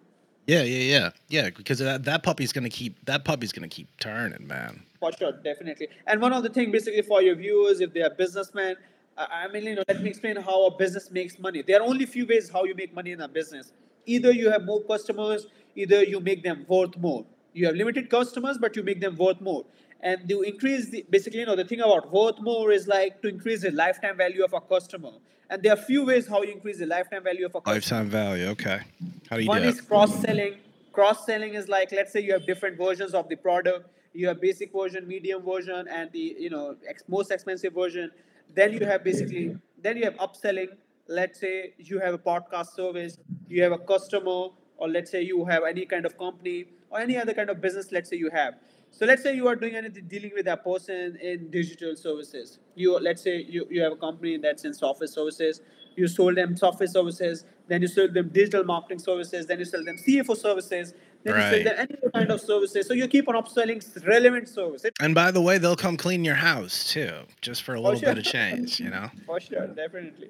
Yeah, 0.46 0.64
yeah, 0.64 1.00
yeah, 1.00 1.10
yeah. 1.30 1.50
Because 1.50 1.80
that 1.80 2.04
that 2.04 2.24
puppy's 2.24 2.52
gonna 2.52 2.70
keep 2.70 3.04
that 3.06 3.24
puppy's 3.24 3.52
gonna 3.52 3.70
keep 3.70 3.88
turning, 4.00 4.46
man. 4.46 4.84
For 5.00 5.12
sure, 5.12 5.32
definitely. 5.32 5.88
And 6.08 6.22
one 6.22 6.34
of 6.34 6.44
the 6.44 6.50
things, 6.50 6.72
basically, 6.72 7.02
for 7.02 7.22
your 7.22 7.36
viewers, 7.36 7.82
if 7.82 7.94
they 7.94 8.02
are 8.02 8.10
businessmen, 8.10 8.76
I 9.18 9.48
mean, 9.48 9.64
you 9.64 9.76
know, 9.76 9.84
let 9.88 10.02
me 10.02 10.10
explain 10.10 10.36
how 10.38 10.66
a 10.66 10.76
business 10.76 11.12
makes 11.12 11.38
money. 11.40 11.62
There 11.62 11.80
are 11.80 11.84
only 11.84 12.06
few 12.06 12.26
ways 12.26 12.50
how 12.50 12.64
you 12.64 12.76
make 12.76 12.94
money 12.94 13.12
in 13.12 13.22
a 13.22 13.28
business. 13.28 13.72
Either 14.06 14.32
you 14.32 14.50
have 14.50 14.66
more 14.66 14.82
customers, 14.82 15.48
either 15.76 16.04
you 16.04 16.20
make 16.20 16.44
them 16.44 16.66
worth 16.68 16.98
more. 16.98 17.26
You 17.54 17.68
have 17.68 17.76
limited 17.76 18.10
customers, 18.10 18.58
but 18.58 18.76
you 18.76 18.84
make 18.84 19.00
them 19.00 19.16
worth 19.16 19.40
more. 19.42 19.66
And 20.02 20.28
to 20.28 20.42
increase 20.42 20.90
the 20.90 21.06
basically, 21.10 21.40
you 21.40 21.46
know, 21.46 21.56
the 21.56 21.64
thing 21.64 21.80
about 21.80 22.12
worth 22.12 22.40
more 22.42 22.72
is 22.72 22.88
like 22.88 23.22
to 23.22 23.30
increase 23.30 23.62
the 23.62 23.72
lifetime 23.72 24.18
value 24.18 24.44
of 24.44 24.54
a 24.54 24.60
customer. 24.60 25.12
And 25.50 25.62
there 25.62 25.74
are 25.74 25.78
few 25.78 26.06
ways 26.06 26.28
how 26.28 26.42
you 26.42 26.52
increase 26.52 26.80
the 26.80 26.86
lifetime 26.86 27.24
value 27.24 27.46
of 27.46 27.56
a 27.56 27.62
customer. 27.62 27.76
Lifetime 27.76 28.10
value, 28.10 28.48
okay. 28.48 28.82
How 29.30 29.38
do 29.38 29.44
you 29.44 29.48
One 29.48 29.62
do 29.62 29.70
is 29.70 29.80
cross 29.80 30.20
selling. 30.22 30.56
Cross 30.92 31.26
selling 31.26 31.54
is 31.54 31.70
like 31.70 31.92
let's 31.92 32.12
say 32.12 32.20
you 32.20 32.34
have 32.34 32.46
different 32.46 32.78
versions 32.78 33.14
of 33.14 33.30
the 33.30 33.36
product. 33.36 33.90
You 34.14 34.28
have 34.28 34.42
basic 34.42 34.74
version, 34.74 35.08
medium 35.08 35.44
version, 35.44 35.88
and 35.88 36.12
the 36.12 36.36
you 36.40 36.50
know 36.50 36.76
ex- 36.88 37.04
most 37.08 37.32
expensive 37.32 37.74
version. 37.74 38.12
Then 38.54 38.74
you 38.74 38.86
have 38.86 39.04
basically 39.04 39.56
then 39.82 39.98
you 39.98 40.04
have 40.04 40.16
upselling. 40.16 40.70
Let's 41.08 41.40
say 41.40 41.74
you 41.78 42.00
have 42.00 42.14
a 42.14 42.18
podcast 42.18 42.76
service, 42.76 43.18
you 43.48 43.62
have 43.64 43.72
a 43.72 43.78
customer, 43.78 44.48
or 44.78 44.88
let's 44.88 45.12
say 45.12 45.22
you 45.22 45.46
have 45.46 45.64
any 45.64 45.86
kind 45.86 46.06
of 46.06 46.18
company 46.18 46.66
or 46.94 47.00
any 47.00 47.18
other 47.18 47.34
kind 47.34 47.50
of 47.50 47.60
business. 47.60 47.92
Let's 47.92 48.10
say 48.10 48.18
you 48.18 48.30
have. 48.30 48.56
So 48.92 49.08
let's 49.08 49.24
say 49.24 49.36
you 49.36 49.48
are 49.48 49.56
doing 49.56 49.76
anything 49.76 50.06
dealing 50.08 50.32
with 50.36 50.48
a 50.48 50.56
person 50.56 51.18
in 51.20 51.50
digital 51.50 51.96
services. 51.96 52.60
You 52.76 53.00
let's 53.00 53.24
say 53.24 53.42
you, 53.42 53.66
you 53.70 53.82
have 53.82 53.94
a 53.94 53.96
company 53.96 54.38
that's 54.38 54.66
in 54.66 54.74
software 54.74 55.08
services. 55.08 55.62
You 55.96 56.08
sold 56.08 56.38
them 56.38 56.56
software 56.58 56.88
services, 56.88 57.46
then 57.68 57.82
you 57.82 57.88
sold 57.88 58.14
them 58.14 58.30
digital 58.30 58.64
marketing 58.64 59.00
services, 59.00 59.46
then 59.46 59.60
you 59.60 59.66
sell 59.66 59.84
them 59.84 59.96
CFO 59.98 60.36
services, 60.36 60.94
then 61.24 61.36
you 61.36 61.42
sell 61.42 61.64
them 61.64 61.88
any 61.88 62.12
kind 62.12 62.32
of 62.32 62.42
services. 62.42 62.88
So 62.88 62.94
you 62.94 63.08
keep 63.08 63.28
on 63.30 63.36
upselling 63.36 63.80
relevant 64.08 64.50
services. 64.50 64.92
And 65.00 65.14
by 65.16 65.32
the 65.32 65.42
way, 65.42 65.58
they'll 65.58 65.76
come 65.76 65.98
clean 65.98 66.24
your 66.24 66.36
house 66.36 66.92
too, 66.92 67.14
just 67.42 67.64
for 67.64 67.76
a 67.76 67.82
little 67.82 68.00
sure. 68.00 68.10
bit 68.10 68.18
of 68.20 68.24
change, 68.26 68.80
you 68.80 68.90
know. 68.90 69.10
For 69.26 69.40
sure, 69.40 69.68
definitely. 69.68 70.30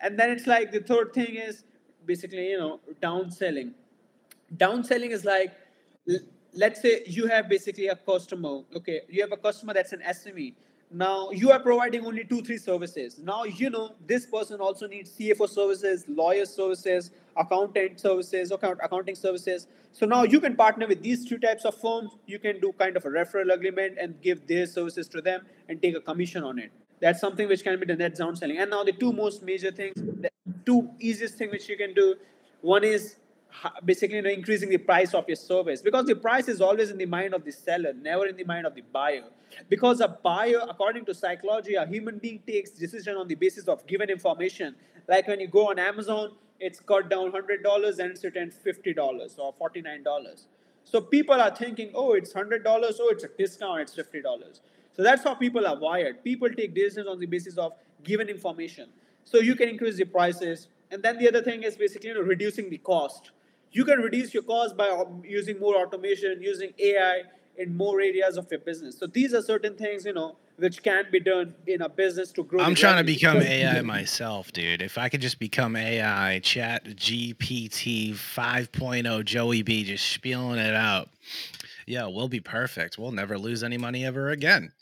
And 0.00 0.18
then 0.18 0.30
it's 0.30 0.46
like 0.46 0.72
the 0.72 0.80
third 0.80 1.12
thing 1.12 1.36
is 1.36 1.64
basically, 2.04 2.50
you 2.50 2.58
know, 2.58 2.80
downselling. 3.02 3.72
Downselling 4.56 5.10
is 5.10 5.24
like, 5.24 5.52
let's 6.54 6.80
say 6.80 7.02
you 7.06 7.26
have 7.26 7.48
basically 7.48 7.88
a 7.88 7.96
customer. 7.96 8.60
Okay, 8.76 9.02
you 9.08 9.22
have 9.22 9.32
a 9.32 9.36
customer 9.36 9.74
that's 9.74 9.92
an 9.92 10.02
SME. 10.08 10.54
Now 10.94 11.30
you 11.30 11.50
are 11.50 11.58
providing 11.58 12.04
only 12.04 12.24
two, 12.24 12.42
three 12.42 12.58
services. 12.58 13.18
Now 13.18 13.44
you 13.44 13.70
know 13.70 13.94
this 14.06 14.26
person 14.26 14.60
also 14.60 14.86
needs 14.86 15.10
CFO 15.18 15.48
services, 15.48 16.04
lawyer 16.06 16.44
services, 16.44 17.10
accountant 17.36 17.98
services, 17.98 18.50
account 18.50 18.78
accounting 18.82 19.14
services. 19.14 19.66
So 19.92 20.04
now 20.04 20.24
you 20.24 20.40
can 20.40 20.54
partner 20.54 20.86
with 20.86 21.02
these 21.02 21.24
two 21.24 21.38
types 21.38 21.64
of 21.64 21.74
firms. 21.76 22.12
You 22.26 22.38
can 22.38 22.60
do 22.60 22.72
kind 22.72 22.96
of 22.96 23.06
a 23.06 23.08
referral 23.08 23.54
agreement 23.54 23.96
and 23.98 24.20
give 24.20 24.46
their 24.46 24.66
services 24.66 25.08
to 25.08 25.22
them 25.22 25.46
and 25.68 25.80
take 25.80 25.96
a 25.96 26.00
commission 26.00 26.44
on 26.44 26.58
it. 26.58 26.70
That's 27.00 27.20
something 27.20 27.48
which 27.48 27.64
can 27.64 27.80
be 27.80 27.86
done. 27.86 27.98
That's 27.98 28.20
downselling. 28.20 28.60
And 28.60 28.70
now 28.70 28.84
the 28.84 28.92
two 28.92 29.12
most 29.12 29.42
major 29.42 29.70
things, 29.70 29.94
the 29.96 30.30
two 30.66 30.90
easiest 31.00 31.36
thing 31.36 31.50
which 31.50 31.68
you 31.68 31.76
can 31.76 31.94
do, 31.94 32.16
one 32.60 32.84
is 32.84 33.16
basically 33.84 34.16
you 34.16 34.22
know, 34.22 34.30
increasing 34.30 34.68
the 34.68 34.78
price 34.78 35.14
of 35.14 35.28
your 35.28 35.36
service 35.36 35.82
because 35.82 36.06
the 36.06 36.16
price 36.16 36.48
is 36.48 36.60
always 36.60 36.90
in 36.90 36.98
the 36.98 37.06
mind 37.06 37.34
of 37.34 37.44
the 37.44 37.52
seller, 37.52 37.92
never 37.92 38.26
in 38.26 38.36
the 38.36 38.44
mind 38.44 38.66
of 38.66 38.74
the 38.74 38.82
buyer. 38.92 39.24
Because 39.68 40.00
a 40.00 40.08
buyer, 40.08 40.60
according 40.68 41.04
to 41.06 41.14
psychology, 41.14 41.74
a 41.74 41.86
human 41.86 42.18
being 42.18 42.40
takes 42.46 42.70
decision 42.70 43.16
on 43.16 43.28
the 43.28 43.34
basis 43.34 43.68
of 43.68 43.86
given 43.86 44.10
information. 44.10 44.74
Like 45.08 45.28
when 45.28 45.40
you 45.40 45.48
go 45.48 45.70
on 45.70 45.78
Amazon, 45.78 46.32
it's 46.60 46.80
cut 46.80 47.10
down 47.10 47.30
hundred 47.32 47.62
dollars 47.62 47.98
and 47.98 48.10
it's 48.12 48.24
written 48.24 48.50
fifty 48.50 48.94
dollars 48.94 49.36
or 49.38 49.52
forty 49.58 49.82
nine 49.82 50.02
dollars. 50.02 50.46
So 50.84 51.00
people 51.00 51.34
are 51.34 51.54
thinking, 51.54 51.90
oh, 51.94 52.12
it's 52.14 52.32
hundred 52.32 52.64
dollars, 52.64 52.98
oh, 53.00 53.08
it's 53.10 53.24
a 53.24 53.28
discount, 53.28 53.80
it's 53.80 53.94
fifty 53.94 54.22
dollars. 54.22 54.60
So 54.96 55.02
that's 55.02 55.24
how 55.24 55.34
people 55.34 55.66
are 55.66 55.78
wired. 55.78 56.22
People 56.22 56.48
take 56.50 56.74
decisions 56.74 57.08
on 57.08 57.18
the 57.18 57.26
basis 57.26 57.56
of 57.58 57.72
given 58.04 58.28
information. 58.28 58.88
So 59.24 59.38
you 59.38 59.54
can 59.54 59.68
increase 59.68 59.96
the 59.96 60.04
prices, 60.04 60.68
and 60.90 61.02
then 61.02 61.18
the 61.18 61.28
other 61.28 61.42
thing 61.42 61.62
is 61.62 61.76
basically 61.76 62.10
you 62.10 62.14
know, 62.14 62.20
reducing 62.20 62.68
the 62.70 62.78
cost. 62.78 63.30
You 63.72 63.84
can 63.84 64.00
reduce 64.00 64.34
your 64.34 64.42
cost 64.42 64.76
by 64.76 64.88
um, 64.88 65.22
using 65.24 65.58
more 65.58 65.76
automation, 65.76 66.42
using 66.42 66.72
AI 66.78 67.22
in 67.56 67.76
more 67.76 68.00
areas 68.00 68.36
of 68.36 68.46
your 68.50 68.60
business. 68.60 68.98
So 68.98 69.06
these 69.06 69.34
are 69.34 69.42
certain 69.42 69.76
things 69.76 70.04
you 70.04 70.12
know 70.12 70.36
which 70.56 70.82
can 70.82 71.06
be 71.10 71.18
done 71.20 71.54
in 71.66 71.82
a 71.82 71.88
business 71.88 72.30
to 72.32 72.44
grow. 72.44 72.62
I'm 72.62 72.74
trying 72.74 72.98
to 72.98 73.04
become 73.04 73.40
AI 73.42 73.80
myself, 73.82 74.52
dude. 74.52 74.82
If 74.82 74.98
I 74.98 75.08
could 75.08 75.20
just 75.20 75.38
become 75.38 75.74
AI, 75.76 76.38
Chat 76.40 76.84
GPT 76.84 78.12
5.0 78.12 79.24
Joey 79.24 79.62
B, 79.62 79.84
just 79.84 80.08
spieling 80.08 80.58
it 80.58 80.74
out. 80.74 81.08
Yeah, 81.86 82.06
we'll 82.06 82.28
be 82.28 82.40
perfect. 82.40 82.98
We'll 82.98 83.12
never 83.12 83.38
lose 83.38 83.64
any 83.64 83.76
money 83.76 84.04
ever 84.04 84.30
again. 84.30 84.72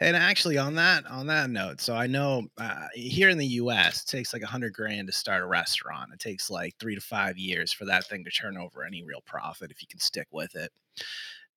And 0.00 0.16
actually, 0.16 0.58
on 0.58 0.74
that 0.74 1.06
on 1.06 1.26
that 1.28 1.48
note, 1.48 1.80
so 1.80 1.94
I 1.94 2.06
know 2.06 2.48
uh, 2.58 2.88
here 2.94 3.30
in 3.30 3.38
the 3.38 3.46
U.S. 3.46 4.02
it 4.02 4.08
takes 4.08 4.32
like 4.32 4.42
a 4.42 4.46
hundred 4.46 4.74
grand 4.74 5.06
to 5.06 5.12
start 5.12 5.42
a 5.42 5.46
restaurant. 5.46 6.12
It 6.12 6.20
takes 6.20 6.50
like 6.50 6.74
three 6.78 6.94
to 6.94 7.00
five 7.00 7.38
years 7.38 7.72
for 7.72 7.86
that 7.86 8.04
thing 8.06 8.24
to 8.24 8.30
turn 8.30 8.58
over 8.58 8.84
any 8.84 9.02
real 9.02 9.22
profit 9.24 9.70
if 9.70 9.80
you 9.80 9.88
can 9.88 10.00
stick 10.00 10.28
with 10.30 10.54
it. 10.54 10.70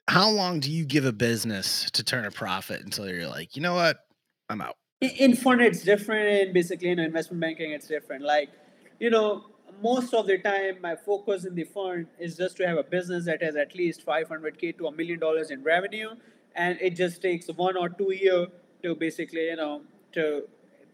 How 0.07 0.29
long 0.29 0.59
do 0.59 0.71
you 0.71 0.85
give 0.85 1.05
a 1.05 1.11
business 1.11 1.91
to 1.91 2.03
turn 2.03 2.25
a 2.25 2.31
profit 2.31 2.81
until 2.81 3.09
you're 3.09 3.27
like, 3.27 3.55
you 3.55 3.61
know 3.61 3.75
what, 3.75 3.97
I'm 4.49 4.61
out? 4.61 4.77
in 5.01 5.33
fund 5.35 5.61
it's 5.61 5.81
different 5.81 6.53
basically 6.53 6.89
in 6.89 6.99
investment 6.99 7.39
banking 7.39 7.71
it's 7.71 7.87
different 7.87 8.23
like 8.23 8.49
you 8.99 9.09
know 9.09 9.45
most 9.81 10.13
of 10.13 10.27
the 10.27 10.37
time 10.37 10.75
my 10.81 10.95
focus 10.95 11.45
in 11.45 11.55
the 11.55 11.63
fund 11.63 12.05
is 12.19 12.35
just 12.35 12.57
to 12.57 12.67
have 12.67 12.77
a 12.77 12.83
business 12.83 13.25
that 13.25 13.41
has 13.41 13.55
at 13.55 13.73
least 13.75 14.05
500k 14.05 14.77
to 14.77 14.87
a 14.87 14.91
million 14.91 15.19
dollars 15.19 15.51
in 15.51 15.63
revenue 15.63 16.09
and 16.55 16.77
it 16.81 16.95
just 16.95 17.21
takes 17.21 17.47
one 17.47 17.77
or 17.77 17.89
two 17.89 18.13
year 18.13 18.47
to 18.83 18.95
basically 18.95 19.45
you 19.45 19.55
know 19.55 19.81
to 20.13 20.43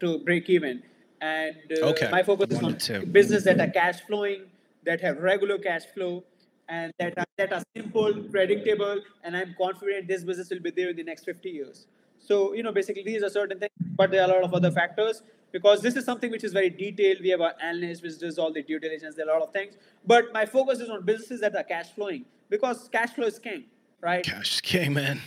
to 0.00 0.18
break 0.20 0.48
even 0.50 0.82
and 1.20 1.56
uh, 1.82 1.86
Okay, 1.86 2.10
my 2.10 2.22
focus 2.22 2.48
is 2.50 2.62
on 2.62 3.10
business 3.10 3.44
that 3.44 3.60
are 3.60 3.70
cash 3.70 4.00
flowing 4.06 4.42
that 4.84 5.00
have 5.00 5.18
regular 5.18 5.58
cash 5.58 5.84
flow 5.94 6.22
and 6.68 6.92
that 6.98 7.16
are, 7.16 7.24
that 7.38 7.52
are 7.52 7.62
simple 7.74 8.12
predictable 8.30 9.00
and 9.22 9.36
i'm 9.36 9.54
confident 9.56 10.08
this 10.08 10.24
business 10.24 10.50
will 10.50 10.60
be 10.60 10.70
there 10.70 10.90
in 10.90 10.96
the 10.96 11.04
next 11.04 11.24
50 11.24 11.48
years 11.48 11.86
so, 12.26 12.54
you 12.54 12.62
know, 12.62 12.72
basically 12.72 13.04
these 13.04 13.22
are 13.22 13.30
certain 13.30 13.58
things, 13.58 13.72
but 13.96 14.10
there 14.10 14.20
are 14.22 14.28
a 14.28 14.32
lot 14.32 14.42
of 14.42 14.52
other 14.52 14.70
factors 14.70 15.22
because 15.52 15.80
this 15.80 15.94
is 15.94 16.04
something 16.04 16.30
which 16.30 16.42
is 16.42 16.52
very 16.52 16.70
detailed. 16.70 17.18
We 17.20 17.28
have 17.28 17.40
an 17.40 17.52
analyst 17.62 18.02
which 18.02 18.18
does 18.18 18.38
all 18.38 18.52
the 18.52 18.62
due 18.62 18.80
diligence, 18.80 19.14
there 19.14 19.26
are 19.26 19.36
a 19.36 19.38
lot 19.38 19.48
of 19.48 19.52
things. 19.52 19.76
But 20.04 20.32
my 20.32 20.44
focus 20.44 20.80
is 20.80 20.90
on 20.90 21.04
businesses 21.04 21.40
that 21.42 21.54
are 21.54 21.62
cash 21.62 21.90
flowing 21.94 22.24
because 22.50 22.88
cash 22.90 23.10
flow 23.10 23.26
is 23.26 23.38
king, 23.38 23.64
right? 24.00 24.24
Cash 24.24 24.54
is 24.54 24.60
king, 24.60 24.94
man. 24.94 25.20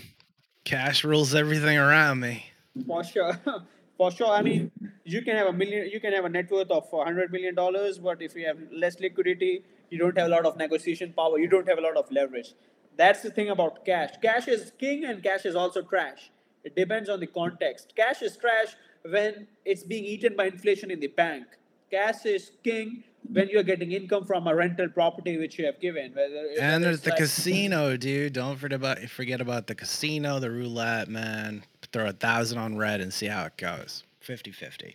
Cash 0.69 1.03
rules 1.03 1.33
everything 1.33 1.79
around 1.79 2.19
me. 2.19 2.45
For 2.85 3.03
sure. 3.03 3.33
For 3.97 4.11
sure. 4.11 4.29
I 4.29 4.43
mean, 4.43 4.71
you 5.03 5.23
can 5.23 5.35
have 5.35 5.47
a 5.47 5.51
million, 5.51 5.89
you 5.89 5.99
can 5.99 6.13
have 6.13 6.25
a 6.25 6.29
net 6.29 6.51
worth 6.51 6.69
of 6.69 6.91
$100 6.91 7.31
million, 7.31 7.55
but 7.55 8.21
if 8.21 8.35
you 8.35 8.45
have 8.45 8.59
less 8.71 8.99
liquidity, 8.99 9.63
you 9.89 9.97
don't 9.97 10.15
have 10.15 10.27
a 10.27 10.29
lot 10.29 10.45
of 10.45 10.57
negotiation 10.57 11.11
power, 11.13 11.39
you 11.39 11.47
don't 11.47 11.67
have 11.67 11.79
a 11.79 11.81
lot 11.81 11.97
of 11.97 12.05
leverage. 12.11 12.53
That's 12.95 13.23
the 13.23 13.31
thing 13.31 13.49
about 13.49 13.83
cash. 13.83 14.11
Cash 14.21 14.47
is 14.47 14.71
king 14.77 15.05
and 15.05 15.23
cash 15.23 15.47
is 15.47 15.55
also 15.55 15.81
trash. 15.81 16.29
It 16.63 16.75
depends 16.75 17.09
on 17.09 17.19
the 17.19 17.25
context. 17.25 17.93
Cash 17.95 18.21
is 18.21 18.37
trash 18.37 18.75
when 19.03 19.47
it's 19.65 19.81
being 19.81 20.05
eaten 20.05 20.35
by 20.35 20.45
inflation 20.45 20.91
in 20.91 20.99
the 20.99 21.07
bank. 21.07 21.47
Cash 21.89 22.27
is 22.27 22.51
king 22.63 23.03
when 23.31 23.49
you're 23.49 23.63
getting 23.63 23.91
income 23.91 24.25
from 24.25 24.47
a 24.47 24.55
rental 24.55 24.89
property 24.89 25.37
which 25.37 25.57
you 25.59 25.65
have 25.65 25.79
given. 25.79 26.13
Whether, 26.13 26.47
And 26.59 26.83
there's 26.83 27.01
the 27.01 27.11
like- 27.11 27.19
casino, 27.19 27.97
dude. 27.97 28.33
Don't 28.33 28.57
forget 28.57 28.75
about 28.77 28.99
forget 29.09 29.41
about 29.41 29.67
the 29.67 29.75
casino, 29.75 30.39
the 30.39 30.49
roulette, 30.51 31.07
man. 31.09 31.63
Throw 31.91 32.07
a 32.07 32.13
thousand 32.13 32.57
on 32.59 32.77
red 32.77 33.01
and 33.01 33.11
see 33.13 33.25
how 33.27 33.45
it 33.45 33.57
goes. 33.57 34.03
50-50. 34.25 34.93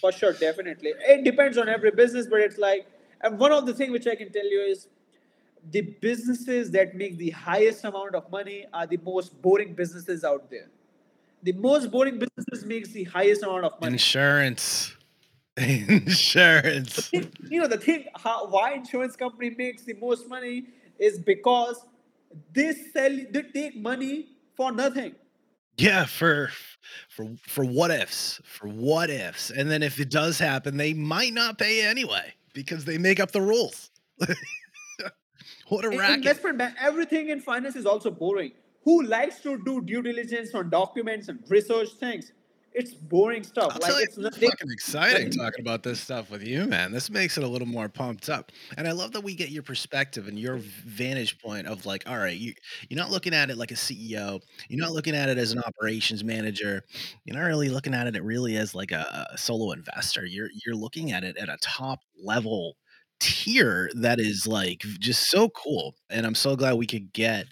For 0.00 0.12
sure, 0.12 0.32
definitely. 0.32 0.92
It 1.08 1.24
depends 1.24 1.56
on 1.58 1.68
every 1.68 1.90
business, 1.90 2.26
but 2.26 2.40
it's 2.40 2.58
like, 2.58 2.86
and 3.22 3.38
one 3.38 3.52
of 3.52 3.66
the 3.66 3.72
things 3.74 3.92
which 3.92 4.06
I 4.06 4.14
can 4.16 4.30
tell 4.32 4.44
you 4.44 4.60
is 4.60 4.88
the 5.70 5.80
businesses 5.80 6.70
that 6.72 6.94
make 6.96 7.16
the 7.18 7.30
highest 7.30 7.84
amount 7.84 8.14
of 8.14 8.30
money 8.30 8.66
are 8.74 8.86
the 8.86 8.98
most 8.98 9.40
boring 9.40 9.74
businesses 9.74 10.24
out 10.24 10.50
there. 10.50 10.68
The 11.44 11.52
most 11.52 11.90
boring 11.90 12.18
businesses 12.18 12.66
makes 12.66 12.90
the 12.90 13.04
highest 13.04 13.42
amount 13.42 13.64
of 13.64 13.80
money. 13.80 13.92
Insurance. 13.94 14.96
Insurance. 15.56 17.10
you 17.12 17.60
know 17.60 17.66
the 17.66 17.76
thing 17.76 18.06
how 18.16 18.46
why 18.46 18.72
insurance 18.72 19.16
company 19.16 19.50
makes 19.50 19.82
the 19.82 19.92
most 19.94 20.26
money 20.28 20.64
is 20.98 21.18
because 21.18 21.84
they 22.54 22.72
sell 22.72 23.10
they 23.30 23.42
take 23.54 23.76
money 23.76 24.28
for 24.56 24.72
nothing. 24.72 25.14
Yeah, 25.76 26.04
for 26.06 26.50
for 27.08 27.26
for 27.46 27.64
what 27.64 27.90
ifs. 27.90 28.40
For 28.44 28.68
what 28.68 29.10
ifs. 29.10 29.50
And 29.50 29.70
then 29.70 29.82
if 29.82 30.00
it 30.00 30.10
does 30.10 30.38
happen, 30.38 30.76
they 30.76 30.94
might 30.94 31.32
not 31.34 31.58
pay 31.58 31.82
anyway 31.86 32.32
because 32.54 32.84
they 32.84 32.96
make 32.98 33.20
up 33.20 33.32
the 33.32 33.40
rules. 33.42 33.90
what 35.68 35.84
a 35.84 35.90
In- 35.90 35.98
racket. 35.98 36.16
investment 36.18 36.58
bank, 36.58 36.74
everything 36.80 37.28
in 37.30 37.40
finance 37.40 37.76
is 37.76 37.86
also 37.86 38.10
boring. 38.10 38.52
Who 38.84 39.02
likes 39.02 39.40
to 39.42 39.62
do 39.64 39.80
due 39.82 40.02
diligence 40.02 40.54
on 40.54 40.70
documents 40.70 41.28
and 41.28 41.38
research 41.48 41.90
things? 42.00 42.32
It's 42.74 42.94
boring 42.94 43.42
stuff. 43.44 43.74
I'll 43.74 43.80
Like 43.80 43.94
tell 43.94 44.00
you, 44.00 44.06
it's 44.06 44.18
nothing. 44.18 44.50
fucking 44.50 44.70
exciting 44.70 45.30
talking 45.30 45.60
about 45.62 45.82
this 45.82 46.00
stuff 46.00 46.30
with 46.30 46.42
you, 46.46 46.66
man. 46.66 46.92
This 46.92 47.08
makes 47.10 47.38
it 47.38 47.44
a 47.44 47.48
little 47.48 47.66
more 47.68 47.88
pumped 47.88 48.28
up. 48.28 48.52
And 48.76 48.86
I 48.86 48.92
love 48.92 49.12
that 49.12 49.22
we 49.22 49.34
get 49.34 49.50
your 49.50 49.62
perspective 49.62 50.28
and 50.28 50.38
your 50.38 50.58
vantage 50.58 51.38
point 51.38 51.66
of 51.66 51.86
like, 51.86 52.08
all 52.08 52.18
right, 52.18 52.36
you 52.36 52.54
you're 52.90 52.98
not 52.98 53.10
looking 53.10 53.32
at 53.32 53.50
it 53.50 53.56
like 53.56 53.70
a 53.70 53.76
CEO. 53.76 54.40
You're 54.68 54.80
not 54.80 54.92
looking 54.92 55.14
at 55.14 55.28
it 55.30 55.38
as 55.38 55.52
an 55.52 55.60
operations 55.60 56.22
manager. 56.24 56.82
You're 57.24 57.36
not 57.38 57.46
really 57.46 57.70
looking 57.70 57.94
at 57.94 58.06
it 58.06 58.16
It 58.16 58.22
really 58.24 58.56
as 58.56 58.74
like 58.74 58.90
a, 58.92 59.28
a 59.32 59.38
solo 59.38 59.72
investor. 59.72 60.26
You're 60.26 60.50
you're 60.66 60.76
looking 60.76 61.12
at 61.12 61.24
it 61.24 61.36
at 61.38 61.48
a 61.48 61.56
top 61.62 62.00
level 62.22 62.76
tier 63.22 63.88
that 63.94 64.18
is 64.18 64.46
like 64.46 64.80
just 64.98 65.30
so 65.30 65.48
cool. 65.50 65.94
And 66.10 66.26
I'm 66.26 66.34
so 66.34 66.56
glad 66.56 66.74
we 66.74 66.86
could 66.86 67.12
get 67.12 67.46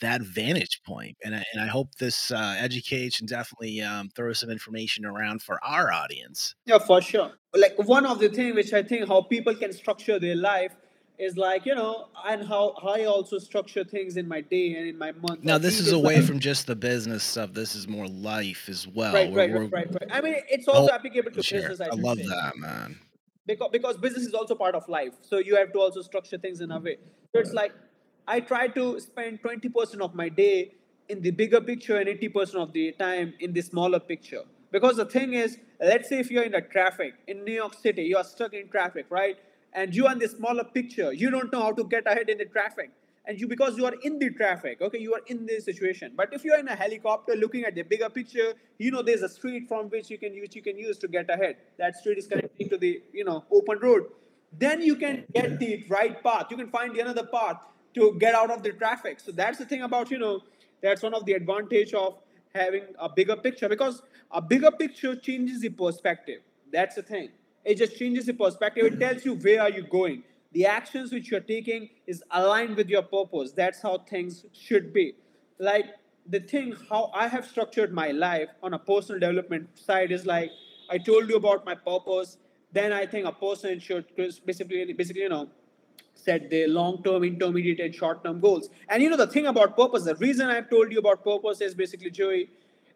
that 0.00 0.22
vantage 0.22 0.80
point. 0.86 1.16
And 1.24 1.34
I, 1.34 1.44
and 1.52 1.62
I 1.62 1.66
hope 1.66 1.96
this 1.96 2.30
uh, 2.30 2.54
educates 2.58 3.18
and 3.18 3.28
definitely 3.28 3.82
um, 3.82 4.08
throws 4.14 4.38
some 4.38 4.50
information 4.50 5.04
around 5.04 5.42
for 5.42 5.62
our 5.64 5.92
audience. 5.92 6.54
Yeah, 6.64 6.78
for 6.78 7.00
sure. 7.00 7.32
Like 7.54 7.74
one 7.78 8.06
of 8.06 8.20
the 8.20 8.28
things 8.28 8.54
which 8.54 8.72
I 8.72 8.82
think 8.82 9.08
how 9.08 9.22
people 9.22 9.54
can 9.54 9.72
structure 9.72 10.20
their 10.20 10.36
life 10.36 10.72
is 11.18 11.36
like 11.36 11.66
you 11.66 11.74
know, 11.74 12.08
and 12.26 12.46
how, 12.46 12.74
how 12.80 12.90
I 12.90 13.04
also 13.04 13.38
structure 13.38 13.82
things 13.82 14.16
in 14.16 14.28
my 14.28 14.42
day 14.42 14.74
and 14.74 14.86
in 14.86 14.98
my 14.98 15.12
month. 15.12 15.42
Now, 15.42 15.58
this 15.58 15.80
is 15.80 15.92
away 15.92 16.16
like 16.16 16.24
from 16.24 16.38
just 16.38 16.66
the 16.66 16.76
business 16.76 17.24
stuff. 17.24 17.52
This 17.52 17.74
is 17.74 17.88
more 17.88 18.06
life 18.06 18.68
as 18.68 18.86
well. 18.86 19.14
right, 19.14 19.32
right, 19.32 19.50
right, 19.52 19.72
right, 19.72 19.88
right. 19.90 20.10
I 20.10 20.20
mean, 20.20 20.36
it's 20.50 20.66
whole 20.66 20.82
also 20.82 20.92
applicable 20.92 21.30
to 21.30 21.36
business. 21.36 21.80
I 21.80 21.86
I 21.86 21.94
love 21.94 22.18
say. 22.18 22.26
that, 22.26 22.52
man. 22.56 23.00
Because 23.46 23.68
because 23.72 23.96
business 23.96 24.26
is 24.26 24.34
also 24.34 24.54
part 24.54 24.74
of 24.74 24.88
life. 24.88 25.14
So 25.22 25.38
you 25.38 25.56
have 25.56 25.72
to 25.72 25.78
also 25.78 26.02
structure 26.02 26.38
things 26.38 26.60
in 26.60 26.70
a 26.70 26.78
way. 26.78 26.98
So 27.32 27.40
it's 27.40 27.52
like 27.52 27.72
i 28.28 28.40
try 28.40 28.66
to 28.66 28.98
spend 28.98 29.40
20% 29.40 30.00
of 30.00 30.14
my 30.14 30.28
day 30.28 30.72
in 31.08 31.22
the 31.22 31.30
bigger 31.30 31.60
picture 31.60 31.96
and 31.96 32.08
80% 32.08 32.56
of 32.56 32.72
the 32.72 32.90
time 32.92 33.34
in 33.38 33.52
the 33.52 33.62
smaller 33.62 34.00
picture. 34.00 34.42
Because 34.72 34.96
the 34.96 35.04
thing 35.04 35.34
is 35.34 35.58
let's 35.80 36.08
say 36.08 36.18
if 36.18 36.30
you're 36.30 36.42
in 36.42 36.52
the 36.52 36.60
traffic 36.60 37.14
in 37.28 37.44
new 37.44 37.52
york 37.52 37.74
city 37.74 38.02
you 38.02 38.16
are 38.16 38.24
stuck 38.24 38.52
in 38.54 38.68
traffic 38.68 39.06
right? 39.10 39.36
And 39.72 39.94
you 39.94 40.06
are 40.06 40.12
in 40.12 40.18
the 40.18 40.28
smaller 40.28 40.64
picture 40.64 41.12
you 41.12 41.30
don't 41.30 41.52
know 41.52 41.62
how 41.62 41.72
to 41.72 41.84
get 41.84 42.06
ahead 42.06 42.28
in 42.28 42.38
the 42.38 42.46
traffic 42.46 42.90
and 43.26 43.40
you 43.40 43.48
because 43.48 43.76
you 43.76 43.84
are 43.84 43.94
in 44.02 44.18
the 44.18 44.30
traffic 44.30 44.80
okay 44.80 44.98
you 44.98 45.14
are 45.14 45.22
in 45.26 45.46
this 45.46 45.64
situation. 45.64 46.12
But 46.16 46.32
if 46.32 46.44
you're 46.44 46.58
in 46.58 46.68
a 46.68 46.76
helicopter 46.76 47.34
looking 47.34 47.64
at 47.64 47.74
the 47.74 47.82
bigger 47.82 48.08
picture 48.08 48.54
you 48.78 48.90
know 48.90 49.02
there's 49.02 49.22
a 49.22 49.28
street 49.28 49.68
from 49.68 49.86
which 49.86 50.10
you 50.10 50.18
can 50.18 50.34
use 50.34 50.54
you 50.54 50.62
can 50.62 50.78
use 50.78 50.98
to 50.98 51.08
get 51.08 51.28
ahead. 51.30 51.56
That 51.78 51.96
street 51.96 52.18
is 52.18 52.26
connecting 52.26 52.68
to 52.68 52.78
the 52.78 53.02
you 53.12 53.24
know 53.24 53.44
open 53.50 53.78
road. 53.80 54.04
Then 54.58 54.80
you 54.80 54.96
can 54.96 55.24
get 55.34 55.58
the 55.58 55.84
right 55.88 56.22
path. 56.22 56.46
You 56.50 56.56
can 56.56 56.68
find 56.68 56.94
the 56.94 57.00
another 57.00 57.26
path 57.26 57.56
to 57.94 58.16
get 58.18 58.34
out 58.34 58.50
of 58.50 58.62
the 58.62 58.72
traffic. 58.72 59.20
So 59.20 59.32
that's 59.32 59.58
the 59.58 59.64
thing 59.64 59.82
about 59.82 60.10
you 60.10 60.18
know 60.18 60.40
that's 60.82 61.02
one 61.02 61.14
of 61.14 61.24
the 61.24 61.32
advantage 61.32 61.94
of 61.94 62.18
having 62.54 62.84
a 62.98 63.08
bigger 63.08 63.36
picture 63.36 63.68
because 63.68 64.02
a 64.30 64.40
bigger 64.40 64.70
picture 64.70 65.16
changes 65.16 65.60
the 65.60 65.68
perspective. 65.70 66.40
That's 66.72 66.94
the 66.94 67.02
thing. 67.02 67.30
It 67.64 67.78
just 67.78 67.98
changes 67.98 68.26
the 68.26 68.34
perspective. 68.34 68.84
It 68.86 69.00
tells 69.00 69.24
you 69.24 69.34
where 69.34 69.62
are 69.62 69.70
you 69.70 69.82
going 69.82 70.22
the 70.56 70.64
actions 70.64 71.12
which 71.12 71.30
you're 71.30 71.46
taking 71.48 71.88
is 72.06 72.22
aligned 72.40 72.76
with 72.80 72.88
your 72.94 73.02
purpose 73.02 73.52
that's 73.62 73.82
how 73.86 73.94
things 74.10 74.44
should 74.66 74.92
be 74.92 75.06
like 75.70 75.90
the 76.34 76.40
thing 76.52 76.74
how 76.90 77.02
i 77.24 77.26
have 77.34 77.46
structured 77.52 77.92
my 78.00 78.08
life 78.22 78.48
on 78.62 78.78
a 78.78 78.78
personal 78.90 79.20
development 79.26 79.68
side 79.88 80.16
is 80.18 80.24
like 80.32 80.50
i 80.96 80.98
told 81.10 81.28
you 81.28 81.36
about 81.42 81.66
my 81.70 81.74
purpose 81.90 82.38
then 82.78 82.96
i 83.00 83.04
think 83.14 83.26
a 83.32 83.36
person 83.46 83.78
should 83.88 84.04
basically 84.50 84.92
basically 85.02 85.22
you 85.28 85.34
know 85.36 85.46
set 86.18 86.48
the 86.50 86.66
long 86.66 87.02
term, 87.02 87.24
intermediate, 87.24 87.78
and 87.78 87.94
short 87.94 88.24
term 88.24 88.40
goals. 88.40 88.68
And 88.88 89.02
you 89.02 89.10
know, 89.10 89.18
the 89.18 89.26
thing 89.26 89.46
about 89.46 89.76
purpose, 89.76 90.04
the 90.04 90.14
reason 90.16 90.48
I've 90.48 90.68
told 90.70 90.90
you 90.90 90.98
about 90.98 91.22
purpose 91.22 91.60
is 91.60 91.74
basically, 91.74 92.10
Joey, 92.10 92.48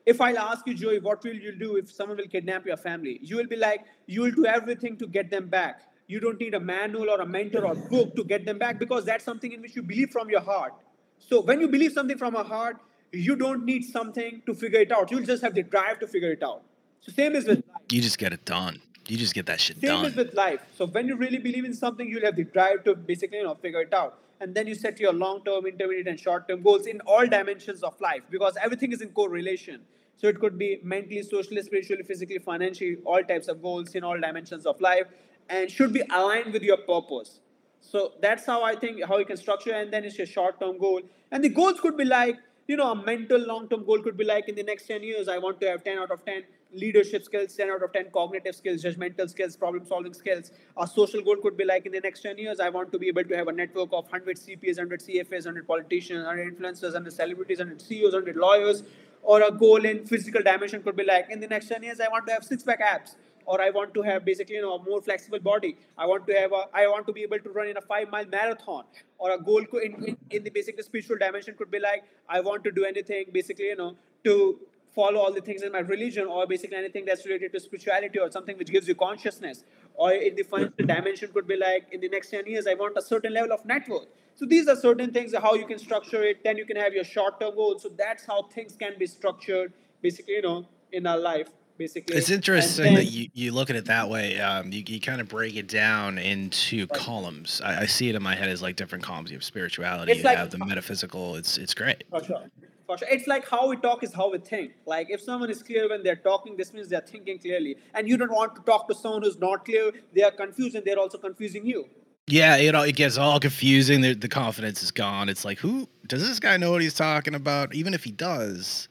if 0.06 0.20
I'll 0.20 0.38
ask 0.38 0.66
you, 0.66 0.74
Joey, 0.74 0.98
what 1.00 1.22
will 1.22 1.34
you 1.34 1.52
do 1.52 1.76
if 1.76 1.90
someone 1.92 2.16
will 2.16 2.26
kidnap 2.26 2.66
your 2.66 2.78
family? 2.78 3.20
You 3.22 3.36
will 3.36 3.46
be 3.46 3.56
like, 3.56 3.84
you 4.06 4.22
will 4.22 4.30
do 4.32 4.46
everything 4.46 4.96
to 4.96 5.06
get 5.06 5.30
them 5.30 5.48
back. 5.48 5.82
You 6.10 6.18
don't 6.18 6.40
need 6.40 6.54
a 6.54 6.60
manual 6.60 7.08
or 7.08 7.20
a 7.20 7.26
mentor 7.26 7.64
or 7.64 7.76
book 7.76 8.16
to 8.16 8.24
get 8.24 8.44
them 8.44 8.58
back 8.58 8.80
because 8.80 9.04
that's 9.04 9.24
something 9.24 9.52
in 9.52 9.62
which 9.62 9.76
you 9.76 9.82
believe 9.82 10.10
from 10.10 10.28
your 10.28 10.40
heart. 10.40 10.72
So 11.20 11.40
when 11.40 11.60
you 11.60 11.68
believe 11.68 11.92
something 11.92 12.18
from 12.18 12.34
a 12.34 12.42
heart, 12.42 12.78
you 13.12 13.36
don't 13.36 13.64
need 13.64 13.84
something 13.84 14.42
to 14.46 14.54
figure 14.54 14.80
it 14.80 14.90
out. 14.90 15.12
You'll 15.12 15.22
just 15.22 15.40
have 15.44 15.54
the 15.54 15.62
drive 15.62 16.00
to 16.00 16.08
figure 16.08 16.32
it 16.32 16.42
out. 16.42 16.62
So 17.00 17.12
same 17.12 17.36
is 17.36 17.46
with 17.46 17.58
life. 17.58 17.82
You 17.92 18.02
just 18.02 18.18
get 18.18 18.32
it 18.32 18.44
done. 18.44 18.80
You 19.06 19.18
just 19.18 19.34
get 19.34 19.46
that 19.46 19.60
shit 19.60 19.80
done. 19.80 20.02
Same 20.02 20.10
is 20.10 20.16
with 20.16 20.34
life. 20.34 20.60
So 20.76 20.86
when 20.86 21.06
you 21.06 21.14
really 21.16 21.38
believe 21.38 21.64
in 21.64 21.74
something, 21.74 22.08
you'll 22.08 22.24
have 22.24 22.34
the 22.34 22.44
drive 22.44 22.82
to 22.84 22.96
basically, 22.96 23.38
you 23.38 23.44
know, 23.44 23.54
figure 23.54 23.80
it 23.80 23.94
out. 23.94 24.18
And 24.40 24.52
then 24.52 24.66
you 24.66 24.74
set 24.74 24.98
your 24.98 25.12
long-term, 25.12 25.64
intermediate, 25.66 26.08
and 26.08 26.18
short-term 26.18 26.62
goals 26.62 26.86
in 26.86 27.00
all 27.02 27.24
dimensions 27.24 27.84
of 27.84 28.00
life 28.00 28.22
because 28.30 28.56
everything 28.60 28.90
is 28.90 29.00
in 29.00 29.10
correlation. 29.10 29.80
So 30.16 30.26
it 30.26 30.40
could 30.40 30.58
be 30.58 30.80
mentally, 30.82 31.22
socially, 31.22 31.62
spiritually, 31.62 32.02
physically, 32.02 32.38
financially, 32.38 32.96
all 33.04 33.22
types 33.22 33.46
of 33.46 33.62
goals 33.62 33.94
in 33.94 34.02
all 34.02 34.20
dimensions 34.20 34.66
of 34.66 34.80
life, 34.80 35.06
and 35.50 35.70
should 35.70 35.92
be 35.92 36.02
aligned 36.10 36.52
with 36.52 36.62
your 36.62 36.78
purpose. 36.78 37.40
So 37.80 38.12
that's 38.22 38.46
how 38.46 38.62
I 38.62 38.76
think 38.76 39.04
how 39.04 39.18
you 39.18 39.24
can 39.24 39.36
structure, 39.36 39.72
and 39.72 39.92
then 39.92 40.04
it's 40.04 40.16
your 40.16 40.26
short-term 40.26 40.78
goal. 40.78 41.02
And 41.32 41.44
the 41.44 41.48
goals 41.48 41.80
could 41.80 41.96
be 41.96 42.04
like, 42.04 42.38
you 42.68 42.76
know, 42.76 42.92
a 42.92 42.94
mental 42.94 43.40
long-term 43.40 43.84
goal 43.84 44.00
could 44.00 44.16
be 44.16 44.24
like 44.24 44.48
in 44.48 44.54
the 44.54 44.62
next 44.62 44.86
10 44.86 45.02
years, 45.02 45.28
I 45.28 45.38
want 45.38 45.60
to 45.60 45.68
have 45.68 45.82
10 45.82 45.98
out 45.98 46.12
of 46.12 46.24
10 46.24 46.44
leadership 46.72 47.24
skills, 47.24 47.56
10 47.56 47.68
out 47.68 47.82
of 47.82 47.92
10 47.92 48.10
cognitive 48.12 48.54
skills, 48.54 48.84
judgmental 48.84 49.28
skills, 49.28 49.56
problem-solving 49.56 50.14
skills. 50.14 50.52
A 50.80 50.86
social 50.86 51.20
goal 51.20 51.36
could 51.42 51.56
be 51.56 51.64
like 51.64 51.84
in 51.84 51.90
the 51.90 51.98
next 51.98 52.20
10 52.20 52.38
years, 52.38 52.60
I 52.60 52.68
want 52.68 52.92
to 52.92 52.98
be 52.98 53.08
able 53.08 53.24
to 53.24 53.36
have 53.36 53.48
a 53.48 53.52
network 53.52 53.88
of 53.92 54.04
100 54.04 54.36
CPAs, 54.36 54.76
100 54.76 55.00
CFAs, 55.00 55.46
100 55.46 55.66
politicians, 55.66 56.24
100 56.24 56.58
influencers, 56.58 56.92
100 56.92 57.12
celebrities, 57.12 57.58
100 57.58 57.82
CEOs, 57.82 58.12
100 58.12 58.36
lawyers. 58.36 58.84
Or 59.22 59.42
a 59.42 59.50
goal 59.50 59.84
in 59.84 60.06
physical 60.06 60.40
dimension 60.40 60.82
could 60.84 60.96
be 60.96 61.04
like 61.04 61.28
in 61.28 61.40
the 61.40 61.48
next 61.48 61.66
10 61.68 61.82
years, 61.82 61.98
I 61.98 62.08
want 62.08 62.26
to 62.28 62.32
have 62.34 62.44
six-pack 62.44 62.80
abs 62.80 63.16
or 63.46 63.60
I 63.60 63.70
want 63.70 63.94
to 63.94 64.02
have 64.02 64.24
basically 64.24 64.56
you 64.56 64.62
know 64.62 64.74
a 64.74 64.82
more 64.82 65.00
flexible 65.00 65.38
body. 65.38 65.76
I 65.98 66.06
want 66.06 66.26
to 66.26 66.34
have 66.34 66.52
a 66.52 66.64
I 66.72 66.86
want 66.86 67.06
to 67.06 67.12
be 67.12 67.22
able 67.22 67.38
to 67.40 67.50
run 67.50 67.68
in 67.68 67.76
a 67.76 67.80
five 67.80 68.10
mile 68.10 68.26
marathon. 68.26 68.84
Or 69.18 69.32
a 69.32 69.38
goal 69.38 69.64
in, 69.82 69.92
in, 70.04 70.16
in 70.30 70.44
the 70.44 70.50
basically 70.50 70.82
spiritual 70.82 71.18
dimension 71.18 71.54
could 71.56 71.70
be 71.70 71.78
like 71.78 72.04
I 72.28 72.40
want 72.40 72.64
to 72.64 72.70
do 72.70 72.84
anything 72.84 73.26
basically 73.32 73.66
you 73.66 73.76
know 73.76 73.96
to 74.24 74.58
follow 74.94 75.20
all 75.20 75.32
the 75.32 75.40
things 75.40 75.62
in 75.62 75.72
my 75.72 75.78
religion 75.78 76.26
or 76.26 76.46
basically 76.46 76.76
anything 76.76 77.04
that's 77.04 77.24
related 77.24 77.52
to 77.52 77.60
spirituality 77.60 78.18
or 78.18 78.30
something 78.30 78.58
which 78.58 78.70
gives 78.70 78.88
you 78.88 78.94
consciousness. 78.94 79.62
Or 79.94 80.12
in 80.12 80.34
the 80.34 80.42
financial 80.42 80.86
dimension 80.86 81.30
could 81.32 81.46
be 81.46 81.56
like 81.56 81.86
in 81.92 82.00
the 82.00 82.08
next 82.08 82.30
10 82.30 82.46
years 82.46 82.66
I 82.66 82.74
want 82.74 82.96
a 82.96 83.02
certain 83.02 83.32
level 83.32 83.52
of 83.52 83.64
net 83.64 83.88
worth. 83.88 84.08
So 84.34 84.46
these 84.46 84.68
are 84.68 84.76
certain 84.76 85.12
things 85.12 85.34
how 85.34 85.54
you 85.54 85.66
can 85.66 85.78
structure 85.78 86.22
it. 86.22 86.42
Then 86.42 86.56
you 86.56 86.64
can 86.64 86.76
have 86.76 86.92
your 86.92 87.04
short-term 87.04 87.54
goals. 87.54 87.82
So 87.82 87.90
that's 87.96 88.26
how 88.26 88.42
things 88.42 88.74
can 88.74 88.98
be 88.98 89.06
structured 89.06 89.72
basically 90.02 90.34
you 90.34 90.42
know 90.42 90.66
in 90.92 91.06
our 91.06 91.18
life 91.18 91.48
basically. 91.80 92.14
It's 92.14 92.30
interesting 92.30 92.94
that 92.94 93.06
you, 93.06 93.28
you 93.32 93.52
look 93.52 93.70
at 93.70 93.76
it 93.76 93.86
that 93.86 94.08
way. 94.08 94.38
Um, 94.38 94.70
you, 94.70 94.84
you 94.86 95.00
kind 95.00 95.20
of 95.20 95.28
break 95.28 95.56
it 95.56 95.66
down 95.66 96.18
into 96.18 96.80
right. 96.80 96.92
columns. 96.92 97.60
I, 97.64 97.82
I 97.82 97.86
see 97.86 98.08
it 98.10 98.14
in 98.14 98.22
my 98.22 98.36
head 98.36 98.50
as 98.50 98.60
like 98.60 98.76
different 98.76 99.02
columns. 99.02 99.30
You 99.30 99.38
have 99.38 99.44
spirituality, 99.44 100.12
it's 100.12 100.18
you 100.18 100.24
like 100.24 100.36
have 100.36 100.50
the 100.50 100.58
metaphysical. 100.58 101.36
It's 101.36 101.56
it's 101.56 101.74
great. 101.74 102.04
For 102.10 102.22
sure. 102.22 102.44
For 102.86 102.98
sure. 102.98 103.08
It's 103.10 103.26
like 103.26 103.48
how 103.48 103.66
we 103.66 103.76
talk 103.76 104.04
is 104.04 104.12
how 104.12 104.30
we 104.30 104.38
think. 104.38 104.72
Like 104.86 105.08
if 105.10 105.20
someone 105.22 105.50
is 105.50 105.62
clear 105.62 105.88
when 105.88 106.02
they're 106.02 106.22
talking, 106.30 106.56
this 106.56 106.74
means 106.74 106.88
they're 106.88 107.00
thinking 107.00 107.38
clearly. 107.38 107.76
And 107.94 108.06
you 108.06 108.16
don't 108.18 108.30
want 108.30 108.54
to 108.56 108.62
talk 108.62 108.86
to 108.88 108.94
someone 108.94 109.22
who's 109.22 109.38
not 109.38 109.64
clear. 109.64 109.90
They 110.14 110.22
are 110.22 110.30
confused 110.30 110.76
and 110.76 110.84
they're 110.84 110.98
also 110.98 111.16
confusing 111.16 111.64
you. 111.64 111.86
Yeah, 112.26 112.56
you 112.58 112.70
know, 112.70 112.82
it 112.82 112.94
gets 112.94 113.16
all 113.18 113.40
confusing. 113.40 114.02
The, 114.02 114.14
the 114.14 114.28
confidence 114.28 114.84
is 114.84 114.92
gone. 114.92 115.28
It's 115.28 115.44
like, 115.44 115.58
who 115.58 115.88
does 116.10 116.26
this 116.26 116.40
guy 116.40 116.56
know 116.56 116.72
what 116.72 116.82
he's 116.82 116.92
talking 116.92 117.36
about? 117.36 117.72
Even 117.72 117.94
if 117.94 118.02
he 118.02 118.10
does, 118.10 118.88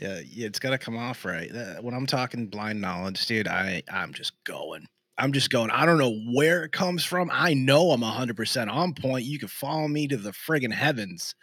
yeah, 0.00 0.20
it's 0.22 0.58
got 0.58 0.70
to 0.70 0.78
come 0.78 0.98
off 0.98 1.24
right. 1.24 1.50
When 1.80 1.94
I'm 1.94 2.06
talking 2.06 2.46
blind 2.46 2.80
knowledge, 2.80 3.26
dude, 3.26 3.48
I 3.48 3.82
I'm 3.90 4.12
just 4.12 4.32
going. 4.44 4.86
I'm 5.18 5.32
just 5.32 5.50
going. 5.50 5.70
I 5.70 5.86
don't 5.86 5.98
know 5.98 6.18
where 6.34 6.64
it 6.64 6.72
comes 6.72 7.04
from. 7.04 7.30
I 7.32 7.54
know 7.54 7.90
I'm 7.90 8.00
100% 8.00 8.70
on 8.70 8.94
point. 8.94 9.24
You 9.24 9.38
can 9.38 9.48
follow 9.48 9.86
me 9.86 10.08
to 10.08 10.16
the 10.16 10.30
friggin' 10.30 10.72
heavens. 10.72 11.34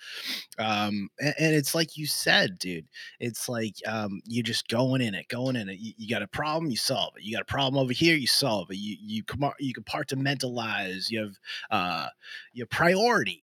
Um, 0.57 1.09
and, 1.19 1.35
and 1.39 1.55
it's 1.55 1.73
like 1.73 1.95
you 1.95 2.05
said, 2.05 2.59
dude. 2.59 2.87
It's 3.19 3.47
like 3.47 3.75
um, 3.87 4.21
you're 4.25 4.43
just 4.43 4.67
going 4.67 5.01
in 5.01 5.15
it, 5.15 5.27
going 5.27 5.55
in 5.55 5.69
it. 5.69 5.79
You, 5.79 5.93
you 5.97 6.09
got 6.09 6.23
a 6.23 6.27
problem, 6.27 6.69
you 6.69 6.77
solve 6.77 7.13
it. 7.17 7.23
You 7.23 7.35
got 7.35 7.43
a 7.43 7.45
problem 7.45 7.81
over 7.81 7.93
here, 7.93 8.15
you 8.15 8.27
solve 8.27 8.69
it. 8.69 8.77
You 8.77 8.95
you 8.99 9.23
come 9.23 9.51
you 9.59 9.73
compartmentalize. 9.73 11.09
You 11.09 11.21
have 11.21 11.35
uh, 11.71 12.07
your 12.53 12.67
priority. 12.67 13.43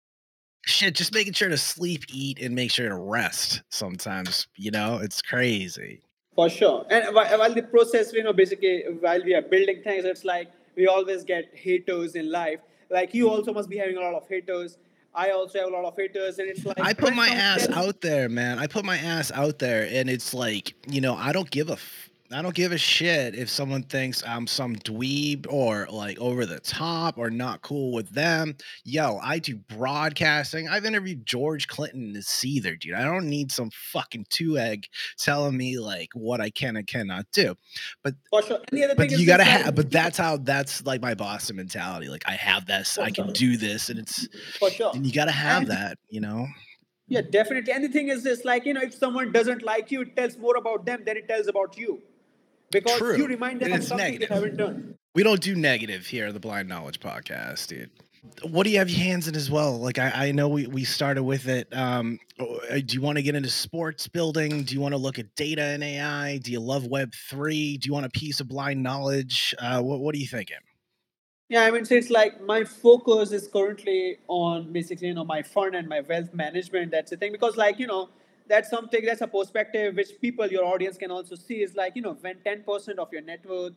Shit, 0.65 0.95
just 0.95 1.13
making 1.13 1.33
sure 1.33 1.49
to 1.49 1.57
sleep, 1.57 2.05
eat, 2.09 2.39
and 2.39 2.55
make 2.55 2.71
sure 2.71 2.89
to 2.89 2.95
rest. 2.95 3.61
Sometimes, 3.69 4.47
you 4.55 4.71
know, 4.71 4.97
it's 4.97 5.21
crazy. 5.21 6.01
For 6.35 6.49
sure. 6.49 6.85
And 6.89 7.13
while 7.15 7.53
the 7.53 7.63
process, 7.63 8.11
you 8.11 8.23
know, 8.23 8.33
basically 8.33 8.83
while 8.99 9.23
we 9.23 9.33
are 9.35 9.41
building 9.41 9.81
things, 9.83 10.05
it's 10.05 10.25
like 10.25 10.51
we 10.75 10.87
always 10.87 11.23
get 11.23 11.45
haters 11.53 12.15
in 12.15 12.31
life. 12.31 12.59
Like 12.89 13.13
you 13.13 13.29
also 13.29 13.53
must 13.53 13.69
be 13.69 13.77
having 13.77 13.97
a 13.97 14.01
lot 14.01 14.15
of 14.15 14.27
haters. 14.27 14.77
I 15.13 15.31
also 15.31 15.59
have 15.59 15.69
a 15.69 15.71
lot 15.71 15.85
of 15.85 15.95
haters. 15.95 16.39
And 16.39 16.49
it's 16.49 16.65
like 16.65 16.79
I 16.79 16.93
put 16.93 17.15
my 17.15 17.27
ass 17.27 17.69
out 17.69 18.01
there, 18.01 18.27
man. 18.27 18.59
I 18.59 18.67
put 18.67 18.83
my 18.83 18.97
ass 18.97 19.31
out 19.31 19.59
there, 19.59 19.87
and 19.89 20.09
it's 20.09 20.33
like, 20.33 20.73
you 20.87 20.99
know, 20.99 21.15
I 21.15 21.31
don't 21.31 21.49
give 21.49 21.69
a 21.69 21.73
f- 21.73 22.09
I 22.31 22.41
don't 22.41 22.55
give 22.55 22.71
a 22.71 22.77
shit 22.77 23.35
if 23.35 23.49
someone 23.51 23.83
thinks 23.83 24.23
I'm 24.25 24.47
some 24.47 24.75
dweeb 24.77 25.45
or 25.47 25.87
like 25.91 26.17
over 26.19 26.47
the 26.47 26.59
top 26.59 27.19
or 27.19 27.29
not 27.29 27.61
cool 27.61 27.93
with 27.93 28.09
them. 28.09 28.55
Yo, 28.83 29.19
I 29.21 29.37
do 29.37 29.55
broadcasting. 29.55 30.67
I've 30.67 30.85
interviewed 30.85 31.25
George 31.25 31.67
Clinton 31.67 32.15
and 32.15 32.23
Seether, 32.23 32.79
dude. 32.79 32.95
I 32.95 33.03
don't 33.03 33.29
need 33.29 33.51
some 33.51 33.69
fucking 33.91 34.25
two 34.29 34.57
egg 34.57 34.87
telling 35.19 35.55
me 35.55 35.77
like 35.77 36.09
what 36.15 36.41
I 36.41 36.49
can 36.49 36.77
and 36.77 36.87
cannot 36.87 37.27
do. 37.31 37.53
But 38.03 38.15
sure. 38.43 38.59
But 38.71 39.11
you 39.11 39.27
gotta 39.27 39.43
have 39.43 39.75
but 39.75 39.91
that's 39.91 40.17
how 40.17 40.37
that's 40.37 40.83
like 40.83 41.01
my 41.01 41.13
Boston 41.13 41.57
mentality. 41.57 42.07
Like 42.07 42.23
I 42.27 42.33
have 42.33 42.65
this, 42.65 42.97
I 42.97 43.11
can 43.11 43.33
do 43.33 43.55
this, 43.55 43.89
and 43.89 43.99
it's 43.99 44.27
for 44.57 44.71
sure. 44.71 44.91
and 44.95 45.05
you 45.05 45.13
gotta 45.13 45.31
have 45.31 45.63
And 45.63 45.71
that, 45.71 45.99
you 46.09 46.21
know. 46.21 46.47
yeah, 47.07 47.21
definitely. 47.21 47.71
And 47.71 47.83
the 47.83 47.89
thing 47.89 48.07
is 48.09 48.23
this, 48.23 48.43
like, 48.43 48.65
you 48.65 48.73
know, 48.73 48.81
if 48.81 48.95
someone 48.95 49.31
doesn't 49.31 49.61
like 49.61 49.91
you, 49.91 50.01
it 50.01 50.15
tells 50.15 50.37
more 50.37 50.57
about 50.57 50.85
them 50.87 51.03
than 51.05 51.17
it 51.17 51.27
tells 51.27 51.47
about 51.47 51.77
you. 51.77 52.01
Because 52.71 52.97
True. 52.97 53.17
you 53.17 53.27
remind 53.27 53.59
them 53.61 53.71
And 53.71 53.81
of 53.81 53.87
something 53.87 54.05
negative. 54.05 54.29
they 54.29 54.35
haven't 54.35 54.57
done. 54.57 54.95
We 55.13 55.23
don't 55.23 55.41
do 55.41 55.55
negative 55.55 56.05
here 56.05 56.31
the 56.31 56.39
Blind 56.39 56.67
Knowledge 56.67 56.99
Podcast, 56.99 57.67
dude. 57.67 57.89
What 58.43 58.63
do 58.63 58.71
you 58.71 58.79
have 58.79 58.89
your 58.89 58.99
hands 58.99 59.27
in 59.27 59.35
as 59.35 59.51
well? 59.51 59.77
Like 59.77 59.99
I, 59.99 60.27
I 60.27 60.31
know 60.31 60.49
we, 60.49 60.65
we 60.67 60.83
started 60.83 61.23
with 61.23 61.47
it. 61.47 61.67
Um, 61.75 62.19
oh, 62.39 62.59
uh, 62.71 62.79
do 62.83 62.95
you 62.95 63.01
want 63.01 63.17
to 63.17 63.21
get 63.21 63.35
into 63.35 63.49
sports 63.49 64.07
building? 64.07 64.63
Do 64.63 64.73
you 64.73 64.81
want 64.81 64.93
to 64.93 64.97
look 64.97 65.19
at 65.19 65.35
data 65.35 65.61
and 65.61 65.83
AI? 65.83 66.39
Do 66.39 66.51
you 66.51 66.59
love 66.59 66.87
Web 66.87 67.13
three? 67.29 67.77
Do 67.77 67.87
you 67.87 67.93
want 67.93 68.07
a 68.07 68.09
piece 68.09 68.39
of 68.39 68.47
blind 68.47 68.81
knowledge? 68.81 69.53
Uh, 69.59 69.81
what 69.81 69.99
what 69.99 70.15
are 70.15 70.17
you 70.17 70.27
thinking? 70.27 70.57
Yeah, 71.49 71.61
I 71.65 71.71
mean, 71.71 71.85
so 71.85 71.93
it's 71.93 72.09
like 72.09 72.41
my 72.41 72.63
focus 72.63 73.31
is 73.31 73.47
currently 73.47 74.17
on 74.27 74.73
basically, 74.73 75.09
you 75.09 75.13
know, 75.13 75.23
my 75.23 75.43
fund 75.43 75.75
and 75.75 75.87
my 75.87 76.01
wealth 76.01 76.33
management. 76.33 76.89
That's 76.89 77.11
the 77.11 77.17
thing. 77.17 77.31
Because, 77.31 77.55
like, 77.55 77.77
you 77.77 77.85
know, 77.85 78.09
that's 78.47 78.69
something, 78.69 79.05
that's 79.05 79.21
a 79.21 79.27
perspective 79.27 79.95
which 79.95 80.09
people, 80.21 80.47
your 80.47 80.65
audience 80.65 80.97
can 80.97 81.11
also 81.11 81.35
see 81.35 81.61
is 81.61 81.75
like, 81.75 81.95
you 81.95 82.01
know, 82.01 82.17
when 82.21 82.35
10% 82.45 82.97
of 82.97 83.11
your 83.11 83.21
net 83.21 83.45
worth 83.47 83.73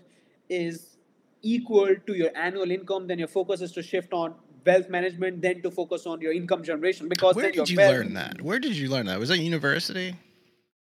is 0.48 0.98
equal 1.42 1.94
to 2.06 2.14
your 2.14 2.30
annual 2.36 2.70
income, 2.70 3.06
then 3.06 3.18
your 3.18 3.28
focus 3.28 3.60
is 3.60 3.72
to 3.72 3.82
shift 3.82 4.12
on 4.12 4.34
wealth 4.66 4.88
management, 4.88 5.40
then 5.40 5.62
to 5.62 5.70
focus 5.70 6.06
on 6.06 6.20
your 6.20 6.32
income 6.32 6.62
generation. 6.62 7.08
Because 7.08 7.34
Where 7.36 7.50
did 7.50 7.68
you 7.68 7.76
wealth, 7.76 7.92
learn 7.92 8.14
that? 8.14 8.42
Where 8.42 8.58
did 8.58 8.76
you 8.76 8.88
learn 8.90 9.06
that? 9.06 9.18
Was 9.18 9.28
that 9.30 9.38
university? 9.38 10.16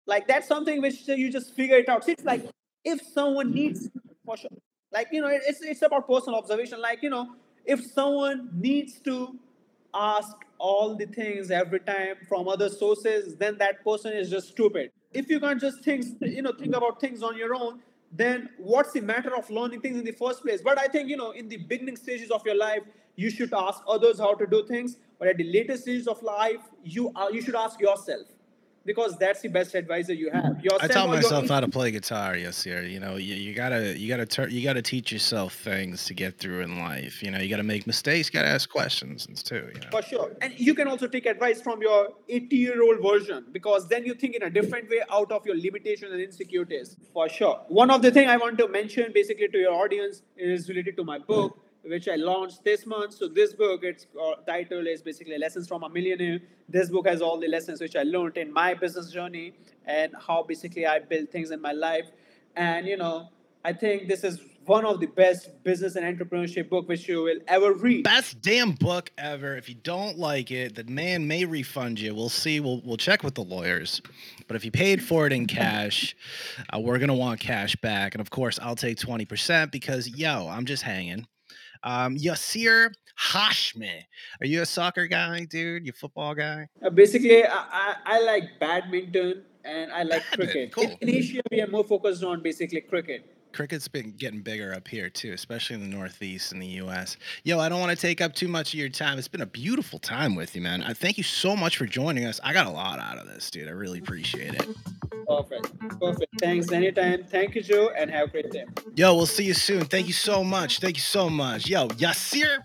like 0.06 0.26
that's 0.26 0.48
something 0.48 0.80
which 0.82 1.06
you 1.08 1.30
just 1.30 1.54
figure 1.54 1.76
it 1.76 1.88
out. 1.88 2.04
See, 2.04 2.12
It's 2.12 2.24
like 2.24 2.44
if 2.84 3.00
someone 3.14 3.52
needs 3.52 3.88
for 4.24 4.36
sure, 4.36 4.50
like 4.92 5.08
you 5.12 5.20
know, 5.20 5.28
it's 5.28 5.60
it's 5.62 5.82
about 5.82 6.08
personal 6.08 6.38
observation. 6.38 6.80
Like 6.80 7.02
you 7.02 7.10
know, 7.10 7.34
if 7.64 7.84
someone 7.92 8.50
needs 8.52 9.00
to 9.00 9.38
ask 9.94 10.36
all 10.62 10.94
the 10.94 11.06
things 11.06 11.50
every 11.50 11.80
time 11.80 12.14
from 12.28 12.48
other 12.48 12.68
sources, 12.68 13.34
then 13.36 13.58
that 13.58 13.84
person 13.84 14.12
is 14.12 14.30
just 14.30 14.48
stupid. 14.48 14.90
If 15.12 15.28
you 15.28 15.40
can't 15.40 15.60
just 15.60 15.80
think, 15.82 16.04
you 16.20 16.42
know, 16.42 16.52
think 16.52 16.76
about 16.76 17.00
things 17.00 17.22
on 17.22 17.36
your 17.36 17.54
own, 17.54 17.80
then 18.12 18.48
what's 18.58 18.92
the 18.92 19.00
matter 19.00 19.36
of 19.36 19.50
learning 19.50 19.80
things 19.80 19.98
in 19.98 20.04
the 20.04 20.12
first 20.12 20.42
place? 20.42 20.60
But 20.62 20.78
I 20.78 20.86
think 20.86 21.08
you 21.08 21.16
know, 21.16 21.32
in 21.32 21.48
the 21.48 21.56
beginning 21.56 21.96
stages 21.96 22.30
of 22.30 22.46
your 22.46 22.56
life, 22.56 22.82
you 23.16 23.30
should 23.30 23.52
ask 23.52 23.82
others 23.88 24.18
how 24.18 24.34
to 24.34 24.46
do 24.46 24.64
things. 24.64 24.98
But 25.18 25.28
at 25.28 25.36
the 25.36 25.44
later 25.52 25.76
stages 25.76 26.06
of 26.06 26.22
life, 26.22 26.60
you 26.84 27.10
are 27.16 27.32
you 27.32 27.42
should 27.42 27.56
ask 27.56 27.80
yourself 27.80 28.26
because 28.84 29.16
that's 29.16 29.40
the 29.40 29.48
best 29.48 29.74
advisor 29.74 30.12
you 30.12 30.30
have. 30.30 30.56
I 30.58 30.62
Yourself 30.62 30.90
taught 30.90 30.96
or 30.96 30.98
oh, 30.98 31.04
your 31.04 31.22
myself 31.22 31.48
how 31.48 31.60
to 31.60 31.68
play 31.68 31.90
guitar 31.90 32.36
yes 32.36 32.64
year. 32.66 32.82
You 32.82 33.00
know, 33.00 33.16
you, 33.16 33.34
you 33.34 33.54
gotta 33.54 33.98
you 33.98 34.08
gotta 34.08 34.26
tur- 34.26 34.48
you 34.48 34.62
gotta 34.62 34.82
teach 34.82 35.12
yourself 35.12 35.54
things 35.54 36.04
to 36.06 36.14
get 36.14 36.38
through 36.38 36.60
in 36.60 36.78
life. 36.78 37.22
You 37.22 37.30
know, 37.30 37.38
you 37.38 37.48
gotta 37.48 37.62
make 37.62 37.86
mistakes, 37.86 38.28
you 38.28 38.32
gotta 38.32 38.48
ask 38.48 38.68
questions 38.68 39.26
too. 39.42 39.68
You 39.74 39.80
know. 39.80 39.88
For 39.90 40.02
sure. 40.02 40.30
And 40.40 40.58
you 40.58 40.74
can 40.74 40.88
also 40.88 41.06
take 41.06 41.26
advice 41.26 41.60
from 41.60 41.82
your 41.82 42.10
80 42.28 42.56
year 42.56 42.82
old 42.82 43.02
version 43.02 43.46
because 43.52 43.88
then 43.88 44.04
you 44.04 44.14
think 44.14 44.34
in 44.34 44.42
a 44.42 44.50
different 44.50 44.90
way 44.90 45.02
out 45.10 45.30
of 45.32 45.46
your 45.46 45.56
limitations 45.56 46.12
and 46.12 46.20
insecurities. 46.20 46.96
For 47.12 47.28
sure. 47.28 47.60
One 47.68 47.90
of 47.90 48.02
the 48.02 48.10
things 48.10 48.28
I 48.28 48.36
want 48.36 48.58
to 48.58 48.68
mention 48.68 49.12
basically 49.12 49.48
to 49.48 49.58
your 49.58 49.72
audience 49.72 50.22
is 50.36 50.68
related 50.68 50.96
to 50.96 51.04
my 51.04 51.18
book, 51.18 51.58
which 51.84 52.08
I 52.08 52.16
launched 52.16 52.64
this 52.64 52.86
month. 52.86 53.14
So, 53.14 53.28
this 53.28 53.52
book, 53.52 53.82
its 53.84 54.06
uh, 54.20 54.36
title 54.46 54.86
is 54.86 55.02
basically 55.02 55.38
Lessons 55.38 55.68
from 55.68 55.82
a 55.82 55.88
Millionaire. 55.88 56.40
This 56.68 56.90
book 56.90 57.06
has 57.06 57.22
all 57.22 57.38
the 57.38 57.48
lessons 57.48 57.80
which 57.80 57.96
I 57.96 58.02
learned 58.02 58.36
in 58.36 58.52
my 58.52 58.74
business 58.74 59.10
journey 59.10 59.52
and 59.86 60.12
how 60.26 60.42
basically 60.42 60.86
I 60.86 61.00
build 61.00 61.30
things 61.30 61.50
in 61.50 61.60
my 61.60 61.72
life. 61.72 62.10
And, 62.56 62.86
you 62.86 62.96
know, 62.96 63.30
I 63.64 63.72
think 63.72 64.08
this 64.08 64.24
is 64.24 64.40
one 64.66 64.84
of 64.84 65.00
the 65.00 65.06
best 65.06 65.62
business 65.64 65.96
and 65.96 66.18
entrepreneurship 66.18 66.68
book 66.68 66.88
which 66.88 67.08
you 67.08 67.22
will 67.22 67.38
ever 67.48 67.72
read. 67.72 68.04
Best 68.04 68.40
damn 68.40 68.72
book 68.72 69.10
ever. 69.18 69.56
If 69.56 69.68
you 69.68 69.74
don't 69.74 70.18
like 70.18 70.50
it, 70.50 70.74
the 70.74 70.84
man 70.84 71.26
may 71.26 71.44
refund 71.44 71.98
you. 71.98 72.14
We'll 72.14 72.28
see. 72.28 72.60
We'll 72.60 72.80
we'll 72.84 72.96
check 72.96 73.22
with 73.22 73.34
the 73.34 73.42
lawyers. 73.42 74.00
But 74.46 74.56
if 74.56 74.64
you 74.64 74.70
paid 74.70 75.02
for 75.02 75.26
it 75.26 75.32
in 75.32 75.46
cash, 75.46 76.16
uh, 76.72 76.78
we're 76.78 76.98
gonna 76.98 77.14
want 77.14 77.40
cash 77.40 77.76
back. 77.76 78.14
And 78.14 78.20
of 78.20 78.30
course, 78.30 78.58
I'll 78.60 78.76
take 78.76 78.98
twenty 78.98 79.24
percent 79.24 79.72
because 79.72 80.08
yo, 80.08 80.48
I'm 80.48 80.64
just 80.64 80.82
hanging. 80.82 81.26
Um, 81.84 82.16
Yasir 82.16 82.92
Hashmi. 83.18 84.04
Are 84.40 84.46
you 84.46 84.62
a 84.62 84.66
soccer 84.66 85.06
guy, 85.06 85.44
dude? 85.44 85.86
You 85.86 85.92
football 85.92 86.34
guy? 86.34 86.68
Uh, 86.84 86.90
basically, 86.90 87.44
I, 87.44 87.48
I, 87.54 87.94
I 88.04 88.22
like 88.22 88.44
badminton 88.60 89.44
and 89.64 89.92
I 89.92 90.02
like 90.02 90.22
Badminton, 90.30 90.70
cricket. 90.70 90.72
cool. 90.72 90.98
In, 91.00 91.08
in 91.08 91.14
Asia, 91.16 91.40
we 91.50 91.60
are 91.60 91.66
more 91.66 91.84
focused 91.84 92.24
on 92.24 92.42
basically 92.42 92.80
cricket. 92.80 93.24
Cricket's 93.52 93.88
been 93.88 94.12
getting 94.12 94.40
bigger 94.40 94.74
up 94.74 94.88
here 94.88 95.10
too, 95.10 95.32
especially 95.32 95.74
in 95.74 95.82
the 95.82 95.96
Northeast 95.96 96.52
in 96.52 96.58
the 96.58 96.66
U.S. 96.66 97.16
Yo, 97.44 97.58
I 97.58 97.68
don't 97.68 97.80
want 97.80 97.90
to 97.90 98.00
take 98.00 98.20
up 98.20 98.34
too 98.34 98.48
much 98.48 98.72
of 98.72 98.80
your 98.80 98.88
time. 98.88 99.18
It's 99.18 99.28
been 99.28 99.42
a 99.42 99.46
beautiful 99.46 99.98
time 99.98 100.34
with 100.34 100.54
you, 100.56 100.62
man. 100.62 100.82
I 100.82 100.92
thank 100.94 101.18
you 101.18 101.24
so 101.24 101.54
much 101.54 101.76
for 101.76 101.86
joining 101.86 102.24
us. 102.24 102.40
I 102.42 102.52
got 102.52 102.66
a 102.66 102.70
lot 102.70 102.98
out 102.98 103.18
of 103.18 103.26
this, 103.26 103.50
dude. 103.50 103.68
I 103.68 103.72
really 103.72 103.98
appreciate 103.98 104.54
it. 104.54 104.68
Perfect. 105.26 105.78
Perfect. 106.00 106.40
Thanks 106.40 106.72
anytime. 106.72 107.24
Thank 107.24 107.54
you, 107.54 107.62
Joe, 107.62 107.90
and 107.96 108.10
have 108.10 108.28
a 108.28 108.30
great 108.30 108.50
day. 108.50 108.64
Yo, 108.94 109.14
we'll 109.14 109.26
see 109.26 109.44
you 109.44 109.54
soon. 109.54 109.84
Thank 109.84 110.06
you 110.06 110.12
so 110.12 110.42
much. 110.42 110.80
Thank 110.80 110.96
you 110.96 111.02
so 111.02 111.28
much. 111.30 111.68
Yo, 111.68 111.88
Yasir 111.88 112.58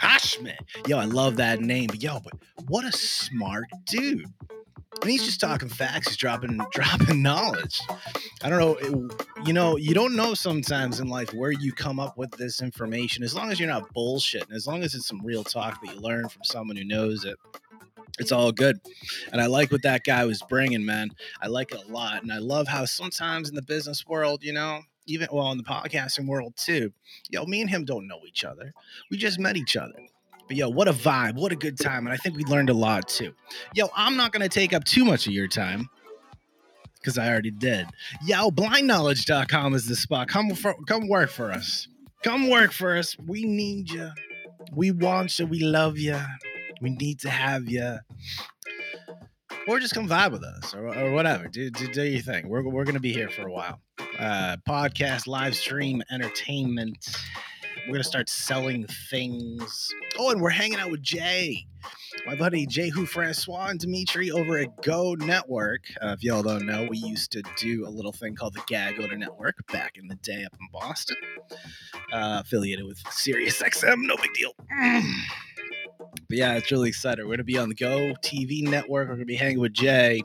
Hashmi. 0.00 0.56
Yo, 0.86 0.98
I 0.98 1.04
love 1.04 1.36
that 1.36 1.60
name. 1.60 1.88
But 1.88 2.02
yo, 2.02 2.20
but 2.20 2.32
what 2.68 2.84
a 2.84 2.92
smart 2.92 3.66
dude. 3.86 4.26
And 5.02 5.10
he's 5.10 5.24
just 5.24 5.40
talking 5.40 5.68
facts. 5.68 6.08
He's 6.08 6.16
dropping 6.16 6.60
dropping 6.72 7.22
knowledge. 7.22 7.80
I 8.42 8.48
don't 8.48 8.58
know. 8.58 8.74
it- 8.76 9.26
you 9.44 9.52
know, 9.52 9.76
you 9.76 9.94
don't 9.94 10.16
know 10.16 10.34
sometimes 10.34 10.98
in 10.98 11.08
life 11.08 11.32
where 11.32 11.52
you 11.52 11.72
come 11.72 12.00
up 12.00 12.18
with 12.18 12.30
this 12.32 12.60
information. 12.60 13.22
As 13.22 13.36
long 13.36 13.52
as 13.52 13.60
you're 13.60 13.68
not 13.68 13.94
bullshitting, 13.94 14.52
as 14.52 14.66
long 14.66 14.82
as 14.82 14.94
it's 14.96 15.06
some 15.06 15.20
real 15.24 15.44
talk 15.44 15.80
that 15.80 15.94
you 15.94 16.00
learn 16.00 16.28
from 16.28 16.42
someone 16.42 16.76
who 16.76 16.84
knows 16.84 17.24
it, 17.24 17.36
it's 18.18 18.32
all 18.32 18.50
good. 18.50 18.80
And 19.30 19.40
I 19.40 19.46
like 19.46 19.70
what 19.70 19.82
that 19.82 20.02
guy 20.02 20.24
was 20.24 20.42
bringing, 20.48 20.84
man. 20.84 21.10
I 21.40 21.46
like 21.46 21.70
it 21.72 21.84
a 21.88 21.92
lot. 21.92 22.22
And 22.22 22.32
I 22.32 22.38
love 22.38 22.66
how 22.66 22.84
sometimes 22.84 23.48
in 23.48 23.54
the 23.54 23.62
business 23.62 24.04
world, 24.08 24.42
you 24.42 24.52
know, 24.52 24.80
even 25.06 25.28
well 25.30 25.52
in 25.52 25.58
the 25.58 25.64
podcasting 25.64 26.26
world 26.26 26.54
too, 26.56 26.92
yo, 27.30 27.44
me 27.46 27.60
and 27.60 27.70
him 27.70 27.84
don't 27.84 28.08
know 28.08 28.20
each 28.26 28.42
other. 28.44 28.74
We 29.10 29.18
just 29.18 29.38
met 29.38 29.56
each 29.56 29.76
other. 29.76 29.94
But 30.48 30.56
yo, 30.56 30.68
what 30.68 30.88
a 30.88 30.92
vibe, 30.92 31.34
what 31.34 31.52
a 31.52 31.56
good 31.56 31.78
time. 31.78 32.06
And 32.06 32.12
I 32.12 32.16
think 32.16 32.36
we 32.36 32.44
learned 32.44 32.70
a 32.70 32.74
lot 32.74 33.06
too. 33.06 33.34
Yo, 33.74 33.88
I'm 33.94 34.16
not 34.16 34.32
gonna 34.32 34.48
take 34.48 34.72
up 34.72 34.84
too 34.84 35.04
much 35.04 35.26
of 35.26 35.32
your 35.32 35.48
time. 35.48 35.88
Because 37.00 37.16
I 37.16 37.28
already 37.28 37.52
did. 37.52 37.86
Yo, 38.24 38.50
blindknowledge.com 38.50 39.74
is 39.74 39.86
the 39.86 39.94
spot. 39.94 40.26
Come 40.26 40.50
for, 40.56 40.74
come 40.88 41.08
work 41.08 41.30
for 41.30 41.52
us. 41.52 41.86
Come 42.24 42.50
work 42.50 42.72
for 42.72 42.96
us. 42.96 43.16
We 43.24 43.44
need 43.44 43.90
you. 43.90 44.10
We 44.72 44.90
want 44.90 45.38
you. 45.38 45.46
We 45.46 45.60
love 45.60 45.96
you. 45.96 46.18
We 46.80 46.90
need 46.90 47.20
to 47.20 47.30
have 47.30 47.68
you. 47.68 47.98
Or 49.68 49.78
just 49.78 49.94
come 49.94 50.08
vibe 50.08 50.32
with 50.32 50.42
us 50.42 50.74
or, 50.74 50.88
or 50.88 51.12
whatever. 51.12 51.46
Do, 51.46 51.70
do, 51.70 51.86
do 51.88 52.02
your 52.02 52.22
thing. 52.22 52.48
We're, 52.48 52.68
we're 52.68 52.84
going 52.84 52.94
to 52.94 53.00
be 53.00 53.12
here 53.12 53.28
for 53.28 53.46
a 53.46 53.52
while. 53.52 53.80
Uh, 54.18 54.56
podcast, 54.68 55.26
live 55.26 55.54
stream, 55.54 56.02
entertainment. 56.10 57.16
We're 57.86 57.94
going 57.94 58.02
to 58.02 58.08
start 58.08 58.28
selling 58.28 58.86
things. 59.08 59.94
Oh, 60.18 60.30
and 60.30 60.40
we're 60.40 60.50
hanging 60.50 60.78
out 60.78 60.90
with 60.90 61.02
Jay, 61.02 61.66
my 62.26 62.34
buddy 62.34 62.66
Jehu 62.66 63.06
Francois 63.06 63.68
and 63.68 63.80
Dimitri 63.80 64.30
over 64.30 64.58
at 64.58 64.82
Go 64.82 65.14
Network. 65.14 65.82
Uh, 66.02 66.08
if 66.08 66.22
y'all 66.22 66.42
don't 66.42 66.66
know, 66.66 66.86
we 66.90 66.98
used 66.98 67.32
to 67.32 67.42
do 67.56 67.86
a 67.86 67.90
little 67.90 68.12
thing 68.12 68.34
called 68.34 68.54
the 68.54 68.62
Gag 68.66 69.00
Order 69.00 69.16
Network 69.16 69.56
back 69.72 69.96
in 69.96 70.08
the 70.08 70.16
day 70.16 70.44
up 70.44 70.52
in 70.52 70.68
Boston, 70.72 71.16
uh, 72.12 72.42
affiliated 72.44 72.84
with 72.84 73.02
SiriusXM. 73.04 74.06
No 74.06 74.16
big 74.16 74.32
deal. 74.34 74.52
But 76.28 76.36
yeah, 76.38 76.54
it's 76.54 76.70
really 76.70 76.88
exciting. 76.88 77.24
We're 77.26 77.32
gonna 77.36 77.44
be 77.44 77.58
on 77.58 77.68
the 77.68 77.74
Go 77.74 78.12
TV 78.22 78.62
network. 78.62 79.08
We're 79.08 79.14
gonna 79.14 79.24
be 79.24 79.36
hanging 79.36 79.60
with 79.60 79.72
Jay, 79.72 80.22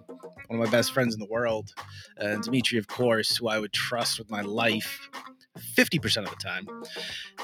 one 0.48 0.60
of 0.60 0.66
my 0.66 0.72
best 0.72 0.92
friends 0.94 1.14
in 1.14 1.20
the 1.20 1.28
world, 1.28 1.74
and 2.18 2.44
Dimitri, 2.44 2.78
of 2.78 2.88
course, 2.88 3.38
who 3.38 3.48
I 3.48 3.60
would 3.60 3.74
trust 3.74 4.20
with 4.20 4.30
my 4.30 4.42
life. 4.42 5.10
50% 5.58 6.18
of 6.24 6.30
the 6.30 6.36
time. 6.36 6.68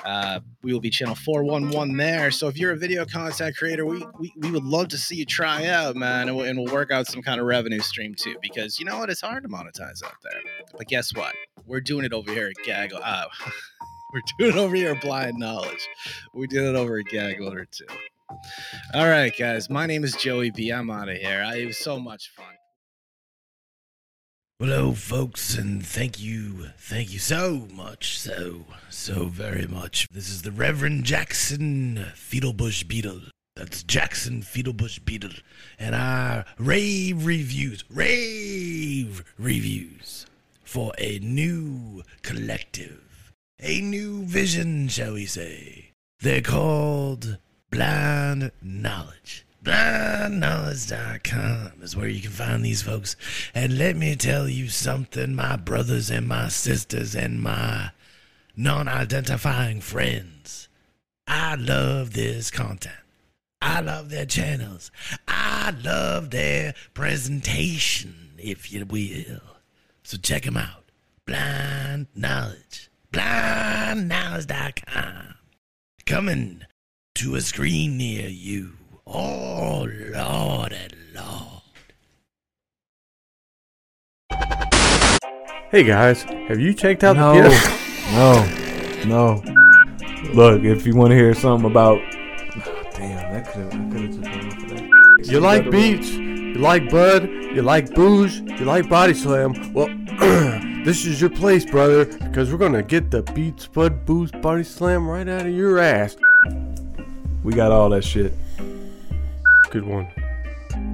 Uh, 0.04 0.40
we 0.64 0.74
will 0.74 0.80
be 0.80 0.90
channel 0.90 1.16
411 1.16 1.96
there. 1.98 2.32
So 2.32 2.48
if 2.48 2.58
you're 2.58 2.72
a 2.72 2.78
video 2.78 3.06
content 3.06 3.56
creator, 3.56 3.86
we, 3.86 4.04
we, 4.20 4.34
we 4.38 4.52
would 4.52 4.64
love 4.64 4.88
to 4.90 4.98
see 4.98 5.16
you 5.16 5.26
try 5.26 5.68
out, 5.68 5.96
man, 5.96 6.28
and 6.28 6.38
we'll, 6.38 6.46
and 6.46 6.58
we'll 6.58 6.74
work 6.74 6.92
out 6.92 7.08
some 7.08 7.22
kind 7.22 7.40
of 7.40 7.46
revenue 7.46 7.80
stream 7.80 8.16
too. 8.16 8.36
Because 8.42 8.80
you 8.80 8.86
know 8.86 8.98
what? 8.98 9.10
It's 9.10 9.22
hard 9.22 9.44
to 9.44 9.50
monetize 9.50 10.04
out 10.04 10.16
there. 10.24 10.42
But 10.78 10.88
guess 10.88 11.16
what? 11.16 11.36
We're 11.68 11.82
doing 11.82 12.06
it 12.06 12.14
over 12.14 12.32
here 12.32 12.48
at 12.48 12.66
Gag. 12.66 12.94
Uh, 12.94 13.26
we're 14.14 14.22
doing 14.40 14.58
it 14.58 14.60
over 14.60 14.76
here 14.76 14.92
at 14.92 15.02
Blind 15.02 15.38
Knowledge. 15.38 15.88
We 16.34 16.48
did 16.48 16.64
it 16.64 16.76
over 16.76 17.00
at 17.00 17.06
Gag 17.06 17.42
Order 17.42 17.66
too. 17.66 17.86
All 18.94 19.08
right, 19.08 19.34
guys. 19.38 19.70
My 19.70 19.86
name 19.86 20.04
is 20.04 20.14
Joey 20.16 20.52
B. 20.52 20.70
I'm 20.72 20.90
out 20.90 21.10
of 21.10 21.18
here. 21.18 21.44
I, 21.46 21.58
it 21.58 21.66
was 21.68 21.78
so 21.78 22.00
much 22.00 22.32
fun. 22.36 22.46
Hello, 24.62 24.92
folks, 24.92 25.58
and 25.58 25.86
thank 25.86 26.20
you, 26.20 26.68
thank 26.78 27.14
you 27.14 27.20
so 27.20 27.66
much, 27.72 28.20
so, 28.20 28.66
so 28.90 29.28
very 29.28 29.66
much. 29.66 30.06
This 30.12 30.30
is 30.30 30.42
the 30.42 30.52
Reverend 30.52 31.06
Jackson 31.06 32.08
Fiddlebush 32.14 32.86
Beetle. 32.86 33.22
That's 33.56 33.84
Jackson 33.84 34.42
Fiddlebush 34.42 35.06
Beetle, 35.06 35.40
and 35.80 35.96
our 35.96 36.44
rave 36.58 37.26
reviews, 37.26 37.86
rave 37.90 39.24
reviews 39.38 40.26
for 40.66 40.92
a 40.98 41.20
new 41.20 42.04
collective, 42.22 43.32
a 43.62 43.80
new 43.80 44.24
vision, 44.24 44.90
shall 44.90 45.14
we 45.14 45.26
say. 45.26 45.92
They're 46.20 46.42
called 46.42 47.38
Blind 47.72 48.52
Knowledge. 48.62 49.46
BlindKnowledge.com 49.70 51.84
is 51.84 51.96
where 51.96 52.08
you 52.08 52.22
can 52.22 52.32
find 52.32 52.66
these 52.66 52.82
folks. 52.82 53.16
And 53.54 53.78
let 53.78 53.96
me 53.96 54.16
tell 54.16 54.50
you 54.50 54.68
something, 54.68 55.36
my 55.36 55.58
brothers 55.58 56.10
and 56.10 56.28
my 56.28 56.48
sisters 56.48 57.16
and 57.16 57.40
my 57.40 57.92
non 58.58 58.88
identifying 58.88 59.82
friends. 59.82 60.70
I 61.28 61.54
love 61.54 62.14
this 62.14 62.50
content. 62.50 62.96
I 63.62 63.82
love 63.82 64.10
their 64.10 64.26
channels. 64.26 64.90
I 65.28 65.76
love 65.84 66.32
their 66.32 66.74
presentation, 66.96 68.32
if 68.40 68.72
you 68.72 68.86
will. 68.86 69.58
So 70.02 70.18
check 70.18 70.46
them 70.46 70.58
out. 70.58 70.86
Blind 71.28 72.08
Knowledge. 72.16 72.90
BlindKnowledge.com. 73.14 75.36
Coming 76.08 76.62
to 77.14 77.36
a 77.36 77.42
screen 77.42 77.98
near 77.98 78.30
you. 78.30 78.79
Oh, 79.12 79.88
Lord 80.14 80.72
and 80.72 80.94
Lord. 81.16 81.64
Hey 85.72 85.84
guys, 85.84 86.22
have 86.22 86.60
you 86.60 86.76
checked 86.76 87.04
out 87.04 87.16
No, 87.16 87.34
the 87.34 87.50
no, 89.08 89.42
no. 89.42 89.42
Look, 90.36 90.64
if 90.64 90.86
you 90.86 90.96
want 90.96 91.10
to 91.10 91.16
hear 91.16 91.34
something 91.34 91.72
about 91.72 92.00
Damn, 92.94 93.34
that 93.34 93.48
could 93.52 93.64
have, 93.64 93.74
I 93.74 93.92
could 93.92 94.02
have 94.02 94.12
just 94.12 94.22
went 94.22 94.54
for 94.54 94.76
that. 94.76 95.26
You 95.26 95.40
like 95.40 95.72
beats, 95.72 96.12
you 96.12 96.54
like 96.56 96.92
bud, 96.92 97.28
you 97.30 97.64
like 97.64 97.96
booze, 97.96 98.42
you 98.42 98.66
like 98.66 98.88
body 98.90 99.16
slam. 99.16 99.74
Well, 99.74 99.88
this 100.86 101.08
is 101.08 101.20
your 101.20 101.32
place, 101.32 101.66
brother, 101.66 102.06
because 102.06 102.52
we're 102.52 102.60
gonna 102.60 102.84
get 102.84 103.10
the 103.10 103.24
beats, 103.24 103.66
bud, 103.66 104.06
booze, 104.06 104.32
body 104.32 104.64
slam 104.64 105.08
right 105.08 105.28
out 105.28 105.48
of 105.48 105.52
your 105.52 105.80
ass. 105.80 106.16
we 107.44 107.54
got 107.54 107.72
all 107.72 107.90
that 107.90 108.04
shit. 108.04 108.34
Good 109.72 109.86
one. 109.86 110.08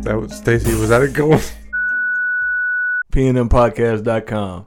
That 0.01 0.19
was 0.19 0.33
Stacy. 0.33 0.73
Was 0.75 0.89
that 0.89 1.01
a 1.01 1.07
good 1.07 1.29
one? 1.29 1.41
PNMPodcast.com. 3.13 4.65